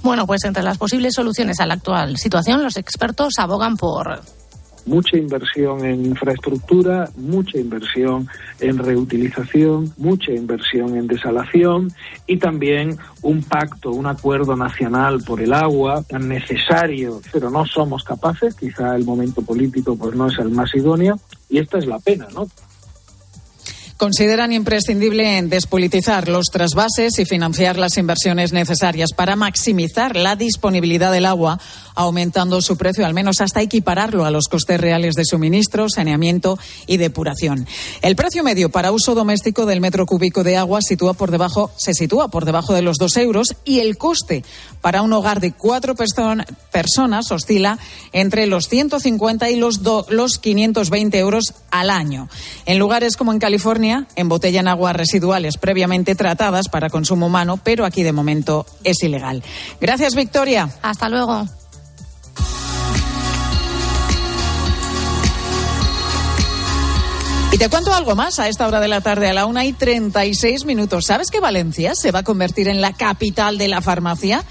Bueno, 0.02 0.26
pues 0.26 0.44
entre 0.44 0.62
las 0.62 0.76
posibles 0.76 1.14
soluciones 1.14 1.60
a 1.60 1.66
la 1.66 1.74
actual 1.74 2.18
situación, 2.18 2.62
los 2.62 2.76
expertos 2.76 3.34
abogan 3.38 3.76
por 3.76 4.20
mucha 4.86 5.16
inversión 5.16 5.84
en 5.84 6.06
infraestructura, 6.06 7.08
mucha 7.16 7.58
inversión 7.58 8.28
en 8.60 8.78
reutilización, 8.78 9.92
mucha 9.96 10.32
inversión 10.32 10.96
en 10.96 11.06
desalación 11.06 11.92
y 12.26 12.38
también 12.38 12.98
un 13.22 13.42
pacto, 13.42 13.90
un 13.90 14.06
acuerdo 14.06 14.56
nacional 14.56 15.22
por 15.22 15.40
el 15.40 15.52
agua 15.52 16.02
tan 16.02 16.28
necesario, 16.28 17.20
pero 17.32 17.50
no 17.50 17.66
somos 17.66 18.04
capaces, 18.04 18.54
quizá 18.54 18.96
el 18.96 19.04
momento 19.04 19.42
político 19.42 19.96
pues 19.96 20.14
no 20.14 20.28
es 20.28 20.38
el 20.38 20.50
más 20.50 20.74
idóneo 20.74 21.18
y 21.48 21.58
esta 21.58 21.78
es 21.78 21.86
la 21.86 21.98
pena, 21.98 22.28
¿no? 22.34 22.46
consideran 24.00 24.50
imprescindible 24.50 25.42
despolitizar 25.42 26.26
los 26.26 26.46
trasvases 26.46 27.18
y 27.18 27.26
financiar 27.26 27.76
las 27.76 27.98
inversiones 27.98 28.50
necesarias 28.50 29.10
para 29.14 29.36
maximizar 29.36 30.16
la 30.16 30.36
disponibilidad 30.36 31.12
del 31.12 31.26
agua, 31.26 31.60
aumentando 32.00 32.60
su 32.60 32.76
precio 32.76 33.06
al 33.06 33.14
menos 33.14 33.40
hasta 33.40 33.62
equipararlo 33.62 34.24
a 34.24 34.30
los 34.30 34.48
costes 34.48 34.80
reales 34.80 35.14
de 35.14 35.24
suministro, 35.24 35.88
saneamiento 35.88 36.58
y 36.86 36.96
depuración. 36.96 37.66
El 38.02 38.16
precio 38.16 38.42
medio 38.42 38.70
para 38.70 38.92
uso 38.92 39.14
doméstico 39.14 39.66
del 39.66 39.80
metro 39.80 40.06
cúbico 40.06 40.44
de 40.44 40.56
agua 40.56 40.80
por 41.16 41.30
debajo, 41.30 41.70
se 41.76 41.94
sitúa 41.94 42.28
por 42.28 42.44
debajo 42.44 42.74
de 42.74 42.82
los 42.82 42.96
dos 42.96 43.16
euros 43.16 43.56
y 43.64 43.80
el 43.80 43.96
coste 43.96 44.44
para 44.80 45.02
un 45.02 45.12
hogar 45.12 45.40
de 45.40 45.52
cuatro 45.52 45.94
personas 45.94 47.32
oscila 47.32 47.78
entre 48.12 48.46
los 48.46 48.68
150 48.68 49.50
y 49.50 49.56
los, 49.56 49.80
los 50.08 50.38
520 50.38 51.18
euros 51.18 51.54
al 51.70 51.90
año. 51.90 52.28
En 52.66 52.78
lugares 52.78 53.16
como 53.16 53.32
en 53.32 53.38
California, 53.38 54.06
embotellan 54.16 54.68
aguas 54.68 54.96
residuales 54.96 55.58
previamente 55.58 56.14
tratadas 56.14 56.68
para 56.68 56.90
consumo 56.90 57.26
humano, 57.26 57.58
pero 57.62 57.84
aquí 57.84 58.02
de 58.02 58.12
momento 58.12 58.66
es 58.84 59.02
ilegal. 59.02 59.42
Gracias, 59.80 60.14
Victoria. 60.14 60.70
Hasta 60.82 61.08
luego. 61.08 61.59
Y 67.52 67.58
te 67.58 67.68
cuento 67.68 67.92
algo 67.92 68.14
más 68.14 68.38
a 68.38 68.48
esta 68.48 68.68
hora 68.68 68.78
de 68.78 68.86
la 68.86 69.00
tarde, 69.00 69.28
a 69.28 69.32
la 69.32 69.44
una 69.44 69.64
y 69.64 69.72
36 69.72 70.64
minutos. 70.66 71.06
¿Sabes 71.06 71.32
que 71.32 71.40
Valencia 71.40 71.94
se 71.96 72.12
va 72.12 72.20
a 72.20 72.22
convertir 72.22 72.68
en 72.68 72.80
la 72.80 72.92
capital 72.92 73.58
de 73.58 73.66
la 73.66 73.80
farmacia? 73.82 74.44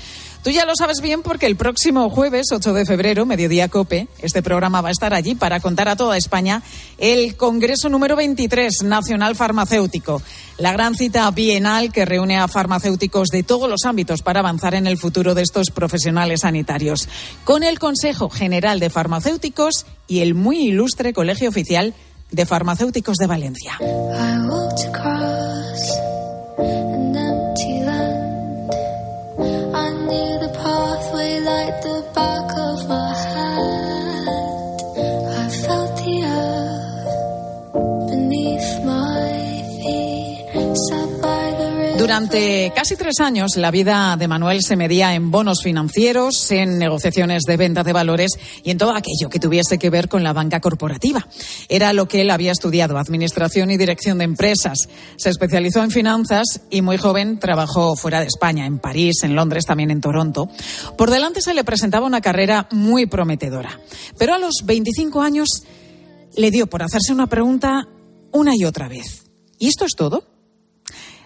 Tú 0.44 0.52
ya 0.52 0.66
lo 0.66 0.74
sabes 0.74 1.02
bien 1.02 1.22
porque 1.22 1.48
el 1.48 1.58
próximo 1.58 2.10
jueves 2.10 2.48
8 2.54 2.74
de 2.74 2.86
febrero, 2.86 3.26
mediodía 3.26 3.68
COPE, 3.68 4.08
este 4.22 4.42
programa 4.42 4.80
va 4.80 4.88
a 4.88 4.92
estar 4.94 5.14
allí 5.14 5.36
para 5.36 5.60
contar 5.60 5.90
a 5.90 5.98
toda 5.98 6.16
España 6.16 6.64
el 6.98 7.36
Congreso 7.36 7.90
número 7.90 8.16
23 8.16 8.84
Nacional 8.84 9.36
Farmacéutico, 9.36 10.22
la 10.58 10.72
gran 10.72 10.96
cita 10.96 11.30
bienal 11.32 11.92
que 11.92 12.06
reúne 12.06 12.38
a 12.38 12.48
farmacéuticos 12.48 13.28
de 13.28 13.44
todos 13.44 13.70
los 13.70 13.84
ámbitos 13.84 14.22
para 14.22 14.40
avanzar 14.40 14.76
en 14.76 14.88
el 14.88 14.98
futuro 14.98 15.36
de 15.36 15.42
estos 15.42 15.72
profesionales 15.72 16.42
sanitarios, 16.42 17.10
con 17.44 17.64
el 17.64 17.78
Consejo 17.78 18.30
General 18.30 18.80
de 18.80 18.90
Farmacéuticos 18.90 19.86
y 20.08 20.22
el 20.22 20.36
muy 20.36 20.68
ilustre 20.68 21.12
Colegio 21.12 21.50
Oficial 21.50 21.94
de 22.32 22.46
Farmacéuticos 22.46 23.18
de 23.18 23.28
Valencia. 23.28 23.78
Durante 42.00 42.72
casi 42.74 42.96
tres 42.96 43.20
años, 43.20 43.58
la 43.58 43.72
vida 43.72 44.16
de 44.18 44.30
Manuel 44.30 44.62
se 44.64 44.78
medía 44.78 45.16
en 45.16 45.32
bonos 45.32 45.62
financieros, 45.62 46.50
en 46.50 46.78
negociaciones 46.80 47.44
de 47.44 47.58
venta 47.58 47.84
de 47.84 47.92
valores 47.92 48.32
y 48.64 48.72
en 48.72 48.78
todo 48.78 48.92
aquello 48.92 49.28
que 49.30 49.38
tuviese 49.38 49.78
que 49.78 49.90
ver 49.90 50.08
con 50.08 50.24
la 50.24 50.32
banca 50.32 50.62
corporativa. 50.62 51.28
Era 51.68 51.92
lo 51.92 52.08
que 52.08 52.22
él 52.22 52.30
había 52.30 52.54
estudiado, 52.54 52.98
administración 52.98 53.70
y 53.70 53.76
dirección 53.76 54.20
de 54.20 54.24
empresas. 54.24 54.88
Se 55.18 55.30
especializó 55.30 55.84
en 55.84 55.92
finanzas 55.92 56.62
y 56.70 56.82
muy 56.82 56.96
joven 56.98 57.38
trabajó 57.38 57.98
fuera 57.98 58.22
de 58.22 58.28
España, 58.28 58.66
en 58.66 58.80
París, 58.80 59.18
en 59.24 59.36
Londres, 59.36 59.66
también 59.66 59.92
en 59.92 60.00
Toronto. 60.00 60.48
Por 60.98 61.12
delante 61.12 61.42
se 61.42 61.54
le 61.54 61.66
presentaba 61.66 62.08
una 62.08 62.22
carrera 62.22 62.70
muy 62.72 63.08
prometedora. 63.08 63.78
Pero 64.18 64.36
a 64.36 64.40
los 64.40 64.62
25 64.64 65.22
años 65.22 65.50
le 66.38 66.50
dio 66.50 66.68
por 66.68 66.82
hacerse 66.82 67.12
una 67.12 67.28
pregunta 67.28 67.90
una 68.32 68.54
y 68.56 68.64
otra 68.64 68.88
vez. 68.88 69.26
¿Y 69.58 69.68
esto 69.68 69.84
es 69.84 69.96
todo? 69.98 70.29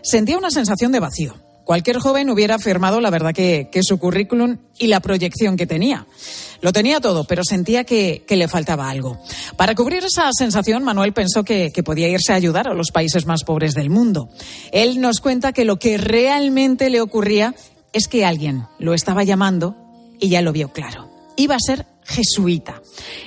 Sentía 0.03 0.37
una 0.37 0.51
sensación 0.51 0.91
de 0.91 0.99
vacío. 0.99 1.33
Cualquier 1.63 1.99
joven 1.99 2.29
hubiera 2.29 2.55
afirmado 2.55 2.99
la 2.99 3.09
verdad 3.09 3.33
que, 3.33 3.69
su 3.83 3.97
currículum 3.97 4.57
y 4.77 4.87
la 4.87 4.99
proyección 4.99 5.55
que 5.55 5.65
tenía. 5.65 6.05
Lo 6.61 6.73
tenía 6.73 6.99
todo, 6.99 7.23
pero 7.23 7.43
sentía 7.45 7.85
que, 7.85 8.25
le 8.27 8.47
faltaba 8.49 8.89
algo. 8.89 9.17
Para 9.55 9.73
cubrir 9.73 10.03
esa 10.03 10.29
sensación, 10.37 10.83
Manuel 10.83 11.13
pensó 11.13 11.45
que, 11.45 11.71
que 11.71 11.83
podía 11.83 12.09
irse 12.09 12.33
a 12.33 12.35
ayudar 12.35 12.67
a 12.67 12.73
los 12.73 12.91
países 12.91 13.25
más 13.25 13.45
pobres 13.45 13.75
del 13.75 13.89
mundo. 13.89 14.27
Él 14.73 14.99
nos 14.99 15.21
cuenta 15.21 15.53
que 15.53 15.63
lo 15.63 15.79
que 15.79 15.97
realmente 15.97 16.89
le 16.89 16.99
ocurría 16.99 17.55
es 17.93 18.09
que 18.09 18.25
alguien 18.25 18.65
lo 18.79 18.93
estaba 18.93 19.23
llamando 19.23 19.77
y 20.19 20.27
ya 20.27 20.41
lo 20.41 20.51
vio 20.51 20.73
claro. 20.73 21.09
Iba 21.37 21.55
a 21.55 21.59
ser 21.59 21.85
jesuita. 22.05 22.81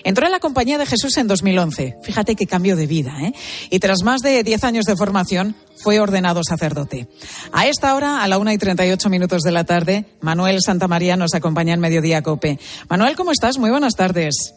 Entró 0.04 0.26
en 0.26 0.32
la 0.32 0.40
Compañía 0.40 0.78
de 0.78 0.86
Jesús 0.86 1.16
en 1.16 1.26
2011. 1.26 1.96
Fíjate 2.02 2.36
qué 2.36 2.46
cambio 2.46 2.76
de 2.76 2.86
vida, 2.86 3.14
¿eh? 3.22 3.32
Y 3.70 3.78
tras 3.78 4.02
más 4.02 4.20
de 4.20 4.42
10 4.42 4.64
años 4.64 4.84
de 4.84 4.96
formación, 4.96 5.56
fue 5.82 6.00
ordenado 6.00 6.42
sacerdote. 6.42 7.06
A 7.52 7.66
esta 7.66 7.94
hora, 7.94 8.22
a 8.22 8.28
la 8.28 8.38
una 8.38 8.54
y 8.54 8.58
38 8.58 9.08
minutos 9.08 9.42
de 9.42 9.52
la 9.52 9.64
tarde, 9.64 10.06
Manuel 10.20 10.60
Santamaría 10.60 11.16
nos 11.16 11.34
acompaña 11.34 11.74
en 11.74 11.80
Mediodía 11.80 12.22
Cope. 12.22 12.58
Manuel, 12.88 13.16
¿cómo 13.16 13.32
estás? 13.32 13.58
Muy 13.58 13.70
buenas 13.70 13.94
tardes. 13.94 14.54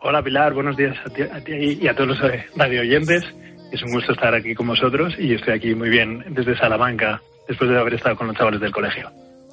Hola 0.00 0.22
Pilar, 0.22 0.54
buenos 0.54 0.76
días 0.76 0.96
a 1.04 1.40
ti, 1.40 1.52
y 1.80 1.88
a 1.88 1.94
todos 1.94 2.10
los 2.10 2.30
eh, 2.30 2.44
radio 2.54 2.82
oyentes. 2.82 3.24
Es 3.72 3.82
un 3.82 3.92
gusto 3.92 4.12
estar 4.12 4.32
aquí 4.34 4.54
con 4.54 4.68
vosotros 4.68 5.12
y 5.18 5.34
estoy 5.34 5.54
aquí 5.54 5.74
muy 5.74 5.90
bien 5.90 6.24
desde 6.30 6.56
Salamanca, 6.56 7.20
después 7.48 7.68
de 7.68 7.78
haber 7.78 7.94
estado 7.94 8.16
con 8.16 8.28
los 8.28 8.36
chavales 8.36 8.60
del 8.60 8.72
colegio. 8.72 9.10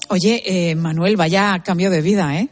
Oye, 0.10 0.44
eh, 0.46 0.76
Manuel, 0.76 1.18
vaya 1.18 1.60
cambio 1.66 1.90
de 1.90 2.02
vida, 2.02 2.40
¿eh? 2.40 2.48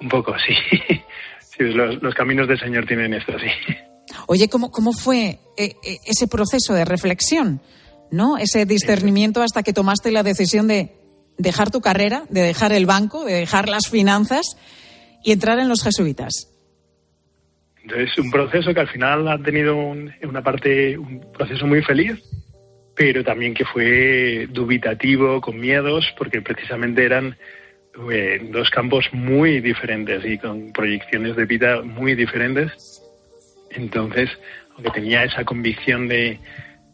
Un 0.00 0.08
poco, 0.08 0.34
sí. 0.38 0.54
sí 1.40 1.64
los, 1.64 2.14
caminos 2.14 2.48
del 2.48 2.58
Señor 2.58 2.86
tienen 2.86 3.14
esto, 3.14 3.32
sí. 3.38 3.48
Oye, 4.26 4.48
¿cómo, 4.48 4.70
cómo 4.70 4.92
fue 4.92 5.38
eh, 5.56 5.74
eh, 5.82 5.96
ese 6.06 6.28
proceso 6.28 6.74
de 6.74 6.84
reflexión? 6.84 7.60
¿No? 8.10 8.38
Ese 8.38 8.64
discernimiento 8.64 9.42
hasta 9.42 9.62
que 9.62 9.72
tomaste 9.72 10.10
la 10.10 10.22
decisión 10.22 10.66
de 10.66 10.92
dejar 11.36 11.70
tu 11.70 11.80
carrera, 11.80 12.24
de 12.30 12.42
dejar 12.42 12.72
el 12.72 12.86
banco, 12.86 13.24
de 13.24 13.34
dejar 13.34 13.68
las 13.68 13.88
finanzas 13.88 14.56
y 15.22 15.32
entrar 15.32 15.58
en 15.58 15.68
los 15.68 15.82
jesuitas. 15.82 16.48
Entonces, 17.82 18.18
un 18.18 18.30
proceso 18.30 18.74
que 18.74 18.80
al 18.80 18.88
final 18.88 19.28
ha 19.28 19.38
tenido 19.38 19.76
una 19.76 20.42
parte, 20.42 20.98
un 20.98 21.20
proceso 21.32 21.66
muy 21.66 21.82
feliz, 21.82 22.22
pero 22.94 23.24
también 23.24 23.54
que 23.54 23.64
fue 23.64 24.46
dubitativo, 24.50 25.40
con 25.40 25.58
miedos, 25.58 26.04
porque 26.18 26.42
precisamente 26.42 27.04
eran 27.04 27.36
en 28.10 28.52
dos 28.52 28.70
campos 28.70 29.06
muy 29.12 29.60
diferentes 29.60 30.24
y 30.24 30.38
con 30.38 30.72
proyecciones 30.72 31.36
de 31.36 31.44
vida 31.44 31.82
muy 31.82 32.14
diferentes. 32.14 33.02
Entonces, 33.70 34.30
aunque 34.74 34.90
tenía 34.90 35.24
esa 35.24 35.44
convicción 35.44 36.08
de 36.08 36.38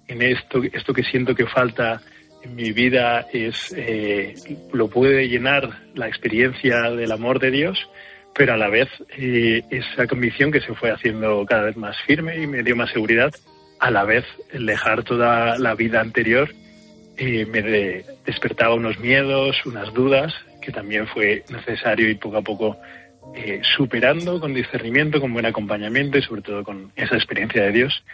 en 0.09 0.23
esto, 0.23 0.63
esto 0.73 0.93
que 0.93 1.03
siento 1.03 1.35
que 1.35 1.47
falta 1.47 2.01
en 2.43 2.55
mi 2.55 2.73
vida 2.73 3.27
es 3.33 3.75
eh, 3.77 4.35
lo 4.73 4.89
puede 4.89 5.29
llenar 5.29 5.71
la 5.95 6.09
experiencia 6.09 6.91
del 6.91 7.13
amor 7.13 7.39
de 7.39 7.51
Dios, 7.51 7.89
pero 8.35 8.55
a 8.55 8.57
la 8.57 8.69
vez 8.69 8.89
eh, 9.17 9.63
esa 9.71 10.07
convicción 10.07 10.53
que 10.53 10.61
se 10.61 10.75
fue 10.75 10.91
haciendo 10.91 11.45
cada 11.47 11.65
vez 11.65 11.77
más 11.77 11.97
firme 12.07 12.37
y 12.37 12.47
me 12.47 12.63
dio 12.63 12.77
más 12.77 12.91
seguridad, 12.91 13.33
a 13.81 13.91
la 13.91 14.05
vez 14.05 14.25
el 14.53 14.67
dejar 14.67 15.05
toda 15.05 15.59
la 15.59 15.75
vida 15.75 16.01
anterior 16.01 16.51
eh, 17.17 17.47
me 17.47 17.63
despertaba 18.27 18.75
unos 18.75 18.99
miedos, 18.99 19.65
unas 19.65 19.93
dudas 19.95 20.35
que 20.65 20.73
también 20.73 21.07
fue 21.07 21.45
necesario 21.51 22.09
ir 22.09 22.19
poco 22.19 22.39
a 22.39 22.43
poco 22.43 22.77
eh, 23.35 23.61
superando 23.77 24.41
con 24.41 24.55
discernimiento, 24.55 25.21
con 25.21 25.33
buen 25.33 25.47
acompañamiento 25.47 26.19
y 26.19 26.23
sobre 26.23 26.43
todo 26.43 26.65
con 26.65 26.93
esa 26.97 27.17
experiencia 27.17 27.62
de 27.65 27.73
Dios. 27.73 28.05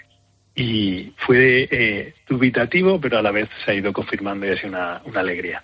Y 0.54 1.12
fue 1.26 1.68
eh, 1.70 2.14
dubitativo, 2.28 3.00
pero 3.00 3.18
a 3.18 3.22
la 3.22 3.30
vez 3.30 3.48
se 3.64 3.70
ha 3.70 3.74
ido 3.74 3.92
confirmando 3.92 4.46
y 4.46 4.50
ha 4.50 4.56
sido 4.56 4.70
una, 4.70 5.00
una 5.04 5.20
alegría. 5.20 5.62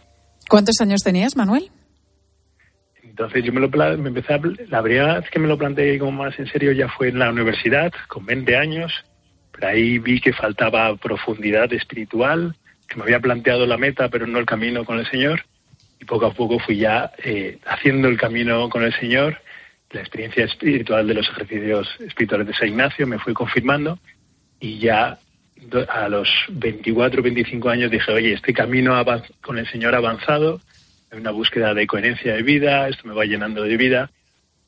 ¿Cuántos 0.48 0.80
años 0.80 1.02
tenías, 1.02 1.36
Manuel? 1.36 1.70
Entonces 3.02 3.44
yo 3.44 3.52
me 3.52 3.60
lo 3.60 3.70
me 3.96 4.08
empecé 4.08 4.34
a, 4.34 4.40
la 4.68 4.82
primera 4.82 5.20
vez 5.20 5.30
que 5.30 5.38
me 5.38 5.48
lo 5.48 5.56
planteé 5.56 5.98
como 5.98 6.12
más 6.12 6.38
en 6.38 6.46
serio 6.48 6.72
ya 6.72 6.88
fue 6.88 7.08
en 7.08 7.18
la 7.18 7.30
universidad, 7.30 7.90
con 8.08 8.26
20 8.26 8.54
años, 8.56 8.92
pero 9.52 9.68
ahí 9.68 9.98
vi 9.98 10.20
que 10.20 10.34
faltaba 10.34 10.94
profundidad 10.96 11.72
espiritual, 11.72 12.54
que 12.86 12.96
me 12.96 13.04
había 13.04 13.20
planteado 13.20 13.64
la 13.64 13.78
meta 13.78 14.10
pero 14.10 14.26
no 14.26 14.38
el 14.38 14.44
camino 14.44 14.84
con 14.84 14.98
el 14.98 15.10
Señor, 15.10 15.44
poco 16.06 16.26
a 16.26 16.32
poco 16.32 16.58
fui 16.58 16.78
ya 16.78 17.12
eh, 17.22 17.58
haciendo 17.66 18.08
el 18.08 18.18
camino 18.18 18.68
con 18.68 18.82
el 18.82 18.94
Señor, 18.94 19.38
la 19.90 20.00
experiencia 20.00 20.44
espiritual 20.44 21.06
de 21.06 21.14
los 21.14 21.28
ejercicios 21.28 21.88
espirituales 22.00 22.46
de 22.46 22.54
San 22.54 22.68
Ignacio 22.68 23.06
me 23.06 23.18
fue 23.18 23.34
confirmando, 23.34 23.98
y 24.60 24.78
ya 24.78 25.18
a 25.88 26.08
los 26.08 26.28
24, 26.48 27.22
25 27.22 27.68
años 27.68 27.90
dije, 27.90 28.12
oye, 28.12 28.32
este 28.32 28.52
camino 28.52 29.02
con 29.40 29.58
el 29.58 29.66
Señor 29.68 29.94
ha 29.94 29.98
avanzado, 29.98 30.60
hay 31.10 31.18
una 31.18 31.30
búsqueda 31.30 31.74
de 31.74 31.86
coherencia 31.86 32.34
de 32.34 32.42
vida, 32.42 32.88
esto 32.88 33.06
me 33.06 33.14
va 33.14 33.24
llenando 33.24 33.62
de 33.62 33.76
vida 33.76 34.10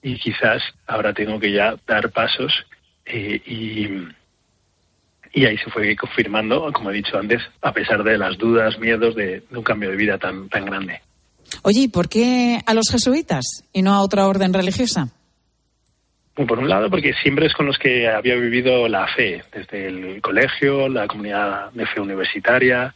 y 0.03 0.17
quizás 0.17 0.63
ahora 0.87 1.13
tengo 1.13 1.41
que 1.41 1.53
ya 1.53 1.77
dar 1.87 2.11
pasos 2.11 2.67
eh, 3.05 3.41
y, 3.45 3.89
y 5.33 5.45
ahí 5.47 5.59
se 5.59 5.71
fue 5.71 5.95
confirmando, 5.97 6.73
como 6.73 6.91
he 6.91 6.95
dicho 6.95 7.19
antes, 7.19 7.43
a 7.61 7.73
pesar 7.73 8.05
de 8.05 8.19
las 8.19 8.39
dudas, 8.39 8.79
miedos 8.79 9.15
de, 9.15 9.43
de 9.51 9.59
un 9.59 9.65
cambio 9.65 9.91
de 9.91 9.97
vida 9.97 10.19
tan, 10.19 10.49
tan 10.49 10.65
grande. 10.65 11.01
Oye, 11.63 11.81
¿y 11.83 11.89
por 11.89 12.09
qué 12.09 12.61
a 12.67 12.75
los 12.75 12.89
jesuitas 12.91 13.45
y 13.73 13.83
no 13.83 13.95
a 13.95 14.01
otra 14.03 14.27
orden 14.27 14.53
religiosa? 14.53 15.09
Por 16.35 16.59
un 16.61 16.69
lado, 16.69 16.89
porque 16.89 17.15
siempre 17.15 17.47
es 17.47 17.53
con 17.55 17.67
los 17.67 17.79
que 17.79 18.09
había 18.09 18.37
vivido 18.37 18.87
la 18.89 19.09
fe, 19.09 19.43
desde 19.53 19.87
el 19.89 20.21
colegio, 20.23 20.89
la 20.89 21.09
comunidad 21.09 21.73
de 21.73 21.85
fe 21.87 22.01
universitaria, 22.01 22.95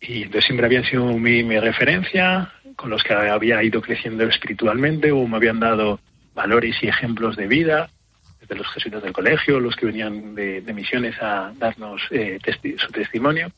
y 0.00 0.18
entonces 0.22 0.44
siempre 0.44 0.66
habían 0.66 0.84
sido 0.84 1.04
mi, 1.18 1.42
mi 1.42 1.58
referencia, 1.58 2.52
con 2.76 2.90
los 2.90 3.02
que 3.02 3.12
había 3.12 3.62
ido 3.64 3.82
creciendo 3.82 4.24
espiritualmente 4.24 5.10
o 5.10 5.26
me 5.26 5.36
habían 5.36 5.58
dado 5.58 5.98
valores 6.32 6.76
y 6.80 6.86
ejemplos 6.86 7.36
de 7.36 7.48
vida, 7.48 7.90
desde 8.40 8.54
los 8.54 8.68
jesuitas 8.68 9.02
del 9.02 9.12
colegio, 9.12 9.58
los 9.58 9.74
que 9.74 9.86
venían 9.86 10.34
de, 10.36 10.62
misiones 10.72 11.16
a 11.20 11.52
darnos 11.58 12.00
eh, 12.12 12.38
testi- 12.40 12.78
su 12.78 12.92
testimonio, 12.92 13.50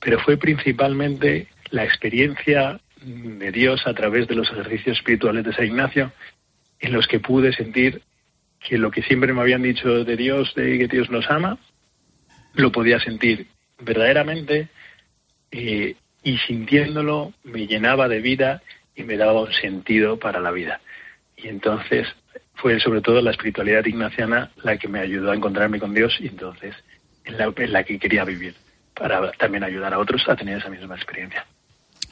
pero 0.00 0.20
fue 0.20 0.36
principalmente 0.36 1.48
la 1.70 1.84
experiencia 1.84 2.78
de 3.02 3.52
Dios 3.52 3.86
a 3.86 3.94
través 3.94 4.28
de 4.28 4.34
los 4.34 4.50
ejercicios 4.50 4.98
espirituales 4.98 5.44
de 5.44 5.52
San 5.52 5.66
Ignacio, 5.66 6.12
en 6.78 6.92
los 6.92 7.06
que 7.06 7.20
pude 7.20 7.52
sentir 7.52 8.02
que 8.60 8.78
lo 8.78 8.90
que 8.90 9.02
siempre 9.02 9.32
me 9.32 9.40
habían 9.40 9.62
dicho 9.62 10.04
de 10.04 10.16
Dios, 10.16 10.54
de 10.54 10.78
que 10.78 10.88
Dios 10.88 11.10
nos 11.10 11.30
ama, 11.30 11.58
lo 12.54 12.72
podía 12.72 13.00
sentir 13.00 13.46
verdaderamente 13.78 14.68
eh, 15.50 15.96
y 16.22 16.38
sintiéndolo 16.38 17.32
me 17.44 17.66
llenaba 17.66 18.08
de 18.08 18.20
vida 18.20 18.62
y 18.94 19.04
me 19.04 19.16
daba 19.16 19.40
un 19.40 19.52
sentido 19.52 20.18
para 20.18 20.40
la 20.40 20.50
vida. 20.50 20.80
Y 21.36 21.48
entonces 21.48 22.06
fue 22.54 22.78
sobre 22.80 23.00
todo 23.00 23.22
la 23.22 23.30
espiritualidad 23.30 23.86
ignaciana 23.86 24.50
la 24.62 24.76
que 24.76 24.88
me 24.88 25.00
ayudó 25.00 25.30
a 25.30 25.34
encontrarme 25.34 25.80
con 25.80 25.94
Dios 25.94 26.16
y 26.20 26.26
entonces 26.26 26.74
en 27.24 27.38
la, 27.38 27.52
en 27.56 27.72
la 27.72 27.84
que 27.84 27.98
quería 27.98 28.24
vivir 28.24 28.54
para 28.94 29.32
también 29.32 29.64
ayudar 29.64 29.94
a 29.94 29.98
otros 29.98 30.28
a 30.28 30.36
tener 30.36 30.58
esa 30.58 30.68
misma 30.68 30.96
experiencia. 30.96 31.46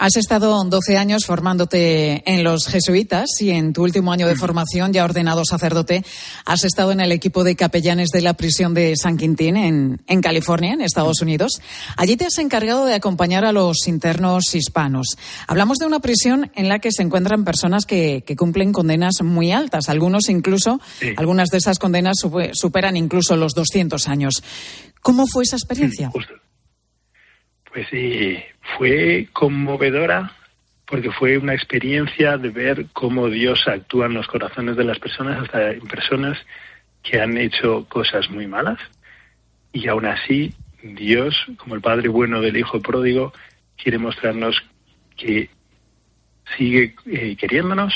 Has 0.01 0.17
estado 0.17 0.63
12 0.63 0.97
años 0.97 1.25
formándote 1.27 2.23
en 2.33 2.45
los 2.45 2.69
jesuitas 2.69 3.27
y 3.41 3.51
en 3.51 3.73
tu 3.73 3.83
último 3.83 4.13
año 4.13 4.29
de 4.29 4.37
formación, 4.37 4.93
ya 4.93 5.05
ordenado 5.05 5.45
sacerdote, 5.45 6.05
has 6.45 6.63
estado 6.63 6.93
en 6.93 7.01
el 7.01 7.11
equipo 7.11 7.43
de 7.43 7.57
capellanes 7.57 8.11
de 8.11 8.21
la 8.21 8.35
prisión 8.35 8.75
de 8.75 8.95
San 8.97 9.17
Quintín 9.17 9.57
en, 9.57 10.01
en 10.07 10.21
California, 10.21 10.73
en 10.73 10.83
Estados 10.83 11.21
Unidos. 11.21 11.61
Allí 11.97 12.17
te 12.17 12.27
has 12.27 12.39
encargado 12.39 12.85
de 12.87 12.95
acompañar 12.95 13.45
a 13.45 13.51
los 13.51 13.89
internos 13.89 14.55
hispanos. 14.55 15.17
Hablamos 15.49 15.79
de 15.79 15.87
una 15.87 15.99
prisión 15.99 16.53
en 16.55 16.69
la 16.69 16.79
que 16.79 16.93
se 16.93 17.03
encuentran 17.03 17.45
personas 17.45 17.85
que, 17.85 18.23
que 18.25 18.37
cumplen 18.37 18.73
condenas 18.73 19.15
muy 19.25 19.51
altas. 19.51 19.89
Algunos 19.89 20.29
incluso, 20.29 20.81
algunas 21.17 21.49
de 21.49 21.59
esas 21.59 21.81
condenas 21.81 22.19
supe- 22.23 22.51
superan 22.55 22.97
incluso 22.97 23.37
los 23.37 23.53
200 23.55 24.07
años. 24.07 24.45
¿Cómo 25.03 25.27
fue 25.27 25.43
esa 25.43 25.57
experiencia? 25.57 26.13
Pues 27.73 27.87
sí, 27.91 28.43
fue 28.77 29.29
conmovedora 29.33 30.33
porque 30.87 31.11
fue 31.11 31.37
una 31.37 31.55
experiencia 31.55 32.39
de 32.39 32.49
ver 32.49 32.87
cómo 32.95 33.29
Dios 33.29 33.69
actúa 33.69 34.07
en 34.07 34.15
los 34.15 34.27
corazones 34.27 34.77
de 34.77 34.85
las 34.85 34.99
personas, 34.99 35.43
hasta 35.43 35.73
en 35.73 35.81
personas 35.81 36.39
que 37.03 37.21
han 37.21 37.37
hecho 37.37 37.87
cosas 37.89 38.31
muy 38.31 38.47
malas. 38.47 38.79
Y 39.73 39.87
aún 39.89 40.07
así, 40.07 40.55
Dios, 40.83 41.37
como 41.59 41.75
el 41.75 41.83
Padre 41.83 42.09
bueno 42.09 42.41
del 42.41 42.57
Hijo 42.57 42.81
pródigo, 42.81 43.35
quiere 43.77 43.99
mostrarnos 43.99 44.63
que 45.17 45.51
sigue 46.57 46.95
eh, 47.07 47.37
queriéndonos 47.37 47.95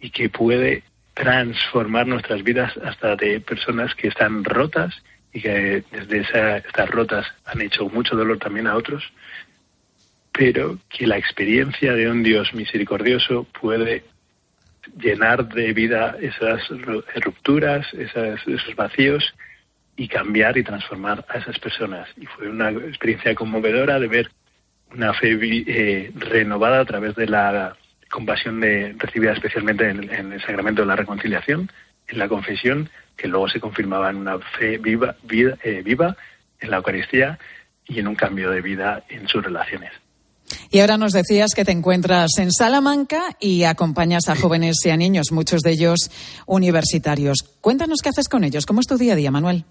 y 0.00 0.10
que 0.10 0.30
puede 0.30 0.82
transformar 1.12 2.06
nuestras 2.06 2.42
vidas 2.42 2.72
hasta 2.78 3.16
de 3.16 3.40
personas 3.40 3.94
que 3.94 4.08
están 4.08 4.44
rotas 4.44 4.94
y 5.32 5.40
que 5.40 5.84
desde 5.90 6.18
esa- 6.20 6.56
estas 6.58 6.88
rotas 6.90 7.26
han 7.44 7.60
hecho 7.60 7.88
mucho 7.88 8.16
dolor 8.16 8.38
también 8.38 8.66
a 8.66 8.74
otros, 8.76 9.02
pero 10.32 10.78
que 10.88 11.06
la 11.06 11.18
experiencia 11.18 11.92
de 11.94 12.10
un 12.10 12.22
Dios 12.22 12.54
misericordioso 12.54 13.44
puede 13.60 14.04
llenar 14.98 15.48
de 15.48 15.72
vida 15.72 16.16
esas 16.20 16.60
ru- 16.70 17.04
rupturas, 17.22 17.86
esas- 17.94 18.46
esos 18.46 18.74
vacíos 18.76 19.34
y 19.96 20.08
cambiar 20.08 20.56
y 20.56 20.62
transformar 20.64 21.24
a 21.28 21.38
esas 21.38 21.58
personas. 21.58 22.08
Y 22.16 22.26
fue 22.26 22.48
una 22.48 22.70
experiencia 22.70 23.34
conmovedora 23.34 23.98
de 24.00 24.08
ver 24.08 24.30
una 24.92 25.12
fe 25.14 25.38
eh, 25.42 26.10
renovada 26.16 26.80
a 26.80 26.84
través 26.84 27.14
de 27.16 27.26
la 27.26 27.76
compasión 28.10 28.60
de, 28.60 28.94
recibida 28.98 29.32
especialmente 29.32 29.88
en, 29.88 30.12
en 30.12 30.32
el 30.32 30.40
sacramento 30.40 30.82
de 30.82 30.88
la 30.88 30.96
reconciliación, 30.96 31.70
en 32.08 32.18
la 32.18 32.28
confesión, 32.28 32.88
que 33.20 33.28
luego 33.28 33.48
se 33.48 33.60
confirmaba 33.60 34.08
en 34.08 34.16
una 34.16 34.38
fe 34.38 34.78
viva, 34.78 35.14
vida, 35.24 35.58
eh, 35.62 35.82
viva 35.84 36.16
en 36.58 36.70
la 36.70 36.78
Eucaristía 36.78 37.38
y 37.86 37.98
en 37.98 38.08
un 38.08 38.14
cambio 38.14 38.50
de 38.50 38.62
vida 38.62 39.04
en 39.10 39.28
sus 39.28 39.44
relaciones. 39.44 39.92
Y 40.70 40.80
ahora 40.80 40.96
nos 40.96 41.12
decías 41.12 41.54
que 41.54 41.64
te 41.64 41.72
encuentras 41.72 42.30
en 42.38 42.50
Salamanca 42.50 43.36
y 43.38 43.64
acompañas 43.64 44.28
a 44.28 44.36
jóvenes 44.36 44.76
y 44.84 44.90
a 44.90 44.96
niños, 44.96 45.32
muchos 45.32 45.60
de 45.60 45.72
ellos 45.72 45.98
universitarios. 46.46 47.44
Cuéntanos 47.60 48.00
qué 48.02 48.08
haces 48.08 48.28
con 48.28 48.42
ellos. 48.42 48.64
¿Cómo 48.64 48.80
es 48.80 48.86
tu 48.86 48.96
día 48.96 49.12
a 49.12 49.16
día, 49.16 49.30
Manuel? 49.30 49.64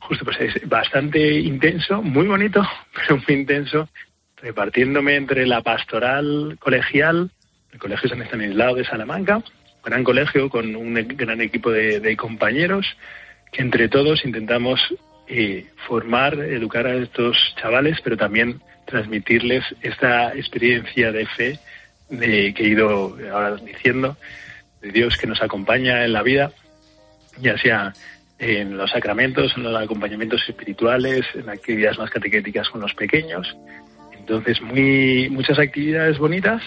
Justo, 0.00 0.24
pues 0.24 0.38
es 0.40 0.68
bastante 0.68 1.38
intenso, 1.40 2.02
muy 2.02 2.26
bonito, 2.26 2.66
pero 2.94 3.18
muy 3.18 3.36
intenso, 3.36 3.88
repartiéndome 4.36 5.14
entre 5.14 5.46
la 5.46 5.62
pastoral 5.62 6.56
colegial, 6.58 7.30
el 7.72 7.78
Colegio 7.78 8.08
San 8.08 8.20
Estanislao 8.20 8.74
de 8.74 8.84
Salamanca, 8.84 9.44
gran 9.84 10.04
colegio 10.04 10.48
con 10.48 10.74
un 10.76 10.96
e- 10.98 11.02
gran 11.04 11.40
equipo 11.40 11.70
de, 11.70 12.00
de 12.00 12.16
compañeros, 12.16 12.86
que 13.50 13.62
entre 13.62 13.88
todos 13.88 14.24
intentamos 14.24 14.80
eh, 15.28 15.66
formar, 15.86 16.34
educar 16.34 16.86
a 16.86 16.94
estos 16.94 17.36
chavales, 17.60 17.98
pero 18.02 18.16
también 18.16 18.60
transmitirles 18.86 19.64
esta 19.80 20.34
experiencia 20.34 21.12
de 21.12 21.26
fe 21.26 21.58
de, 22.10 22.52
que 22.54 22.64
he 22.64 22.68
ido 22.68 23.16
ahora 23.32 23.56
diciendo, 23.56 24.16
de 24.80 24.90
Dios 24.90 25.16
que 25.16 25.26
nos 25.26 25.40
acompaña 25.42 26.04
en 26.04 26.12
la 26.12 26.22
vida, 26.22 26.52
ya 27.40 27.56
sea 27.56 27.92
en 28.38 28.76
los 28.76 28.90
sacramentos, 28.90 29.52
en 29.56 29.62
los 29.62 29.80
acompañamientos 29.80 30.42
espirituales, 30.48 31.24
en 31.34 31.48
actividades 31.48 31.98
más 31.98 32.10
catequéticas 32.10 32.68
con 32.68 32.80
los 32.80 32.92
pequeños. 32.94 33.56
Entonces, 34.18 34.60
muy, 34.60 35.28
muchas 35.30 35.58
actividades 35.58 36.18
bonitas, 36.18 36.62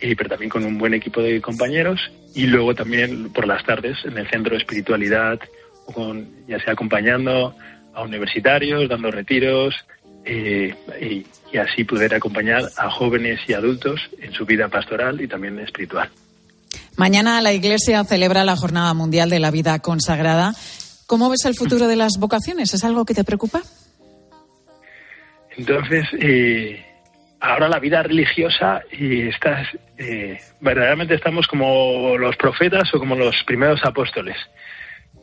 eh, 0.00 0.14
pero 0.16 0.30
también 0.30 0.50
con 0.50 0.64
un 0.64 0.78
buen 0.78 0.94
equipo 0.94 1.20
de 1.20 1.40
compañeros. 1.40 2.00
Y 2.34 2.46
luego 2.46 2.74
también 2.74 3.32
por 3.32 3.46
las 3.46 3.64
tardes 3.64 3.96
en 4.04 4.18
el 4.18 4.28
centro 4.28 4.52
de 4.52 4.58
espiritualidad, 4.58 5.38
o 5.86 5.92
con, 5.92 6.28
ya 6.48 6.58
sea 6.60 6.72
acompañando 6.72 7.54
a 7.94 8.02
universitarios, 8.02 8.88
dando 8.88 9.10
retiros, 9.10 9.74
eh, 10.24 10.74
y, 11.00 11.26
y 11.54 11.58
así 11.58 11.84
poder 11.84 12.14
acompañar 12.14 12.62
a 12.76 12.90
jóvenes 12.90 13.40
y 13.46 13.52
adultos 13.52 14.00
en 14.20 14.32
su 14.32 14.46
vida 14.46 14.68
pastoral 14.68 15.20
y 15.20 15.28
también 15.28 15.58
espiritual. 15.60 16.10
Mañana 16.96 17.40
la 17.40 17.52
Iglesia 17.52 18.04
celebra 18.04 18.44
la 18.44 18.56
Jornada 18.56 18.94
Mundial 18.94 19.28
de 19.28 19.40
la 19.40 19.50
Vida 19.50 19.78
Consagrada. 19.80 20.54
¿Cómo 21.06 21.28
ves 21.28 21.44
el 21.44 21.54
futuro 21.54 21.88
de 21.88 21.96
las 21.96 22.12
vocaciones? 22.18 22.72
¿Es 22.72 22.84
algo 22.84 23.04
que 23.04 23.14
te 23.14 23.24
preocupa? 23.24 23.62
Entonces, 25.56 26.06
eh, 26.18 26.84
ahora 27.44 27.68
la 27.68 27.78
vida 27.78 28.02
religiosa 28.02 28.82
y 28.90 29.28
estás, 29.28 29.68
eh, 29.98 30.38
verdaderamente 30.60 31.14
estamos 31.14 31.46
como 31.46 32.16
los 32.16 32.36
profetas 32.36 32.92
o 32.94 32.98
como 32.98 33.14
los 33.16 33.44
primeros 33.44 33.84
apóstoles, 33.84 34.36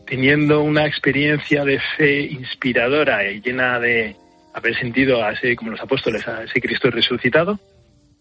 teniendo 0.05 0.61
una 0.61 0.85
experiencia 0.85 1.65
de 1.65 1.79
fe 1.97 2.21
inspiradora 2.21 3.29
y 3.29 3.41
llena 3.41 3.79
de 3.79 4.15
haber 4.53 4.75
sentido 4.77 5.23
a 5.23 5.31
ese, 5.31 5.55
como 5.55 5.71
los 5.71 5.81
apóstoles, 5.81 6.27
a 6.27 6.43
ese 6.43 6.61
Cristo 6.61 6.91
resucitado. 6.91 7.59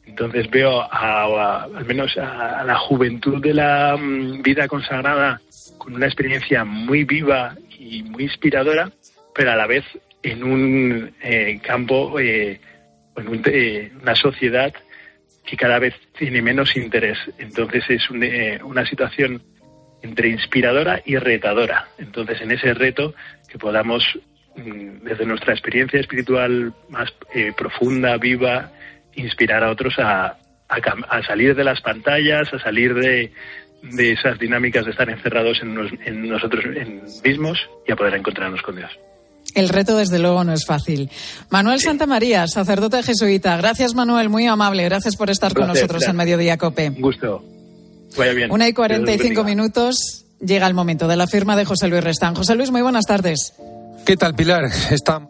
Entonces 0.06 0.48
veo 0.50 0.80
a, 0.80 1.64
al 1.64 1.84
menos 1.84 2.16
a, 2.16 2.64
la 2.64 2.78
juventud 2.78 3.40
de 3.40 3.52
la 3.52 3.96
mm, 3.98 4.42
vida 4.42 4.66
consagrada 4.66 5.40
con 5.76 5.94
una 5.94 6.06
experiencia 6.06 6.64
muy 6.64 7.04
viva 7.04 7.54
y 7.78 8.02
muy 8.02 8.24
inspiradora, 8.24 8.90
pero 9.34 9.52
a 9.52 9.56
la 9.56 9.66
vez 9.66 9.84
en 10.22 10.42
un 10.42 11.14
eh, 11.22 11.60
campo, 11.62 12.18
eh, 12.18 12.60
en 13.20 13.42
eh, 13.46 13.92
una 14.00 14.14
sociedad 14.14 14.72
que 15.44 15.56
cada 15.56 15.78
vez 15.78 15.94
tiene 16.18 16.42
menos 16.42 16.76
interés. 16.76 17.18
Entonces 17.38 17.84
es 17.88 18.10
una 18.10 18.86
situación 18.86 19.42
entre 20.02 20.28
inspiradora 20.28 21.02
y 21.04 21.16
retadora. 21.16 21.88
Entonces 21.98 22.40
en 22.40 22.52
ese 22.52 22.74
reto 22.74 23.14
que 23.48 23.58
podamos, 23.58 24.04
mm, 24.56 25.04
desde 25.04 25.26
nuestra 25.26 25.52
experiencia 25.52 26.00
espiritual 26.00 26.72
más 26.88 27.12
profunda, 27.56 28.16
viva, 28.16 28.70
inspirar 29.14 29.64
a 29.64 29.70
otros 29.70 29.98
a, 29.98 30.36
a, 30.68 31.22
salir 31.22 31.54
de 31.54 31.64
las 31.64 31.80
pantallas, 31.80 32.52
a 32.52 32.58
salir 32.58 32.94
de, 32.94 33.32
de 33.82 34.12
esas 34.12 34.38
dinámicas 34.38 34.84
de 34.84 34.92
estar 34.92 35.08
encerrados 35.08 35.60
en, 35.62 36.28
nosotros 36.28 36.64
mismos 37.24 37.58
y 37.86 37.92
a 37.92 37.96
poder 37.96 38.14
encontrarnos 38.14 38.62
con 38.62 38.76
Dios. 38.76 38.90
El 39.54 39.68
reto, 39.68 39.96
desde 39.96 40.18
luego, 40.18 40.44
no 40.44 40.52
es 40.52 40.64
fácil. 40.64 41.10
Manuel 41.48 41.80
Santa 41.80 42.06
María, 42.06 42.46
sacerdote 42.46 43.02
jesuita. 43.02 43.56
Gracias, 43.56 43.94
Manuel, 43.94 44.28
muy 44.28 44.46
amable. 44.46 44.84
Gracias 44.84 45.16
por 45.16 45.30
estar 45.30 45.54
con 45.54 45.66
nosotros 45.66 46.02
en 46.06 46.16
Mediodía 46.16 46.56
Cope. 46.56 46.90
Un 46.90 47.00
gusto. 47.00 47.44
Vaya 48.16 48.32
bien. 48.32 48.50
Una 48.50 48.68
y 48.68 48.72
cuarenta 48.72 49.12
y 49.12 49.18
cinco 49.18 49.44
minutos. 49.44 50.24
Llega 50.40 50.66
el 50.66 50.74
momento 50.74 51.06
de 51.06 51.16
la 51.16 51.26
firma 51.26 51.56
de 51.56 51.64
José 51.64 51.88
Luis 51.88 52.02
Restán. 52.02 52.34
José 52.34 52.54
Luis, 52.54 52.70
muy 52.70 52.82
buenas 52.82 53.04
tardes. 53.04 53.52
¿Qué 54.06 54.16
tal, 54.16 54.34
Pilar? 54.34 54.64
Está 54.90 55.20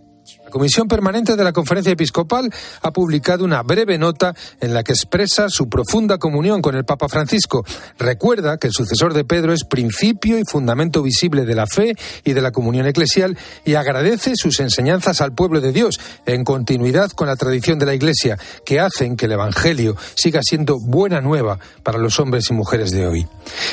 la 0.50 0.52
Comisión 0.52 0.88
Permanente 0.88 1.36
de 1.36 1.44
la 1.44 1.52
Conferencia 1.52 1.92
Episcopal 1.92 2.52
ha 2.82 2.90
publicado 2.90 3.44
una 3.44 3.62
breve 3.62 3.98
nota 3.98 4.34
en 4.60 4.74
la 4.74 4.82
que 4.82 4.90
expresa 4.90 5.48
su 5.48 5.68
profunda 5.68 6.18
comunión 6.18 6.60
con 6.60 6.74
el 6.74 6.84
Papa 6.84 7.08
Francisco. 7.08 7.64
Recuerda 8.00 8.58
que 8.58 8.66
el 8.66 8.72
sucesor 8.72 9.14
de 9.14 9.22
Pedro 9.22 9.52
es 9.52 9.62
principio 9.62 10.40
y 10.40 10.44
fundamento 10.44 11.04
visible 11.04 11.44
de 11.44 11.54
la 11.54 11.68
fe 11.68 11.94
y 12.24 12.32
de 12.32 12.42
la 12.42 12.50
comunión 12.50 12.88
eclesial 12.88 13.38
y 13.64 13.74
agradece 13.74 14.32
sus 14.34 14.58
enseñanzas 14.58 15.20
al 15.20 15.32
pueblo 15.32 15.60
de 15.60 15.70
Dios 15.70 16.00
en 16.26 16.42
continuidad 16.42 17.12
con 17.12 17.28
la 17.28 17.36
tradición 17.36 17.78
de 17.78 17.86
la 17.86 17.94
Iglesia 17.94 18.36
que 18.64 18.80
hacen 18.80 19.16
que 19.16 19.26
el 19.26 19.32
Evangelio 19.32 19.96
siga 20.16 20.40
siendo 20.42 20.78
buena 20.80 21.20
nueva 21.20 21.60
para 21.84 21.98
los 21.98 22.18
hombres 22.18 22.50
y 22.50 22.54
mujeres 22.54 22.90
de 22.90 23.06
hoy. 23.06 23.28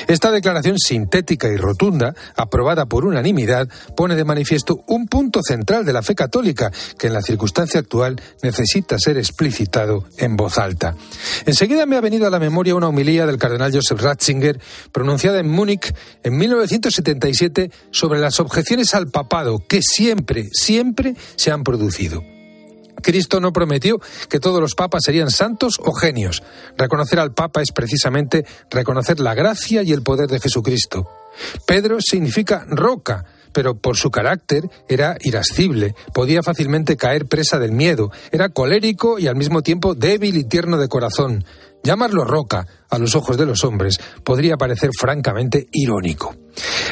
Esta 0.08 0.30
declaración 0.30 0.78
sintética 0.78 1.48
y 1.48 1.58
rotunda, 1.58 2.14
aprobada 2.36 2.86
por 2.86 3.04
unanimidad, 3.04 3.68
pone 3.96 4.16
de 4.16 4.26
manifiesto 4.26 4.84
un 4.86 5.08
punto 5.08 5.42
central 5.42 5.84
de 5.84 5.94
la 5.94 6.04
fe 6.04 6.14
católica 6.14 6.67
que 6.98 7.08
en 7.08 7.14
la 7.14 7.22
circunstancia 7.22 7.80
actual 7.80 8.22
necesita 8.44 8.98
ser 9.00 9.18
explicitado 9.18 10.06
en 10.18 10.38
voz 10.38 10.58
alta. 10.58 10.96
Enseguida 11.46 11.86
me 11.86 11.96
ha 11.96 12.02
venido 12.02 12.28
a 12.28 12.30
la 12.30 12.40
memoria 12.40 12.76
una 12.76 12.88
homilía 12.88 13.26
del 13.26 13.38
cardenal 13.38 13.74
Joseph 13.74 14.02
Ratzinger 14.02 14.60
pronunciada 14.92 15.40
en 15.40 15.50
Múnich 15.50 15.94
en 16.24 16.38
1977 16.38 17.72
sobre 17.92 18.20
las 18.20 18.40
objeciones 18.40 18.94
al 18.94 19.08
papado 19.08 19.60
que 19.68 19.82
siempre, 19.82 20.46
siempre 20.52 21.16
se 21.36 21.52
han 21.52 21.64
producido. 21.64 22.24
Cristo 23.02 23.40
no 23.40 23.54
prometió 23.54 24.00
que 24.30 24.40
todos 24.40 24.60
los 24.60 24.76
papas 24.76 25.04
serían 25.06 25.30
santos 25.30 25.80
o 25.80 25.94
genios. 25.94 26.44
Reconocer 26.78 27.20
al 27.20 27.34
papa 27.34 27.62
es 27.62 27.72
precisamente 27.72 28.46
reconocer 28.70 29.20
la 29.20 29.34
gracia 29.34 29.84
y 29.84 29.92
el 29.92 30.02
poder 30.02 30.28
de 30.28 30.40
Jesucristo. 30.40 31.08
Pedro 31.66 31.98
significa 32.02 32.66
roca, 32.68 33.26
pero 33.54 33.76
por 33.76 33.98
su 33.98 34.12
carácter 34.12 34.70
era 34.88 35.18
irascible, 35.22 35.96
podía 36.14 36.44
fácilmente 36.44 36.98
caer 36.98 37.26
presa 37.26 37.60
del 37.60 37.72
miedo, 37.72 38.12
era 38.32 38.50
colérico 38.50 39.20
y 39.20 39.28
al 39.28 39.36
mismo 39.36 39.62
tiempo 39.62 39.96
débil 39.96 40.38
y 40.38 40.44
tierno 40.44 40.78
de 40.78 40.88
corazón. 40.88 41.46
Llamarlo 41.88 42.26
roca, 42.26 42.68
a 42.90 42.98
los 42.98 43.16
ojos 43.16 43.38
de 43.38 43.46
los 43.46 43.64
hombres, 43.64 43.98
podría 44.22 44.58
parecer 44.58 44.90
francamente 45.00 45.70
irónico. 45.72 46.36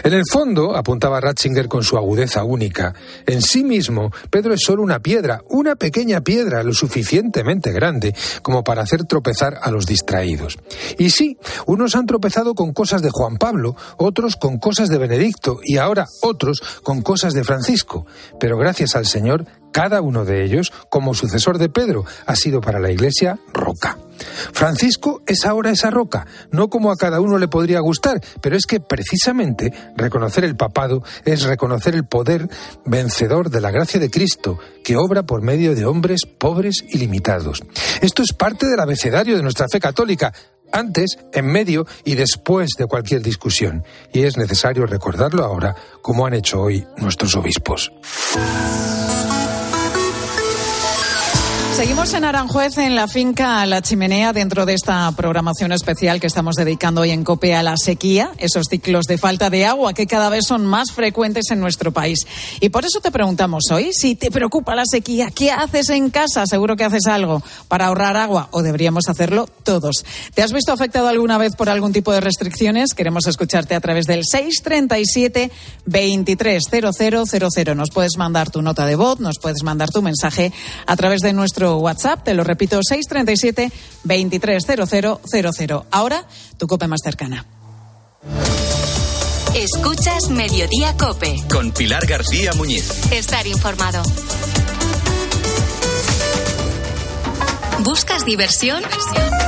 En 0.06 0.14
el 0.14 0.24
fondo, 0.32 0.74
apuntaba 0.74 1.20
Ratzinger 1.20 1.68
con 1.68 1.84
su 1.84 1.98
agudeza 1.98 2.46
única, 2.46 2.94
en 3.26 3.42
sí 3.42 3.66
mismo 3.66 4.14
Pedro 4.30 4.54
es 4.54 4.62
solo 4.62 4.84
una 4.84 5.02
piedra, 5.02 5.42
una 5.50 5.76
pequeña 5.76 6.22
piedra 6.22 6.64
lo 6.64 6.74
suficientemente 6.74 7.74
grande 7.74 8.16
como 8.42 8.64
para 8.64 8.84
hacer 8.84 9.04
tropezar 9.04 9.60
a 9.62 9.70
los 9.70 9.86
distraídos. 9.86 10.60
Y 10.98 11.10
sí, 11.10 11.38
unos 11.66 11.98
han 11.98 12.06
tropezado 12.06 12.56
con 12.56 12.72
cosas 12.72 13.02
de 13.02 13.10
Juan 13.12 13.36
Pablo, 13.36 13.76
otros 13.98 14.38
con 14.38 14.60
cosas 14.60 14.88
de 14.88 14.98
Benedicto 14.98 15.60
y 15.62 15.76
ahora 15.76 16.06
otros 16.22 16.62
con 16.84 17.02
cosas 17.02 17.34
de 17.34 17.44
Francisco, 17.44 18.06
pero 18.40 18.58
gracias 18.58 18.96
al 18.96 19.08
Señor 19.08 19.46
cada 19.76 20.00
uno 20.00 20.24
de 20.24 20.46
ellos, 20.46 20.72
como 20.88 21.14
sucesor 21.14 21.58
de 21.58 21.68
Pedro, 21.68 22.06
ha 22.26 22.38
sido 22.38 22.62
para 22.62 22.80
la 22.80 22.92
Iglesia 22.92 23.40
roca. 23.52 23.98
Francisco 24.54 25.22
es 25.28 25.46
ahora 25.46 25.70
esa 25.70 25.90
roca, 25.90 26.26
no 26.50 26.70
como 26.70 26.92
a 26.92 26.96
cada 26.96 27.20
uno 27.20 27.38
le 27.38 27.50
podría 27.50 27.82
gustar, 27.82 28.22
pero 28.40 28.56
es 28.56 28.66
que 28.66 28.80
precisamente 28.80 29.74
reconocer 29.98 30.46
el 30.46 30.56
papado 30.56 31.04
es 31.26 31.44
reconocer 31.44 31.94
el 31.94 32.06
poder 32.06 32.48
vencedor 32.86 33.50
de 33.50 33.60
la 33.60 33.70
gracia 33.70 34.00
de 34.00 34.10
Cristo, 34.10 34.58
que 34.82 34.96
obra 34.96 35.24
por 35.24 35.42
medio 35.42 35.76
de 35.76 35.86
hombres 35.86 36.22
pobres 36.26 36.86
y 36.88 36.98
limitados. 36.98 37.62
Esto 38.00 38.24
es 38.24 38.32
parte 38.32 38.68
del 38.68 38.80
abecedario 38.80 39.36
de 39.36 39.44
nuestra 39.44 39.68
fe 39.70 39.82
católica, 39.82 40.32
antes, 40.72 41.18
en 41.34 41.48
medio 41.48 41.86
y 42.06 42.16
después 42.16 42.70
de 42.78 42.86
cualquier 42.86 43.22
discusión. 43.22 43.84
Y 44.14 44.24
es 44.24 44.38
necesario 44.38 44.86
recordarlo 44.86 45.44
ahora, 45.44 45.76
como 46.02 46.26
han 46.26 46.34
hecho 46.34 46.62
hoy 46.62 46.88
nuestros 46.96 47.36
obispos. 47.36 47.92
Seguimos 51.76 52.14
en 52.14 52.24
Aranjuez, 52.24 52.78
en 52.78 52.96
la 52.96 53.10
finca 53.10 53.66
La 53.66 53.82
Chimenea, 53.82 54.32
dentro 54.32 54.66
de 54.66 54.74
esta 54.74 55.12
programación 55.12 55.74
especial 55.74 56.22
que 56.22 56.28
estamos 56.28 56.56
dedicando 56.56 57.02
hoy 57.02 57.12
en 57.12 57.26
COPE 57.26 57.54
a 57.54 57.64
la 57.64 57.76
sequía, 57.76 58.32
esos 58.38 58.68
ciclos 58.70 59.08
de 59.08 59.18
falta 59.18 59.50
de 59.50 59.66
agua 59.66 59.94
que 59.94 60.08
cada 60.08 60.30
vez 60.30 60.46
son 60.48 60.66
más 60.66 60.94
frecuentes 60.94 61.52
en 61.52 61.60
nuestro 61.60 61.92
país. 61.92 62.26
Y 62.62 62.70
por 62.70 62.86
eso 62.86 63.02
te 63.02 63.12
preguntamos 63.12 63.66
hoy, 63.72 63.92
si 63.92 64.16
te 64.16 64.32
preocupa 64.32 64.74
la 64.74 64.86
sequía, 64.86 65.32
¿qué 65.32 65.52
haces 65.52 65.90
en 65.90 66.12
casa? 66.12 66.46
Seguro 66.46 66.78
que 66.78 66.86
haces 66.86 67.08
algo 67.08 67.44
para 67.68 67.88
ahorrar 67.88 68.16
agua, 68.16 68.48
o 68.52 68.62
deberíamos 68.62 69.10
hacerlo 69.10 69.46
todos. 69.64 70.06
¿Te 70.34 70.44
has 70.44 70.54
visto 70.54 70.72
afectado 70.72 71.10
alguna 71.10 71.38
vez 71.38 71.58
por 71.58 71.68
algún 71.68 71.92
tipo 71.92 72.14
de 72.14 72.22
restricciones? 72.22 72.94
Queremos 72.94 73.28
escucharte 73.28 73.76
a 73.76 73.82
través 73.82 74.06
del 74.06 74.24
637 74.24 75.52
230000. 75.86 77.76
Nos 77.76 77.90
puedes 77.90 78.18
mandar 78.18 78.50
tu 78.50 78.62
nota 78.62 78.86
de 78.86 78.96
voz, 78.96 79.20
nos 79.20 79.40
puedes 79.40 79.62
mandar 79.64 79.90
tu 79.90 80.02
mensaje 80.02 80.54
a 80.86 80.96
través 80.96 81.20
de 81.20 81.34
nuestro 81.34 81.65
WhatsApp, 81.74 82.24
te 82.24 82.34
lo 82.34 82.44
repito, 82.44 82.80
637 82.82 83.72
230000. 84.04 85.82
Ahora, 85.92 86.26
tu 86.58 86.68
cope 86.68 86.88
más 86.88 87.02
cercana. 87.04 87.46
Escuchas 89.56 90.30
Mediodía 90.30 90.96
Cope. 90.98 91.42
Con 91.50 91.72
Pilar 91.72 92.06
García 92.06 92.54
Muñiz. 92.54 93.12
Estar 93.12 93.48
informado. 93.48 94.04
¿Buscas 97.80 98.26
diversión? 98.26 98.84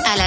A 0.05 0.15
las 0.15 0.26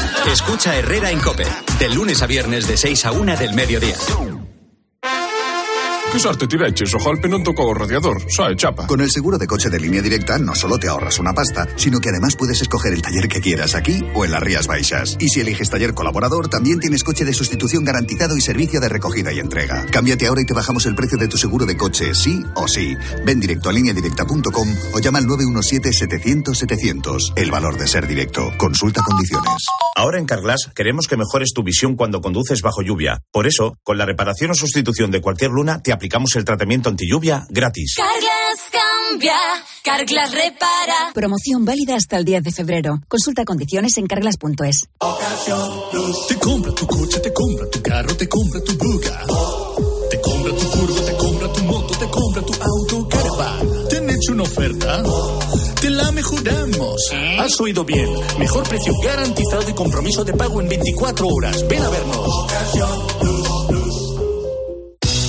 Escucha 0.31 0.75
Herrera 0.75 1.11
en 1.11 1.19
Cope, 1.19 1.45
de 1.79 1.89
lunes 1.89 2.21
a 2.21 2.27
viernes 2.27 2.67
de 2.67 2.77
6 2.77 3.05
a 3.05 3.11
1 3.11 3.37
del 3.37 3.53
mediodía. 3.53 3.95
¿Qué 6.11 6.19
sorte 6.19 6.45
tireches? 6.45 6.93
O 6.93 6.99
golpe 6.99 7.31
non 7.31 7.39
tocou 7.39 7.71
o 7.71 7.73
radiador, 7.73 8.19
sae 8.27 8.51
chapa. 8.59 8.83
Con 8.83 8.99
el 8.99 9.07
seguro 9.07 9.39
de 9.39 9.47
coche 9.47 9.71
de 9.71 9.79
línea 9.79 10.03
directa 10.03 10.35
no 10.35 10.51
solo 10.51 10.75
te 10.75 10.91
ahorras 10.91 11.23
una 11.23 11.31
pasta, 11.31 11.63
sino 11.79 12.03
que 12.03 12.11
además 12.11 12.35
puedes 12.35 12.59
escoger 12.59 12.91
el 12.91 13.01
taller 13.01 13.31
que 13.31 13.39
quieras 13.39 13.79
aquí 13.79 14.03
o 14.13 14.27
en 14.27 14.35
las 14.35 14.43
Rías 14.43 14.67
Baixas. 14.67 15.15
Y 15.23 15.29
si 15.29 15.39
eliges 15.39 15.69
taller 15.69 15.93
colaborador, 15.93 16.49
también 16.49 16.81
tienes 16.83 17.05
coche 17.05 17.23
de 17.23 17.31
sustitución 17.31 17.85
garantizado 17.85 18.35
y 18.35 18.41
servicio 18.41 18.81
de 18.81 18.89
recogida 18.89 19.31
y 19.31 19.39
entrega. 19.39 19.85
Cámbiate 19.87 20.27
ahora 20.27 20.41
y 20.41 20.45
te 20.45 20.53
bajamos 20.53 20.85
el 20.85 20.95
precio 20.95 21.17
de 21.17 21.29
tu 21.29 21.37
seguro 21.37 21.65
de 21.65 21.77
coche, 21.77 22.13
sí 22.13 22.43
o 22.55 22.67
sí. 22.67 22.93
Ven 23.25 23.39
directo 23.39 23.69
a 23.69 23.71
lineadirecta.com 23.71 24.67
o 24.93 24.99
llama 24.99 25.19
al 25.19 25.27
917-700-700. 25.27 27.37
El 27.37 27.51
valor 27.51 27.77
de 27.77 27.87
ser 27.87 28.05
directo. 28.05 28.51
Consulta 28.57 29.01
condiciones. 29.01 29.63
Ahora 29.95 30.19
en 30.19 30.25
Carglass 30.25 30.71
queremos 30.75 31.07
que 31.07 31.15
mejores 31.15 31.53
tu 31.53 31.63
visión 31.63 31.95
cuando 31.95 32.19
conduces 32.19 32.61
bajo 32.61 32.81
lluvia. 32.81 33.21
Por 33.31 33.47
eso, 33.47 33.77
con 33.83 33.97
la 33.97 34.05
reparación 34.05 34.51
o 34.51 34.55
sustitución 34.55 35.09
de 35.11 35.21
cualquier 35.21 35.51
luna, 35.51 35.81
te 35.81 36.00
aplicamos 36.01 36.35
el 36.35 36.43
tratamiento 36.43 36.89
anti 36.89 37.07
lluvia 37.07 37.45
gratis. 37.47 37.93
Carglass 37.95 38.59
cambia, 38.71 39.35
Carglass 39.83 40.31
repara. 40.31 41.13
Promoción 41.13 41.63
válida 41.63 41.95
hasta 41.95 42.17
el 42.17 42.25
10 42.25 42.41
de 42.41 42.51
febrero. 42.51 42.99
Consulta 43.07 43.45
condiciones 43.45 43.95
en 43.99 44.07
carglass.es. 44.07 44.89
Te 46.27 46.35
compra 46.39 46.73
tu 46.73 46.87
coche, 46.87 47.19
te 47.19 47.31
compra 47.31 47.69
tu 47.69 47.83
carro, 47.83 48.17
te 48.17 48.27
compra 48.27 48.59
tu 48.63 48.75
buga. 48.77 49.25
Te 50.09 50.19
compra 50.21 50.51
tu 50.55 50.65
furgo, 50.65 51.01
te 51.01 51.13
compra 51.17 51.53
tu 51.53 51.63
moto, 51.65 51.93
te 51.99 52.09
compra 52.09 52.41
tu 52.41 52.53
auto, 52.63 53.07
caravan. 53.07 53.87
¿Te 53.87 53.97
han 53.97 54.09
hecho 54.09 54.31
una 54.31 54.43
oferta? 54.43 55.03
Te 55.81 55.89
la 55.91 56.11
mejoramos. 56.11 57.11
Has 57.39 57.59
oído 57.59 57.85
bien. 57.85 58.09
Mejor 58.39 58.67
precio 58.67 58.91
garantizado 59.03 59.69
y 59.69 59.73
compromiso 59.73 60.23
de 60.23 60.33
pago 60.33 60.61
en 60.61 60.67
24 60.67 61.27
horas. 61.27 61.67
Ven 61.67 61.83
a 61.83 61.89
vernos. 61.89 63.40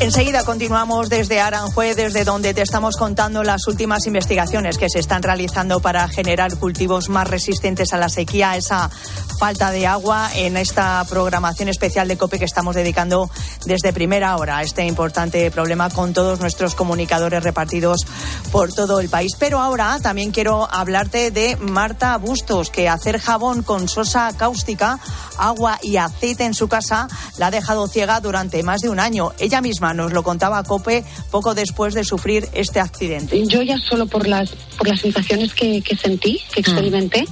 Enseguida 0.00 0.44
continuamos 0.44 1.08
desde 1.08 1.40
Aranjuez, 1.40 1.96
desde 1.96 2.24
donde 2.24 2.52
te 2.52 2.62
estamos 2.62 2.96
contando 2.96 3.42
las 3.42 3.66
últimas 3.66 4.06
investigaciones 4.06 4.76
que 4.76 4.90
se 4.90 4.98
están 4.98 5.22
realizando 5.22 5.80
para 5.80 6.06
generar 6.08 6.56
cultivos 6.58 7.08
más 7.08 7.28
resistentes 7.28 7.92
a 7.92 7.96
la 7.96 8.08
sequía, 8.08 8.50
a 8.50 8.56
esa 8.56 8.90
falta 9.38 9.70
de 9.70 9.86
agua 9.86 10.30
en 10.34 10.56
esta 10.56 11.04
programación 11.08 11.68
especial 11.68 12.06
de 12.08 12.16
COPE 12.16 12.38
que 12.38 12.44
estamos 12.44 12.74
dedicando 12.74 13.30
desde 13.66 13.92
primera 13.92 14.36
hora 14.36 14.58
a 14.58 14.62
este 14.62 14.84
importante 14.84 15.50
problema 15.50 15.90
con 15.90 16.12
todos 16.12 16.40
nuestros 16.40 16.74
comunicadores 16.74 17.42
repartidos 17.42 18.06
por 18.52 18.72
todo 18.72 19.00
el 19.00 19.08
país. 19.08 19.32
Pero 19.38 19.60
ahora 19.60 19.98
también 20.00 20.30
quiero 20.30 20.68
hablarte 20.70 21.30
de 21.30 21.56
Marta 21.56 22.16
Bustos, 22.18 22.70
que 22.70 22.88
hacer 22.88 23.18
jabón 23.18 23.62
con 23.62 23.88
sosa 23.88 24.32
cáustica, 24.36 24.98
agua 25.38 25.78
y 25.82 25.96
aceite 25.96 26.44
en 26.44 26.54
su 26.54 26.68
casa 26.68 27.08
la 27.36 27.48
ha 27.48 27.50
dejado 27.50 27.88
ciega 27.88 28.20
durante 28.20 28.62
más 28.62 28.80
de 28.80 28.90
un 28.90 29.00
año. 29.00 29.32
Ella 29.38 29.60
misma 29.60 29.83
nos 29.92 30.12
lo 30.12 30.22
contaba 30.22 30.62
COPE 30.62 31.04
poco 31.30 31.54
después 31.54 31.92
de 31.94 32.04
sufrir 32.04 32.48
este 32.54 32.80
accidente. 32.80 33.44
Yo 33.46 33.60
ya 33.62 33.76
solo 33.78 34.06
por 34.06 34.26
las, 34.28 34.50
por 34.78 34.88
las 34.88 35.00
sensaciones 35.00 35.52
que, 35.52 35.82
que 35.82 35.96
sentí, 35.96 36.40
que 36.54 36.60
experimenté, 36.60 37.26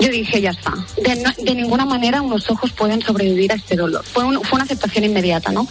yo 0.00 0.08
dije, 0.08 0.40
ya 0.40 0.50
está. 0.50 0.72
De, 1.02 1.16
no- 1.16 1.32
de 1.36 1.54
ninguna 1.56 1.84
manera 1.84 2.22
unos 2.22 2.48
ojos 2.48 2.70
pueden 2.72 3.02
sobrevivir 3.02 3.50
a 3.50 3.56
este 3.56 3.74
dolor. 3.74 4.04
Fue, 4.04 4.22
un- 4.22 4.40
fue 4.44 4.56
una 4.56 4.62
aceptación 4.64 5.02
inmediata, 5.04 5.50
¿no? 5.50 5.66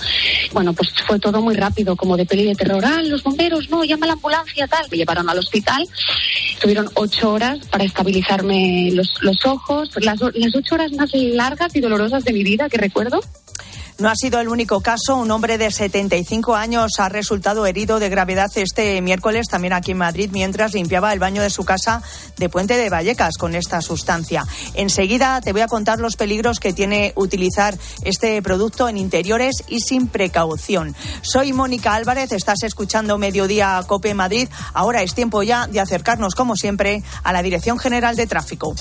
Bueno, 0.51 0.73
pues 0.73 0.89
fue 1.07 1.17
todo 1.17 1.41
muy 1.41 1.55
rápido, 1.55 1.95
como 1.95 2.17
de 2.17 2.25
peli 2.25 2.43
de 2.43 2.53
terror. 2.55 2.83
Ah, 2.85 3.01
los 3.03 3.23
bomberos, 3.23 3.69
no, 3.69 3.85
llama 3.85 4.05
a 4.05 4.07
la 4.07 4.13
ambulancia, 4.13 4.67
tal. 4.67 4.85
Me 4.91 4.97
llevaron 4.97 5.29
al 5.29 5.39
hospital. 5.39 5.87
Tuvieron 6.59 6.89
ocho 6.95 7.31
horas 7.31 7.59
para 7.71 7.85
estabilizarme 7.85 8.89
los, 8.91 9.13
los 9.21 9.45
ojos. 9.45 9.89
Las, 10.01 10.19
las 10.19 10.53
ocho 10.55 10.75
horas 10.75 10.91
más 10.91 11.09
largas 11.13 11.73
y 11.75 11.79
dolorosas 11.79 12.25
de 12.25 12.33
mi 12.33 12.43
vida 12.43 12.67
que 12.67 12.77
recuerdo. 12.77 13.21
No 13.99 14.09
ha 14.09 14.15
sido 14.15 14.39
el 14.39 14.47
único 14.47 14.81
caso. 14.81 15.15
Un 15.15 15.31
hombre 15.31 15.57
de 15.57 15.71
75 15.71 16.55
años 16.55 16.99
ha 16.99 17.09
resultado 17.09 17.65
herido 17.65 17.99
de 17.99 18.09
gravedad 18.09 18.51
este 18.55 19.01
miércoles 19.01 19.47
también 19.47 19.73
aquí 19.73 19.91
en 19.91 19.97
Madrid 19.97 20.29
mientras 20.31 20.73
limpiaba 20.73 21.13
el 21.13 21.19
baño 21.19 21.41
de 21.41 21.49
su 21.49 21.65
casa 21.65 22.03
de 22.37 22.47
Puente 22.47 22.77
de 22.77 22.91
Vallecas 22.91 23.37
con 23.39 23.55
esta 23.55 23.81
sustancia. 23.81 24.45
Enseguida 24.75 25.41
te 25.41 25.51
voy 25.51 25.61
a 25.61 25.67
contar 25.67 25.97
los 25.97 26.15
peligros 26.15 26.59
que 26.59 26.73
tiene 26.73 27.11
utilizar 27.15 27.75
este 28.03 28.39
producto 28.43 28.87
en 28.87 28.97
interiores 28.97 29.63
y 29.67 29.79
sin 29.79 30.07
precaución. 30.07 30.95
Soy 31.23 31.51
Mónica 31.53 31.95
Álvarez, 31.95 32.31
estás 32.33 32.61
escuchando 32.61 33.17
Mediodía 33.17 33.83
Cope 33.87 34.13
Madrid. 34.13 34.47
Ahora 34.73 35.01
es 35.01 35.15
tiempo 35.15 35.41
ya 35.41 35.65
de 35.65 35.79
acercarnos, 35.79 36.35
como 36.35 36.55
siempre, 36.55 37.01
a 37.23 37.33
la 37.33 37.41
Dirección 37.41 37.79
General 37.79 38.15
de 38.15 38.27
Tráfico. 38.27 38.75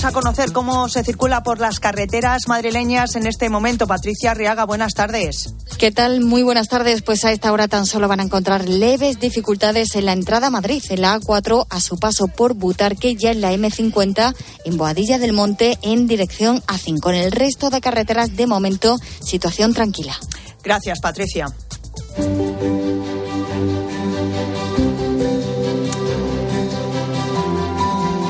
Vamos 0.00 0.14
a 0.16 0.20
conocer 0.20 0.52
cómo 0.52 0.88
se 0.88 1.02
circula 1.02 1.42
por 1.42 1.58
las 1.58 1.80
carreteras 1.80 2.46
madrileñas 2.46 3.16
en 3.16 3.26
este 3.26 3.48
momento. 3.48 3.88
Patricia 3.88 4.30
Arriaga, 4.30 4.64
buenas 4.64 4.94
tardes. 4.94 5.54
¿Qué 5.76 5.90
tal? 5.90 6.20
Muy 6.20 6.44
buenas 6.44 6.68
tardes. 6.68 7.02
Pues 7.02 7.24
a 7.24 7.32
esta 7.32 7.50
hora 7.50 7.66
tan 7.66 7.84
solo 7.84 8.06
van 8.06 8.20
a 8.20 8.22
encontrar 8.22 8.68
leves 8.68 9.18
dificultades 9.18 9.96
en 9.96 10.06
la 10.06 10.12
entrada 10.12 10.46
a 10.46 10.50
Madrid, 10.50 10.84
en 10.90 11.00
la 11.00 11.18
A4, 11.18 11.66
a 11.68 11.80
su 11.80 11.98
paso 11.98 12.28
por 12.28 12.54
Butarque, 12.54 13.16
ya 13.16 13.32
en 13.32 13.40
la 13.40 13.52
M50, 13.52 14.36
en 14.66 14.76
Boadilla 14.76 15.18
del 15.18 15.32
Monte, 15.32 15.78
en 15.82 16.06
dirección 16.06 16.62
A5. 16.68 17.10
En 17.12 17.16
el 17.16 17.32
resto 17.32 17.68
de 17.68 17.80
carreteras, 17.80 18.36
de 18.36 18.46
momento, 18.46 19.00
situación 19.20 19.74
tranquila. 19.74 20.16
Gracias, 20.62 21.00
Patricia. 21.00 21.52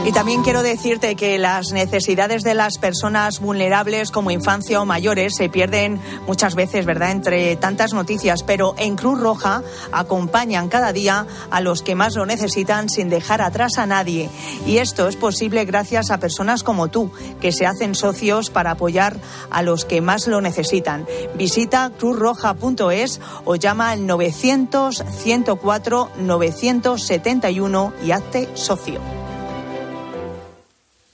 Y 0.09 0.13
también 0.13 0.43
quiero 0.43 0.63
decirte 0.63 1.17
que 1.17 1.37
las 1.37 1.71
necesidades 1.73 2.43
de 2.43 2.55
las 2.55 2.79
personas 2.79 3.41
vulnerables 3.41 4.11
como 4.11 4.31
infancia 4.31 4.81
o 4.81 4.87
mayores 4.87 5.35
se 5.37 5.51
pierden 5.51 6.01
muchas 6.27 6.55
veces, 6.55 6.87
¿verdad?, 6.87 7.11
entre 7.11 7.57
tantas 7.57 7.93
noticias, 7.93 8.43
pero 8.43 8.75
en 8.79 8.97
Cruz 8.97 9.21
Roja 9.21 9.63
acompañan 9.93 10.71
cada 10.71 10.95
día 10.95 11.27
a 11.51 11.61
los 11.61 11.83
que 11.83 11.95
más 11.95 12.15
lo 12.15 12.25
necesitan 12.25 12.89
sin 12.89 13.11
dejar 13.11 13.43
atrás 13.43 13.77
a 13.77 13.85
nadie. 13.85 14.31
Y 14.67 14.79
esto 14.79 15.09
es 15.09 15.17
posible 15.17 15.67
gracias 15.67 16.11
a 16.11 16.17
personas 16.17 16.63
como 16.63 16.89
tú, 16.89 17.11
que 17.43 17.53
se 17.53 17.67
hacen 17.67 17.95
socios 17.95 18.49
para 18.49 18.71
apoyar 18.71 19.19
a 19.51 19.61
los 19.61 19.85
que 19.85 20.01
más 20.01 20.27
lo 20.27 20.41
necesitan. 20.41 21.07
Visita 21.35 21.93
cruzroja.es 21.99 23.21
o 23.45 23.57
llama 23.57 23.91
al 23.91 24.07
900 24.07 25.05
104 25.19 26.11
971 26.17 27.93
y 28.03 28.13
hazte 28.13 28.49
socio. 28.55 29.18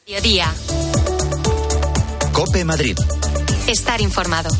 Mediodía. 0.06 0.52
Cope 2.32 2.62
Madrid. 2.62 2.94
Estar 3.66 4.02
informado. 4.02 4.50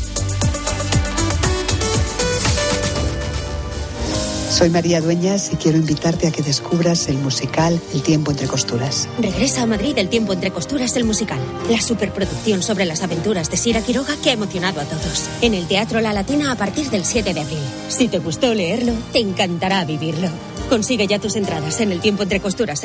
Soy 4.49 4.71
María 4.71 5.01
Dueñas 5.01 5.51
y 5.53 5.57
quiero 5.57 5.77
invitarte 5.77 6.27
a 6.27 6.31
que 6.31 6.41
descubras 6.41 7.07
el 7.09 7.17
musical 7.17 7.79
El 7.93 8.01
tiempo 8.01 8.31
entre 8.31 8.47
costuras. 8.47 9.07
Regresa 9.19 9.61
a 9.61 9.65
Madrid 9.67 9.95
El 9.99 10.09
tiempo 10.09 10.33
entre 10.33 10.49
costuras, 10.49 10.95
el 10.95 11.03
musical. 11.03 11.39
La 11.69 11.79
superproducción 11.79 12.63
sobre 12.63 12.85
las 12.85 13.03
aventuras 13.03 13.51
de 13.51 13.57
Sira 13.57 13.81
Quiroga 13.81 14.15
que 14.23 14.31
ha 14.31 14.33
emocionado 14.33 14.81
a 14.81 14.85
todos. 14.85 15.29
En 15.41 15.53
el 15.53 15.67
Teatro 15.67 16.01
La 16.01 16.13
Latina 16.13 16.51
a 16.51 16.55
partir 16.55 16.89
del 16.89 17.05
7 17.05 17.35
de 17.35 17.41
abril. 17.41 17.59
Si 17.89 18.07
te 18.07 18.17
gustó 18.17 18.51
leerlo, 18.55 18.93
te 19.11 19.19
encantará 19.19 19.85
vivirlo. 19.85 20.29
Consigue 20.69 21.07
ya 21.07 21.19
tus 21.19 21.35
entradas 21.35 21.79
en 21.79 21.91
el 21.91 22.01
tiempo 22.01 22.23
entre 22.23 22.39
costuras. 22.39 22.81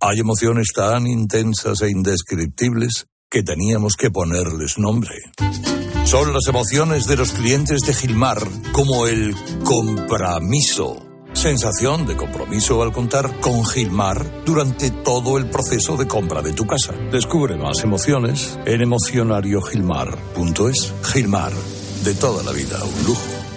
Hay 0.00 0.18
emociones 0.18 0.68
tan 0.74 1.06
intensas 1.06 1.80
e 1.82 1.90
indescriptibles 1.90 3.06
que 3.30 3.42
teníamos 3.42 3.94
que 3.96 4.10
ponerles 4.10 4.78
nombre. 4.78 5.14
Son 6.04 6.32
las 6.32 6.46
emociones 6.48 7.06
de 7.06 7.16
los 7.16 7.32
clientes 7.32 7.82
de 7.82 7.92
Gilmar, 7.92 8.38
como 8.72 9.06
el 9.06 9.36
compromiso. 9.64 11.04
Sensación 11.34 12.06
de 12.06 12.16
compromiso 12.16 12.82
al 12.82 12.92
contar 12.92 13.38
con 13.40 13.66
Gilmar 13.66 14.42
durante 14.44 14.90
todo 14.90 15.36
el 15.36 15.50
proceso 15.50 15.98
de 15.98 16.08
compra 16.08 16.40
de 16.40 16.54
tu 16.54 16.66
casa. 16.66 16.94
Descubre 17.12 17.56
más 17.56 17.84
emociones 17.84 18.58
en 18.64 18.80
emocionariogilmar.es. 18.80 20.94
Gilmar, 21.12 21.52
de 22.04 22.14
toda 22.14 22.42
la 22.42 22.52
vida, 22.52 22.82
un 22.82 23.04
lujo. 23.04 23.47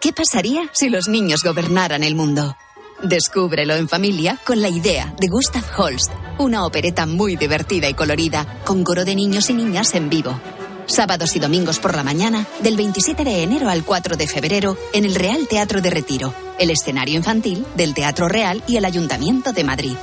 ¿Qué 0.00 0.14
pasaría 0.14 0.62
si 0.72 0.88
los 0.88 1.08
niños 1.08 1.42
gobernaran 1.44 2.02
el 2.02 2.14
mundo? 2.14 2.56
Descúbrelo 3.02 3.74
en 3.74 3.86
familia 3.86 4.38
con 4.46 4.62
la 4.62 4.70
idea 4.70 5.14
de 5.20 5.28
Gustav 5.28 5.62
Holst, 5.76 6.10
una 6.38 6.64
opereta 6.64 7.04
muy 7.04 7.36
divertida 7.36 7.86
y 7.86 7.92
colorida, 7.92 8.62
con 8.64 8.82
coro 8.82 9.04
de 9.04 9.14
niños 9.14 9.50
y 9.50 9.52
niñas 9.52 9.94
en 9.94 10.08
vivo. 10.08 10.40
Sábados 10.86 11.36
y 11.36 11.38
domingos 11.38 11.80
por 11.80 11.94
la 11.94 12.02
mañana, 12.02 12.46
del 12.62 12.78
27 12.78 13.24
de 13.24 13.42
enero 13.42 13.68
al 13.68 13.84
4 13.84 14.16
de 14.16 14.26
febrero, 14.26 14.78
en 14.94 15.04
el 15.04 15.14
Real 15.14 15.46
Teatro 15.46 15.82
de 15.82 15.90
Retiro, 15.90 16.34
el 16.58 16.70
escenario 16.70 17.16
infantil 17.16 17.66
del 17.76 17.92
Teatro 17.92 18.26
Real 18.26 18.64
y 18.66 18.78
el 18.78 18.86
Ayuntamiento 18.86 19.52
de 19.52 19.64
Madrid. 19.64 19.96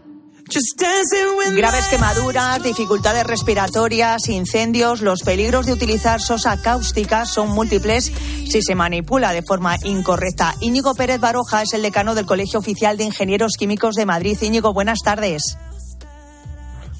Graves 1.55 1.89
quemaduras, 1.89 2.63
dificultades 2.63 3.27
respiratorias, 3.27 4.29
incendios, 4.31 5.03
los 5.03 5.23
peligros 5.23 5.67
de 5.67 5.75
utilizar 5.75 6.23
sosa 6.23 6.61
cáustica 6.63 7.27
son 7.27 7.51
múltiples 7.51 8.07
si 8.47 8.63
se 8.63 8.75
manipula 8.75 9.33
de 9.33 9.43
forma 9.43 9.77
incorrecta. 9.85 10.55
Íñigo 10.61 10.95
Pérez 10.95 11.21
Baroja 11.21 11.63
es 11.63 11.75
el 11.75 11.83
decano 11.83 12.15
del 12.15 12.25
Colegio 12.25 12.61
Oficial 12.61 12.97
de 12.97 13.05
Ingenieros 13.05 13.53
Químicos 13.59 13.95
de 13.95 14.07
Madrid. 14.07 14.39
Íñigo, 14.41 14.73
buenas 14.73 15.01
tardes. 15.05 15.59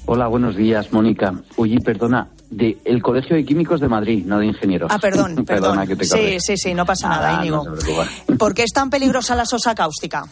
Hola, 0.05 0.27
buenos 0.27 0.55
días, 0.55 0.91
Mónica. 0.93 1.33
Oye, 1.55 1.79
perdona, 1.83 2.29
de 2.51 2.77
el 2.85 3.01
Colegio 3.01 3.35
de 3.35 3.45
Químicos 3.45 3.79
de 3.79 3.87
Madrid, 3.87 4.25
no 4.27 4.37
de 4.37 4.45
Ingenieros. 4.45 4.91
Ah, 4.93 4.99
perdón, 4.99 5.33
perdón. 5.45 5.45
Perdona 5.45 5.87
que 5.87 5.95
te 5.95 6.05
sí, 6.05 6.37
sí, 6.39 6.55
sí, 6.55 6.73
no 6.75 6.85
pasa 6.85 7.09
nada, 7.09 7.31
Nada, 7.31 7.41
Íñigo. 7.41 7.63
no. 7.65 8.37
¿Por 8.37 8.53
qué 8.53 8.61
es 8.63 8.71
tan 8.71 8.91
peligrosa 8.91 9.35
la 9.35 9.45
sosa 9.45 9.73
cáustica? 9.73 10.25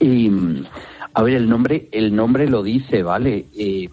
Y, 0.00 0.30
a 1.18 1.22
ver, 1.24 1.34
el 1.34 1.48
nombre, 1.48 1.88
el 1.90 2.14
nombre 2.14 2.48
lo 2.48 2.62
dice, 2.62 3.02
¿vale? 3.02 3.46
Eh, 3.58 3.88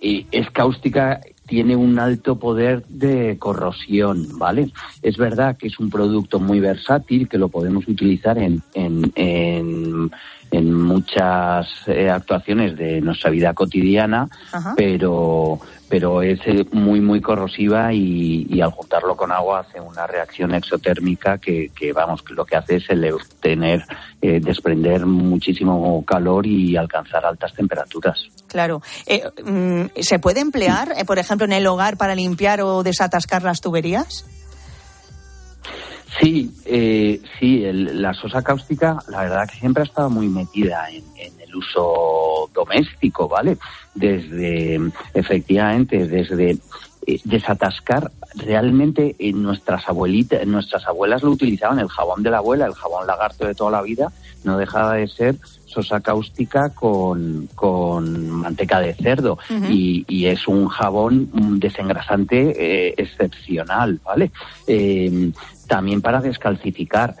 eh, 0.00 0.26
es 0.32 0.50
cáustica, 0.50 1.20
tiene 1.46 1.76
un 1.76 2.00
alto 2.00 2.40
poder 2.40 2.84
de 2.86 3.38
corrosión, 3.38 4.36
¿vale? 4.36 4.72
Es 5.00 5.16
verdad 5.16 5.56
que 5.56 5.68
es 5.68 5.78
un 5.78 5.90
producto 5.90 6.40
muy 6.40 6.58
versátil, 6.58 7.28
que 7.28 7.38
lo 7.38 7.48
podemos 7.50 7.86
utilizar 7.86 8.36
en, 8.36 8.60
en, 8.74 9.12
en, 9.14 10.10
en 10.50 10.72
muchas 10.72 11.66
eh, 11.86 12.08
actuaciones 12.08 12.76
de 12.76 13.00
nuestra 13.00 13.30
vida 13.30 13.54
cotidiana, 13.54 14.28
Ajá. 14.52 14.74
pero 14.76 15.60
pero 15.88 16.20
es 16.22 16.38
eh, 16.44 16.66
muy 16.72 17.00
muy 17.00 17.20
corrosiva 17.20 17.92
y, 17.92 18.46
y 18.48 18.60
al 18.60 18.70
juntarlo 18.70 19.16
con 19.16 19.32
agua 19.32 19.60
hace 19.60 19.80
una 19.80 20.06
reacción 20.06 20.54
exotérmica 20.54 21.38
que, 21.38 21.70
que 21.74 21.92
vamos 21.92 22.22
lo 22.30 22.44
que 22.44 22.56
hace 22.56 22.76
es 22.76 22.90
el 22.90 23.08
tener 23.40 23.84
eh, 24.20 24.40
desprender 24.40 25.06
muchísimo 25.06 26.04
calor 26.04 26.46
y 26.46 26.76
alcanzar 26.76 27.24
altas 27.24 27.54
temperaturas. 27.54 28.18
Claro. 28.48 28.82
Eh, 29.06 29.22
mm, 29.44 30.00
¿Se 30.00 30.18
puede 30.18 30.40
emplear, 30.40 30.92
eh, 30.96 31.04
por 31.04 31.18
ejemplo, 31.18 31.44
en 31.44 31.52
el 31.52 31.66
hogar 31.66 31.96
para 31.96 32.14
limpiar 32.14 32.60
o 32.60 32.82
desatascar 32.82 33.42
las 33.42 33.60
tuberías? 33.60 34.26
Sí, 36.20 36.50
eh, 36.64 37.20
sí, 37.38 37.64
el- 37.64 38.02
la 38.02 38.12
sosa 38.14 38.42
cáustica, 38.42 38.98
la 39.08 39.22
verdad 39.22 39.48
que 39.48 39.58
siempre 39.58 39.82
ha 39.82 39.86
estado 39.86 40.10
muy 40.10 40.28
metida 40.28 40.88
en, 40.90 41.04
el 41.40 41.56
uso 41.56 42.50
doméstico, 42.52 43.26
¿vale? 43.26 43.56
Desde, 43.94 44.78
efectivamente, 45.14 46.06
desde 46.06 46.58
eh, 47.06 47.20
desatascar, 47.24 48.10
realmente 48.34 49.16
en 49.18 49.42
nuestras 49.42 49.88
abuelitas, 49.88 50.46
nuestras 50.46 50.86
abuelas 50.86 51.22
lo 51.22 51.30
utilizaban, 51.30 51.78
el 51.78 51.88
jabón 51.88 52.22
de 52.22 52.30
la 52.30 52.38
abuela, 52.38 52.66
el 52.66 52.74
jabón 52.74 53.06
lagarto 53.06 53.46
de 53.46 53.54
toda 53.54 53.70
la 53.70 53.82
vida, 53.82 54.12
no 54.44 54.58
dejaba 54.58 54.94
de 54.94 55.08
ser 55.08 55.36
sosa 55.68 56.00
cáustica 56.00 56.70
con, 56.70 57.48
con 57.54 58.28
manteca 58.30 58.80
de 58.80 58.94
cerdo 58.94 59.38
y, 59.70 60.04
y 60.08 60.26
es 60.26 60.48
un 60.48 60.66
jabón 60.68 61.28
un 61.34 61.60
desengrasante 61.60 62.54
eh, 62.88 62.94
excepcional, 62.96 64.00
¿vale? 64.04 64.30
Eh, 64.66 65.30
también 65.68 66.00
para 66.00 66.20
descalcificar, 66.22 67.14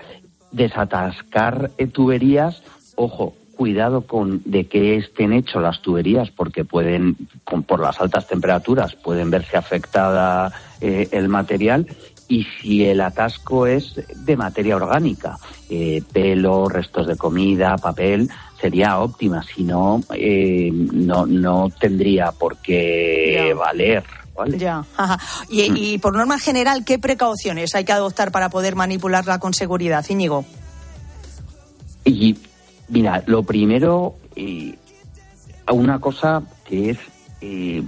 desatascar 0.68 1.70
eh, 1.78 1.86
tuberías, 1.86 2.62
ojo, 2.96 3.34
cuidado 3.56 4.02
con 4.02 4.40
de 4.44 4.66
qué 4.66 4.96
estén 4.96 5.32
hechas 5.32 5.60
las 5.62 5.82
tuberías, 5.82 6.30
porque 6.30 6.64
pueden, 6.64 7.16
con- 7.44 7.64
por 7.64 7.80
las 7.80 8.00
altas 8.00 8.26
temperaturas, 8.28 8.94
pueden 8.94 9.30
verse 9.30 9.56
afectada 9.56 10.52
eh, 10.80 11.08
el 11.12 11.28
material. 11.28 11.86
Y 12.28 12.44
si 12.60 12.84
el 12.84 13.00
atasco 13.00 13.66
es 13.66 13.94
de 14.14 14.36
materia 14.36 14.76
orgánica, 14.76 15.38
eh, 15.70 16.02
pelo, 16.12 16.68
restos 16.68 17.06
de 17.06 17.16
comida, 17.16 17.76
papel, 17.78 18.28
sería 18.60 18.98
óptima. 18.98 19.42
Si 19.42 19.64
no, 19.64 20.02
eh, 20.14 20.70
no, 20.72 21.24
no 21.26 21.70
tendría 21.80 22.30
por 22.32 22.58
qué 22.58 23.54
valer. 23.56 24.04
¿vale? 24.36 24.58
Ya. 24.58 24.84
ajá. 24.96 25.18
Y, 25.48 25.68
Mm. 25.70 25.76
y 25.76 25.98
por 25.98 26.14
norma 26.16 26.38
general, 26.38 26.84
¿qué 26.84 26.98
precauciones 26.98 27.74
hay 27.74 27.84
que 27.84 27.92
adoptar 27.92 28.30
para 28.30 28.50
poder 28.50 28.76
manipularla 28.76 29.38
con 29.40 29.52
seguridad, 29.54 30.04
Íñigo? 30.08 30.44
Y 32.04 32.36
mira, 32.88 33.22
lo 33.26 33.42
primero, 33.42 34.14
eh, 34.36 34.74
una 35.72 35.98
cosa 35.98 36.42
que 36.64 36.90
es, 36.90 36.98
eh, 37.40 37.82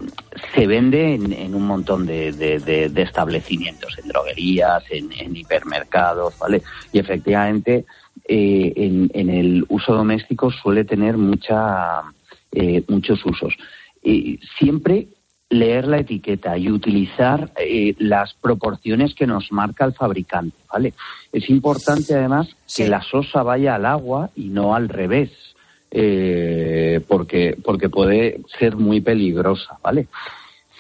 se 0.55 0.67
vende 0.67 1.15
en, 1.15 1.33
en 1.33 1.55
un 1.55 1.67
montón 1.67 2.07
de, 2.07 2.33
de- 2.33 2.59
de- 2.61 2.89
de 2.89 3.03
establecimientos, 3.03 3.97
en 3.99 4.09
droguerías, 4.09 4.85
en, 4.91 5.13
en 5.13 5.37
hipermercados, 5.37 6.39
¿vale? 6.39 6.63
Y 6.93 6.99
efectivamente, 6.99 7.85
eh, 8.29 8.73
en, 8.77 9.11
en 9.15 9.31
el 9.31 9.65
uso 9.69 9.95
doméstico 9.95 10.51
suele 10.51 10.85
tener 10.85 11.17
mucha, 11.17 12.03
eh, 12.53 12.83
muchos 12.89 13.25
usos. 13.27 13.55
Eh, 14.03 14.39
siempre 14.59 15.09
leer 15.53 15.89
la 15.89 15.99
etiqueta 15.99 16.57
y 16.57 16.71
utilizar 16.71 17.51
eh, 17.59 17.97
las 17.99 18.35
proporciones 18.35 19.15
que 19.17 19.27
nos 19.27 19.51
marca 19.51 19.85
el 19.85 19.95
fabricante, 19.95 20.57
¿vale? 20.73 20.95
Es 21.33 21.51
importante 21.51 22.15
además 22.15 22.49
que 22.77 22.87
la 22.87 23.03
sosa 23.03 23.43
vaya 23.43 23.75
al 23.75 23.85
agua 23.85 24.31
y 24.37 24.45
no 24.51 24.77
al 24.77 24.89
revés, 24.89 25.33
eh, 25.91 27.01
porque, 27.09 27.57
porque 27.65 27.89
puede 27.89 28.41
ser 28.59 28.77
muy 28.77 29.01
peligrosa, 29.01 29.79
¿vale? 29.83 30.09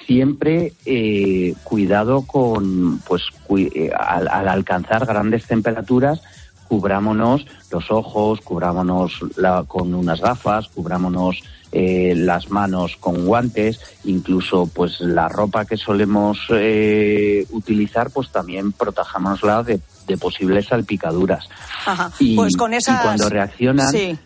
Siempre 0.06 0.72
eh, 0.86 1.54
cuidado 1.62 2.22
con, 2.26 2.98
pues, 3.00 3.22
cui- 3.46 3.70
eh, 3.74 3.90
al, 3.96 4.28
al 4.28 4.48
alcanzar 4.48 5.06
grandes 5.06 5.46
temperaturas, 5.46 6.20
cubrámonos 6.68 7.44
los 7.70 7.90
ojos, 7.90 8.40
cubrámonos 8.40 9.20
la- 9.36 9.64
con 9.66 9.92
unas 9.94 10.20
gafas, 10.20 10.68
cubrámonos 10.68 11.42
eh, 11.72 12.14
las 12.16 12.50
manos 12.50 12.96
con 12.98 13.24
guantes, 13.26 13.80
incluso 14.04 14.68
pues 14.74 15.00
la 15.00 15.28
ropa 15.28 15.64
que 15.64 15.76
solemos 15.76 16.38
eh, 16.50 17.46
utilizar, 17.50 18.10
pues 18.10 18.30
también 18.32 18.72
protejámosla 18.72 19.62
de, 19.62 19.80
de 20.08 20.16
posibles 20.16 20.66
salpicaduras. 20.66 21.48
Ajá. 21.86 22.10
Y, 22.18 22.34
pues 22.34 22.56
con 22.56 22.72
y 22.72 22.76
esas. 22.76 23.00
cuando 23.02 23.28
reaccionan, 23.28 23.88
Sí. 23.92 24.18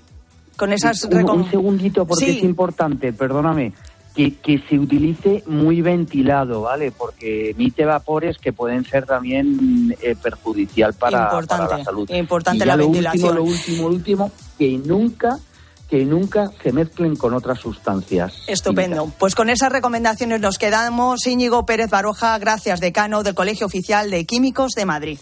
Con 0.56 0.72
esas. 0.72 1.02
un, 1.04 1.50
segundito, 1.50 2.06
porque 2.06 2.24
Sí. 2.26 2.38
es 2.38 2.44
importante, 2.44 3.12
perdóname, 3.12 3.72
que, 4.14 4.36
que 4.36 4.62
se 4.68 4.78
utilice 4.78 5.42
muy 5.46 5.82
ventilado, 5.82 6.62
¿vale? 6.62 6.92
Porque 6.92 7.50
emite 7.50 7.84
vapores 7.84 8.38
que 8.38 8.52
pueden 8.52 8.84
ser 8.84 9.06
también 9.06 9.96
eh, 10.00 10.14
perjudicial 10.20 10.94
para, 10.94 11.24
Importante, 11.24 11.64
para 11.66 11.78
la 11.78 11.84
salud. 11.84 12.08
importante 12.10 12.56
Y 12.58 12.60
ya 12.60 12.66
la 12.66 12.76
lo 12.76 12.84
ventilación. 12.84 13.24
Último, 13.24 13.34
lo 13.34 13.44
último, 13.44 13.82
lo 13.88 13.94
último, 13.94 14.32
que 14.56 14.78
nunca, 14.78 15.38
que 15.90 16.04
nunca 16.04 16.50
se 16.62 16.72
mezclen 16.72 17.16
con 17.16 17.34
otras 17.34 17.58
sustancias. 17.58 18.42
Estupendo. 18.46 19.12
Pues 19.18 19.34
con 19.34 19.50
esas 19.50 19.72
recomendaciones 19.72 20.40
nos 20.40 20.58
quedamos. 20.58 21.26
Íñigo 21.26 21.66
Pérez 21.66 21.90
Baroja, 21.90 22.38
gracias, 22.38 22.78
decano 22.78 23.24
del 23.24 23.34
Colegio 23.34 23.66
Oficial 23.66 24.10
de 24.10 24.24
Químicos 24.26 24.72
de 24.76 24.84
Madrid. 24.86 25.18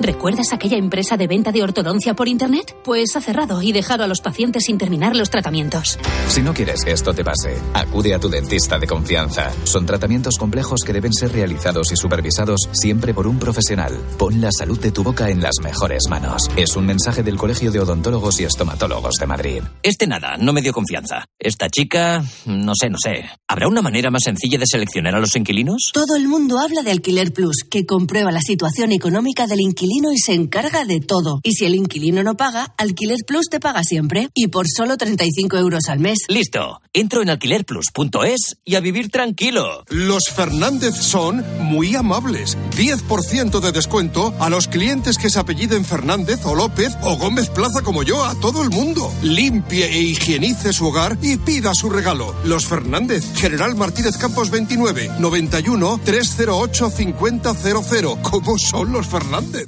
¿Recuerdas 0.00 0.52
aquella 0.52 0.76
empresa 0.76 1.16
de 1.16 1.26
venta 1.26 1.50
de 1.50 1.62
ortodoncia 1.62 2.14
por 2.14 2.28
Internet? 2.28 2.76
Pues 2.84 3.16
ha 3.16 3.20
cerrado 3.20 3.62
y 3.62 3.72
dejado 3.72 4.04
a 4.04 4.06
los 4.06 4.20
pacientes 4.20 4.64
sin 4.64 4.78
terminar 4.78 5.16
los 5.16 5.30
tratamientos. 5.30 5.98
Si 6.28 6.40
no 6.40 6.54
quieres 6.54 6.84
que 6.84 6.92
esto 6.92 7.12
te 7.12 7.24
pase, 7.24 7.56
acude 7.74 8.14
a 8.14 8.20
tu 8.20 8.28
dentista 8.28 8.78
de 8.78 8.86
confianza. 8.86 9.50
Son 9.64 9.86
tratamientos 9.86 10.36
complejos 10.38 10.82
que 10.84 10.92
deben 10.92 11.12
ser 11.12 11.32
realizados 11.32 11.90
y 11.90 11.96
supervisados 11.96 12.68
siempre 12.72 13.12
por 13.12 13.26
un 13.26 13.38
profesional. 13.38 13.92
Pon 14.18 14.40
la 14.40 14.50
salud 14.52 14.78
de 14.78 14.92
tu 14.92 15.02
boca 15.02 15.30
en 15.30 15.42
las 15.42 15.56
mejores 15.62 16.04
manos. 16.08 16.48
Es 16.56 16.76
un 16.76 16.86
mensaje 16.86 17.22
del 17.22 17.36
Colegio 17.36 17.72
de 17.72 17.80
Odontólogos 17.80 18.40
y 18.40 18.44
Estomatólogos 18.44 19.14
de 19.16 19.26
Madrid. 19.26 19.62
Este 19.82 20.06
nada, 20.06 20.36
no 20.36 20.52
me 20.52 20.62
dio 20.62 20.72
confianza. 20.72 21.24
Esta 21.38 21.68
chica, 21.70 22.22
no 22.46 22.72
sé, 22.78 22.88
no 22.88 22.98
sé. 23.02 23.24
¿Habrá 23.48 23.66
una 23.66 23.82
manera 23.82 24.10
más 24.10 24.22
sencilla 24.22 24.58
de 24.58 24.66
seleccionar 24.66 25.14
a 25.14 25.20
los 25.20 25.34
inquilinos? 25.34 25.90
Todo 25.92 26.14
el 26.16 26.28
mundo 26.28 26.58
habla 26.58 26.82
de 26.82 26.90
Alquiler 26.92 27.32
Plus, 27.32 27.64
que 27.68 27.84
comprueba 27.84 28.30
la 28.30 28.40
situación 28.40 28.92
económica 28.92 29.46
del 29.46 29.60
inquilino 29.60 29.77
inquilino 29.78 30.12
y 30.12 30.18
se 30.18 30.34
encarga 30.34 30.84
de 30.84 30.98
todo. 30.98 31.38
Y 31.44 31.52
si 31.52 31.64
el 31.64 31.76
inquilino 31.76 32.24
no 32.24 32.36
paga, 32.36 32.74
Alquiler 32.78 33.18
Plus 33.24 33.46
te 33.48 33.60
paga 33.60 33.84
siempre. 33.84 34.28
Y 34.34 34.48
por 34.48 34.66
solo 34.68 34.96
35 34.96 35.56
euros 35.56 35.84
al 35.88 36.00
mes. 36.00 36.18
Listo. 36.26 36.80
Entro 36.92 37.22
en 37.22 37.30
alquilerplus.es 37.30 38.56
y 38.64 38.74
a 38.74 38.80
vivir 38.80 39.08
tranquilo. 39.10 39.84
Los 39.88 40.30
Fernández 40.34 40.96
son 40.96 41.44
muy 41.60 41.94
amables. 41.94 42.58
10% 42.76 43.60
de 43.60 43.70
descuento 43.70 44.34
a 44.40 44.50
los 44.50 44.66
clientes 44.66 45.16
que 45.16 45.30
se 45.30 45.38
apelliden 45.38 45.84
Fernández 45.84 46.40
o 46.44 46.56
López 46.56 46.96
o 47.02 47.16
Gómez 47.16 47.48
Plaza 47.48 47.82
como 47.82 48.02
yo, 48.02 48.24
a 48.24 48.34
todo 48.40 48.64
el 48.64 48.70
mundo. 48.70 49.12
Limpie 49.22 49.86
e 49.86 50.02
higienice 50.02 50.72
su 50.72 50.88
hogar 50.88 51.18
y 51.22 51.36
pida 51.36 51.72
su 51.74 51.88
regalo. 51.88 52.34
Los 52.44 52.66
Fernández, 52.66 53.24
General 53.36 53.76
Martínez 53.76 54.16
Campos 54.16 54.50
29, 54.50 55.12
91 55.20 56.00
308 56.04 56.90
5000. 56.90 58.22
¿Cómo 58.22 58.58
son 58.58 58.92
los 58.92 59.06
Fernández? 59.06 59.67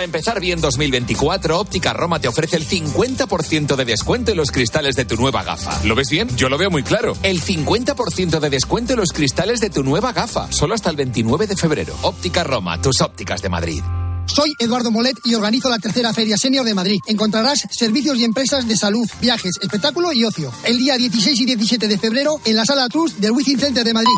Para 0.00 0.06
empezar 0.06 0.40
bien 0.40 0.62
2024, 0.62 1.60
Óptica 1.60 1.92
Roma 1.92 2.18
te 2.18 2.26
ofrece 2.26 2.56
el 2.56 2.66
50% 2.66 3.76
de 3.76 3.84
descuento 3.84 4.30
en 4.30 4.38
los 4.38 4.50
cristales 4.50 4.96
de 4.96 5.04
tu 5.04 5.16
nueva 5.16 5.42
gafa. 5.42 5.78
¿Lo 5.84 5.94
ves 5.94 6.08
bien? 6.08 6.34
Yo 6.38 6.48
lo 6.48 6.56
veo 6.56 6.70
muy 6.70 6.82
claro. 6.82 7.12
El 7.22 7.42
50% 7.42 8.40
de 8.40 8.48
descuento 8.48 8.94
en 8.94 9.00
los 9.00 9.12
cristales 9.12 9.60
de 9.60 9.68
tu 9.68 9.84
nueva 9.84 10.14
gafa. 10.14 10.50
Solo 10.50 10.72
hasta 10.72 10.88
el 10.88 10.96
29 10.96 11.46
de 11.46 11.54
febrero. 11.54 11.94
Óptica 12.00 12.44
Roma, 12.44 12.80
tus 12.80 13.02
ópticas 13.02 13.42
de 13.42 13.50
Madrid. 13.50 13.82
Soy 14.24 14.54
Eduardo 14.58 14.90
Molet 14.90 15.16
y 15.22 15.34
organizo 15.34 15.68
la 15.68 15.78
tercera 15.78 16.14
Feria 16.14 16.38
Senior 16.38 16.64
de 16.64 16.72
Madrid. 16.72 17.00
Encontrarás 17.06 17.66
servicios 17.70 18.16
y 18.16 18.24
empresas 18.24 18.66
de 18.66 18.78
salud, 18.78 19.06
viajes, 19.20 19.52
espectáculo 19.60 20.14
y 20.14 20.24
ocio. 20.24 20.50
El 20.64 20.78
día 20.78 20.96
16 20.96 21.38
y 21.38 21.44
17 21.44 21.88
de 21.88 21.98
febrero 21.98 22.40
en 22.46 22.56
la 22.56 22.64
Sala 22.64 22.88
Trust 22.88 23.18
del 23.18 23.32
Wizzing 23.32 23.58
Center 23.58 23.84
de 23.84 23.92
Madrid. 23.92 24.16